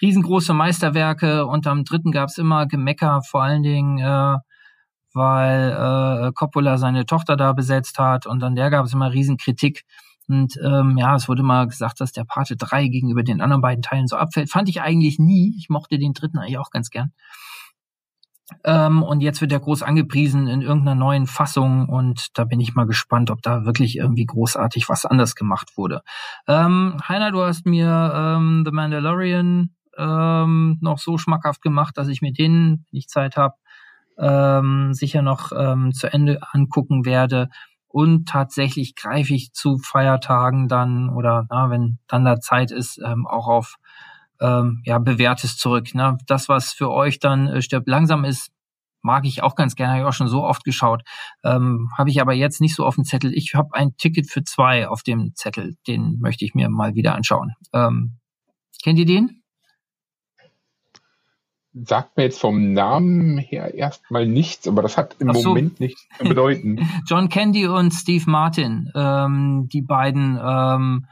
riesengroße 0.00 0.54
Meisterwerke 0.54 1.46
und 1.46 1.66
am 1.66 1.84
dritten 1.84 2.12
gab 2.12 2.28
es 2.28 2.38
immer 2.38 2.66
Gemecker, 2.66 3.20
vor 3.28 3.42
allen 3.42 3.62
Dingen 3.62 3.98
äh, 3.98 4.36
weil 5.14 5.70
äh, 5.70 6.32
Coppola 6.32 6.76
seine 6.78 7.06
Tochter 7.06 7.36
da 7.36 7.52
besetzt 7.52 7.98
hat 7.98 8.26
und 8.26 8.42
an 8.42 8.54
der 8.54 8.70
gab 8.70 8.84
es 8.84 8.92
immer 8.92 9.12
Riesenkritik. 9.12 9.84
Und 10.28 10.58
ähm, 10.62 10.96
ja, 10.96 11.14
es 11.14 11.28
wurde 11.28 11.42
mal 11.42 11.66
gesagt, 11.66 12.00
dass 12.00 12.12
der 12.12 12.24
Pate 12.24 12.56
3 12.56 12.88
gegenüber 12.88 13.22
den 13.22 13.40
anderen 13.40 13.60
beiden 13.60 13.82
Teilen 13.82 14.06
so 14.06 14.16
abfällt. 14.16 14.50
Fand 14.50 14.68
ich 14.68 14.80
eigentlich 14.80 15.18
nie. 15.18 15.54
Ich 15.58 15.68
mochte 15.68 15.98
den 15.98 16.14
dritten 16.14 16.38
eigentlich 16.38 16.58
auch 16.58 16.70
ganz 16.70 16.90
gern. 16.90 17.12
Ähm, 18.62 19.02
und 19.02 19.20
jetzt 19.20 19.40
wird 19.40 19.52
er 19.52 19.60
groß 19.60 19.82
angepriesen 19.82 20.46
in 20.48 20.60
irgendeiner 20.60 20.94
neuen 20.94 21.26
Fassung 21.26 21.88
und 21.88 22.28
da 22.34 22.44
bin 22.44 22.60
ich 22.60 22.74
mal 22.74 22.86
gespannt, 22.86 23.30
ob 23.30 23.40
da 23.40 23.64
wirklich 23.64 23.96
irgendwie 23.96 24.26
großartig 24.26 24.88
was 24.88 25.06
anders 25.06 25.34
gemacht 25.34 25.76
wurde. 25.76 26.02
Ähm, 26.46 26.96
Heiner, 27.08 27.32
du 27.32 27.42
hast 27.42 27.64
mir 27.64 28.12
ähm, 28.14 28.62
The 28.66 28.70
Mandalorian 28.70 29.74
ähm, 29.96 30.78
noch 30.80 30.98
so 30.98 31.16
schmackhaft 31.16 31.62
gemacht, 31.62 31.96
dass 31.96 32.08
ich 32.08 32.20
mir 32.20 32.32
den, 32.32 32.84
wenn 32.90 32.98
ich 32.98 33.08
Zeit 33.08 33.36
habe, 33.36 33.54
ähm, 34.18 34.94
sicher 34.94 35.22
noch 35.22 35.52
ähm, 35.56 35.92
zu 35.92 36.12
Ende 36.12 36.40
angucken 36.52 37.04
werde. 37.04 37.48
Und 37.88 38.26
tatsächlich 38.28 38.96
greife 38.96 39.34
ich 39.34 39.52
zu 39.52 39.78
Feiertagen 39.78 40.68
dann 40.68 41.10
oder 41.10 41.46
na, 41.48 41.70
wenn 41.70 41.98
dann 42.08 42.24
da 42.24 42.40
Zeit 42.40 42.72
ist, 42.72 43.00
ähm, 43.04 43.26
auch 43.26 43.46
auf 43.46 43.76
ähm, 44.40 44.82
ja, 44.84 44.98
bewährtes 44.98 45.56
zurück. 45.56 45.94
Ne? 45.94 46.18
Das, 46.26 46.48
was 46.48 46.72
für 46.72 46.90
euch 46.90 47.20
dann 47.20 47.46
äh, 47.46 47.62
stirbt 47.62 47.88
langsam 47.88 48.24
ist, 48.24 48.50
mag 49.00 49.26
ich 49.26 49.42
auch 49.42 49.54
ganz 49.54 49.76
gerne, 49.76 49.92
habe 49.92 50.02
ich 50.02 50.08
auch 50.08 50.12
schon 50.12 50.28
so 50.28 50.42
oft 50.42 50.64
geschaut. 50.64 51.02
Ähm, 51.44 51.90
habe 51.96 52.10
ich 52.10 52.20
aber 52.20 52.32
jetzt 52.32 52.60
nicht 52.60 52.74
so 52.74 52.84
auf 52.84 52.96
dem 52.96 53.04
Zettel. 53.04 53.32
Ich 53.32 53.54
habe 53.54 53.68
ein 53.74 53.96
Ticket 53.96 54.30
für 54.30 54.42
zwei 54.42 54.88
auf 54.88 55.02
dem 55.02 55.32
Zettel, 55.34 55.76
den 55.86 56.18
möchte 56.20 56.44
ich 56.44 56.54
mir 56.54 56.70
mal 56.70 56.94
wieder 56.94 57.14
anschauen. 57.14 57.52
Ähm, 57.72 58.18
kennt 58.82 58.98
ihr 58.98 59.06
den? 59.06 59.43
Sagt 61.74 62.16
mir 62.16 62.24
jetzt 62.24 62.40
vom 62.40 62.72
Namen 62.72 63.38
her 63.38 63.74
erstmal 63.74 64.26
nichts, 64.26 64.68
aber 64.68 64.82
das 64.82 64.96
hat 64.96 65.16
im 65.18 65.32
so. 65.34 65.48
Moment 65.50 65.80
nichts 65.80 66.06
zu 66.16 66.24
bedeuten. 66.24 66.88
John 67.06 67.28
Candy 67.28 67.66
und 67.66 67.92
Steve 67.92 68.24
Martin, 68.30 68.90
ähm, 68.94 69.68
die 69.72 69.82
beiden 69.82 70.38
ähm, 70.42 71.06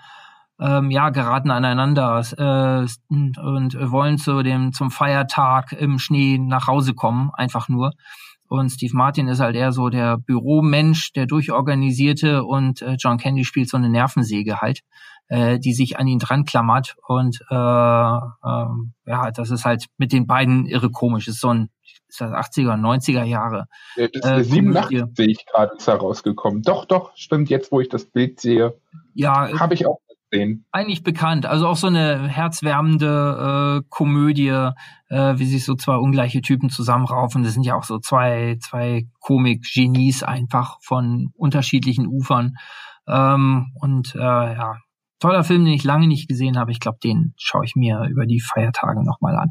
ähm, 0.61 0.91
ja 0.91 1.11
geraten 1.11 1.51
aneinander 1.51 2.21
äh, 2.37 2.87
und, 3.11 3.75
wollen 3.91 4.19
zu 4.19 4.43
dem 4.43 4.73
zum 4.73 4.91
Feiertag 4.91 5.73
im 5.73 5.99
Schnee 5.99 6.39
nach 6.39 6.69
Hause 6.69 6.95
kommen, 6.95 7.31
einfach 7.35 7.69
nur. 7.69 7.93
Und 8.47 8.71
Steve 8.71 8.95
Martin 8.95 9.29
ist 9.29 9.41
halt 9.41 9.57
eher 9.57 9.73
so 9.73 9.89
der 9.89 10.19
Büromensch, 10.19 11.13
der 11.15 11.27
durchorganisierte 11.27 12.45
und 12.45 12.83
äh, 12.83 12.97
John 12.99 13.19
Candy 13.19 13.45
spielt 13.45 13.69
so 13.69 13.79
eine 13.79 13.89
Nervensäge 13.89 14.61
halt 14.61 14.83
äh, 15.33 15.59
die 15.59 15.73
sich 15.73 15.99
an 15.99 16.07
ihn 16.07 16.19
dran 16.19 16.45
klammert. 16.45 16.97
Und 17.07 17.41
äh, 17.51 17.55
äh, 17.55 18.67
ja, 19.07 19.31
das 19.35 19.51
ist 19.51 19.65
halt 19.65 19.87
mit 19.97 20.13
den 20.13 20.27
beiden 20.27 20.67
irre 20.67 20.91
komisch. 20.91 21.25
Das 21.25 21.37
ist 21.37 21.41
so 21.41 21.49
ein 21.49 21.71
ist 22.09 22.21
das 22.21 22.31
80er, 22.31 22.75
90er 22.75 23.25
Jahre. 23.25 23.65
Ja, 23.97 24.09
das 24.09 24.31
äh, 24.31 24.41
ist 24.41 24.49
äh, 24.49 24.55
87 24.57 25.05
sehe 25.15 25.27
ich 25.29 25.47
gerade, 25.47 25.73
ist 25.77 25.89
herausgekommen. 25.89 26.61
Doch, 26.63 26.85
doch, 26.85 27.13
stimmt, 27.17 27.49
jetzt 27.49 27.73
wo 27.73 27.81
ich 27.81 27.89
das 27.89 28.05
Bild 28.05 28.39
sehe. 28.41 28.75
Ja. 29.15 29.59
Habe 29.59 29.73
ich 29.73 29.87
auch 29.87 30.01
gesehen. 30.31 30.67
Eigentlich 30.71 31.03
bekannt. 31.03 31.47
Also 31.47 31.67
auch 31.67 31.77
so 31.77 31.87
eine 31.87 32.29
herzwärmende 32.29 33.81
äh, 33.81 33.87
Komödie, 33.89 34.49
äh, 34.49 35.39
wie 35.39 35.47
sich 35.47 35.65
so 35.65 35.75
zwei 35.75 35.97
ungleiche 35.97 36.43
Typen 36.43 36.69
zusammenraufen. 36.69 37.43
Das 37.43 37.55
sind 37.55 37.65
ja 37.65 37.77
auch 37.77 37.85
so 37.85 37.99
zwei, 37.99 38.59
zwei 38.61 39.07
Komik-Genies 39.21 40.23
einfach 40.23 40.77
von 40.83 41.31
unterschiedlichen 41.35 42.07
Ufern. 42.07 42.57
Ähm, 43.09 43.73
und 43.81 44.15
äh, 44.15 44.19
ja, 44.19 44.77
toller 45.23 45.45
Film, 45.45 45.65
den 45.65 45.75
ich 45.75 45.85
lange 45.85 46.09
nicht 46.09 46.29
gesehen 46.29 46.59
habe. 46.59 46.73
Ich 46.73 46.81
glaube, 46.81 46.99
den 47.03 47.33
schaue 47.39 47.65
ich 47.65 47.77
mir 47.77 48.07
über 48.11 48.27
die 48.27 48.41
Feiertage 48.41 49.05
nochmal 49.05 49.37
an. 49.37 49.51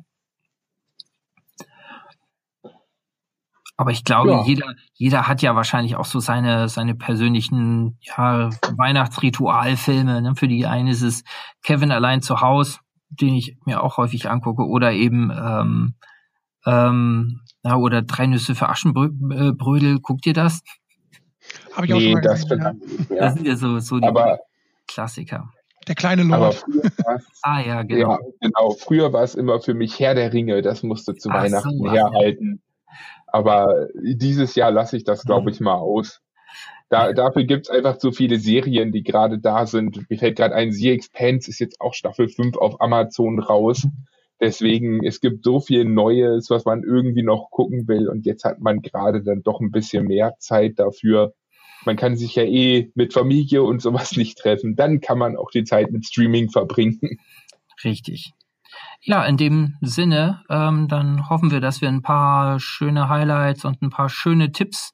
Aber 3.78 3.92
ich 3.92 4.04
glaube, 4.04 4.30
ja. 4.30 4.44
jeder, 4.44 4.76
jeder 4.94 5.28
hat 5.28 5.42
ja 5.42 5.56
wahrscheinlich 5.56 5.96
auch 5.96 6.06
so 6.06 6.20
seine, 6.20 6.70
seine 6.70 6.94
persönlichen 6.94 7.98
ja, 8.02 8.50
Weihnachtsritualfilme. 8.78 10.22
Ne? 10.22 10.36
Für 10.36 10.48
die 10.48 10.68
eine 10.68 10.92
ist 10.92 11.02
es 11.02 11.24
Kevin 11.64 11.92
allein 11.92 12.22
zu 12.22 12.42
Hause, 12.42 12.80
den 13.10 13.34
ich 13.34 13.58
mir 13.66 13.82
auch 13.82 13.98
häufig 13.98 14.30
angucke, 14.30 14.68
oder 14.68 14.92
eben 14.92 15.32
ähm, 15.32 15.96
ähm, 16.66 17.42
ja, 17.64 17.76
oder 17.76 18.02
Drei 18.04 18.28
Nüsse 18.28 18.54
für 18.54 18.70
Aschenbrödel. 18.70 20.00
Guckt 20.00 20.28
ihr 20.28 20.34
das? 20.34 20.62
Habe 21.74 21.88
ich 21.88 21.94
auch 21.94 21.98
nee, 21.98 22.12
schon 22.12 22.22
mal 22.22 22.22
gesehen. 22.22 22.50
Das, 22.60 23.10
ja. 23.10 23.16
das 23.18 23.34
sind 23.34 23.48
ja 23.48 23.56
so, 23.56 23.80
so 23.80 24.00
die 24.00 24.08
Aber 24.08 24.40
Klassiker. 24.88 25.50
Der 25.88 25.96
kleine 25.96 26.24
Lord. 26.24 26.64
ah 27.42 27.62
ja, 27.62 27.84
genau. 27.84 28.12
Ja, 28.12 28.20
genau. 28.40 28.72
Früher 28.72 29.14
war 29.14 29.24
es 29.24 29.36
immer 29.36 29.62
für 29.62 29.74
mich 29.74 30.00
Herr 30.00 30.16
der 30.16 30.32
Ringe, 30.32 30.62
das 30.62 30.84
musste 30.84 31.16
zu 31.16 31.30
Ach 31.30 31.44
Weihnachten 31.44 31.78
so, 31.78 31.92
herhalten. 31.92 32.62
Aber 33.28 33.88
dieses 33.96 34.56
Jahr 34.56 34.72
lasse 34.72 34.98
ich 34.98 35.04
das, 35.04 35.24
glaube 35.24 35.50
ich, 35.50 35.60
mal 35.60 35.76
aus. 35.76 36.22
Da, 36.90 37.14
dafür 37.14 37.46
gibt's 37.46 37.70
einfach 37.70 38.00
so 38.00 38.12
viele 38.12 38.38
Serien, 38.38 38.92
die 38.92 39.04
gerade 39.04 39.40
da 39.40 39.66
sind. 39.66 40.10
Mir 40.10 40.18
fällt 40.18 40.38
gerade 40.38 40.54
ein, 40.54 40.74
The 40.74 40.92
Expanse 40.92 41.50
ist 41.50 41.60
jetzt 41.60 41.80
auch 41.80 41.94
Staffel 41.94 42.28
5 42.28 42.58
auf 42.58 42.82
Amazon 42.82 43.40
raus. 43.40 43.88
Deswegen, 44.42 45.06
es 45.06 45.22
gibt 45.22 45.46
so 45.46 45.62
viel 45.62 45.86
Neues, 45.86 46.50
was 46.50 46.66
man 46.66 46.84
irgendwie 46.84 47.24
noch 47.24 47.50
gucken 47.50 47.88
will. 47.88 48.10
Und 48.10 48.26
jetzt 48.26 48.44
hat 48.44 48.60
man 48.60 48.82
gerade 48.82 49.24
dann 49.24 49.42
doch 49.44 49.62
ein 49.62 49.72
bisschen 49.72 50.08
mehr 50.08 50.36
Zeit 50.40 50.80
dafür 50.80 51.34
man 51.86 51.96
kann 51.96 52.16
sich 52.16 52.36
ja 52.36 52.44
eh 52.44 52.92
mit 52.96 53.14
Familie 53.14 53.64
und 53.64 53.82
sowas 53.82 54.16
nicht 54.16 54.38
treffen. 54.38 54.76
Dann 54.76 55.02
kann 55.02 55.18
man 55.18 55.36
auch 55.36 55.52
die 55.52 55.64
Zeit 55.64 55.92
mit 55.92 56.06
Streaming 56.06 56.50
verbringen. 56.50 57.20
Richtig. 57.84 58.34
Ja, 59.02 59.24
in 59.26 59.38
dem 59.38 59.76
Sinne, 59.82 60.44
ähm, 60.50 60.88
dann 60.88 61.30
hoffen 61.30 61.52
wir, 61.52 61.60
dass 61.60 61.82
wir 61.82 61.90
ein 61.90 62.04
paar 62.04 62.60
schöne 62.60 63.10
Highlights 63.10 63.66
und 63.66 63.82
ein 63.82 63.90
paar 63.90 64.10
schöne 64.10 64.52
Tipps 64.52 64.92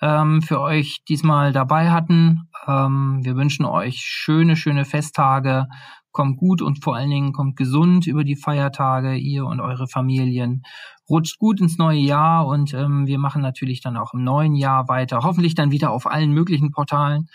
ähm, 0.00 0.40
für 0.40 0.60
euch 0.60 1.02
diesmal 1.08 1.52
dabei 1.52 1.90
hatten. 1.90 2.48
Ähm, 2.66 3.20
wir 3.22 3.36
wünschen 3.36 3.66
euch 3.66 4.00
schöne, 4.00 4.56
schöne 4.56 4.84
Festtage. 4.84 5.66
Kommt 6.10 6.38
gut 6.38 6.62
und 6.62 6.82
vor 6.82 6.96
allen 6.96 7.10
Dingen 7.10 7.32
kommt 7.32 7.56
gesund 7.56 8.06
über 8.06 8.24
die 8.24 8.34
Feiertage, 8.34 9.14
ihr 9.14 9.44
und 9.44 9.60
eure 9.60 9.86
Familien 9.86 10.62
rutscht 11.10 11.38
gut 11.38 11.60
ins 11.60 11.76
neue 11.76 11.98
Jahr 11.98 12.46
und 12.46 12.72
ähm, 12.72 13.06
wir 13.06 13.18
machen 13.18 13.42
natürlich 13.42 13.82
dann 13.82 13.96
auch 13.96 14.14
im 14.14 14.24
neuen 14.24 14.54
Jahr 14.54 14.88
weiter. 14.88 15.20
Hoffentlich 15.22 15.54
dann 15.54 15.70
wieder 15.72 15.90
auf 15.90 16.06
allen 16.06 16.30
möglichen 16.32 16.70
Portalen. 16.70 17.28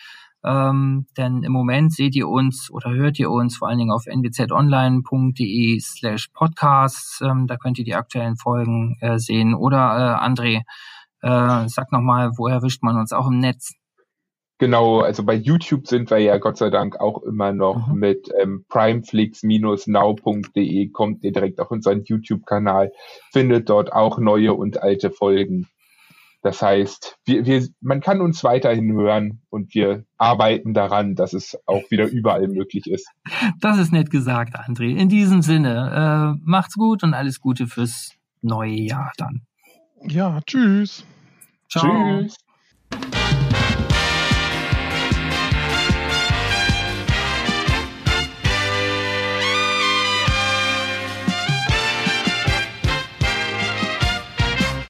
Ähm, 0.44 1.08
denn 1.18 1.42
im 1.44 1.52
Moment 1.52 1.94
seht 1.94 2.16
ihr 2.16 2.30
uns 2.30 2.70
oder 2.72 2.92
hört 2.92 3.18
ihr 3.18 3.32
uns 3.32 3.58
vor 3.58 3.68
allen 3.68 3.80
Dingen 3.80 3.92
auf 3.92 4.06
nwzonline.de 4.06 5.80
slash 5.80 6.28
podcasts. 6.34 7.20
Ähm, 7.22 7.48
da 7.48 7.58
könnt 7.58 7.80
ihr 7.80 7.86
die 7.86 7.96
aktuellen 7.96 8.38
Folgen 8.38 8.96
äh, 9.02 9.18
sehen. 9.18 9.56
Oder 9.56 9.78
äh, 9.78 10.24
André, 10.24 10.62
äh, 11.22 11.68
sag 11.68 11.92
nochmal, 11.92 12.32
wo 12.38 12.48
erwischt 12.48 12.84
man 12.84 12.96
uns 12.98 13.12
auch 13.12 13.28
im 13.28 13.40
Netz? 13.40 13.74
Genau, 14.58 15.02
also 15.02 15.24
bei 15.24 15.34
YouTube 15.34 15.86
sind 15.88 16.10
wir 16.10 16.20
ja 16.20 16.38
Gott 16.38 16.58
sei 16.58 16.70
Dank 16.70 17.02
auch 17.02 17.22
immer 17.24 17.52
noch 17.52 17.88
mhm. 17.88 18.00
mit 18.00 18.30
ähm, 18.40 18.64
primeflix-now.de 18.70 20.90
kommt 20.92 21.26
ihr 21.26 21.34
direkt 21.34 21.60
auf 21.60 21.72
unseren 21.72 22.06
YouTube-Kanal, 22.06 22.94
findet 23.34 23.70
dort 23.70 23.92
auch 23.92 24.18
neue 24.18 24.54
und 24.54 24.82
alte 24.82 25.12
Folgen. 25.12 25.68
Das 26.42 26.62
heißt, 26.62 27.18
wir, 27.26 27.46
wir, 27.46 27.68
man 27.82 28.00
kann 28.02 28.22
uns 28.22 28.42
weiterhin 28.44 28.94
hören 28.94 29.42
und 29.50 29.74
wir 29.74 30.06
arbeiten 30.18 30.76
daran, 30.76 31.16
dass 31.16 31.34
es 31.34 31.58
auch 31.66 31.90
wieder 31.90 32.06
überall 32.06 32.48
möglich 32.48 32.86
ist. 32.88 33.10
Das 33.60 33.80
ist 33.80 33.92
nett 33.92 34.12
gesagt, 34.12 34.56
André. 34.56 34.96
In 34.96 35.10
diesem 35.10 35.42
Sinne, 35.42 36.38
äh, 36.38 36.42
macht's 36.46 36.76
gut 36.76 37.02
und 37.04 37.16
alles 37.16 37.42
Gute 37.42 37.68
fürs 37.68 38.14
neue 38.42 38.76
Jahr 38.76 39.12
dann. 39.18 39.42
Ja, 40.04 40.40
tschüss. 40.46 41.04
Ciao. 41.68 42.22
Tschüss. 42.22 42.45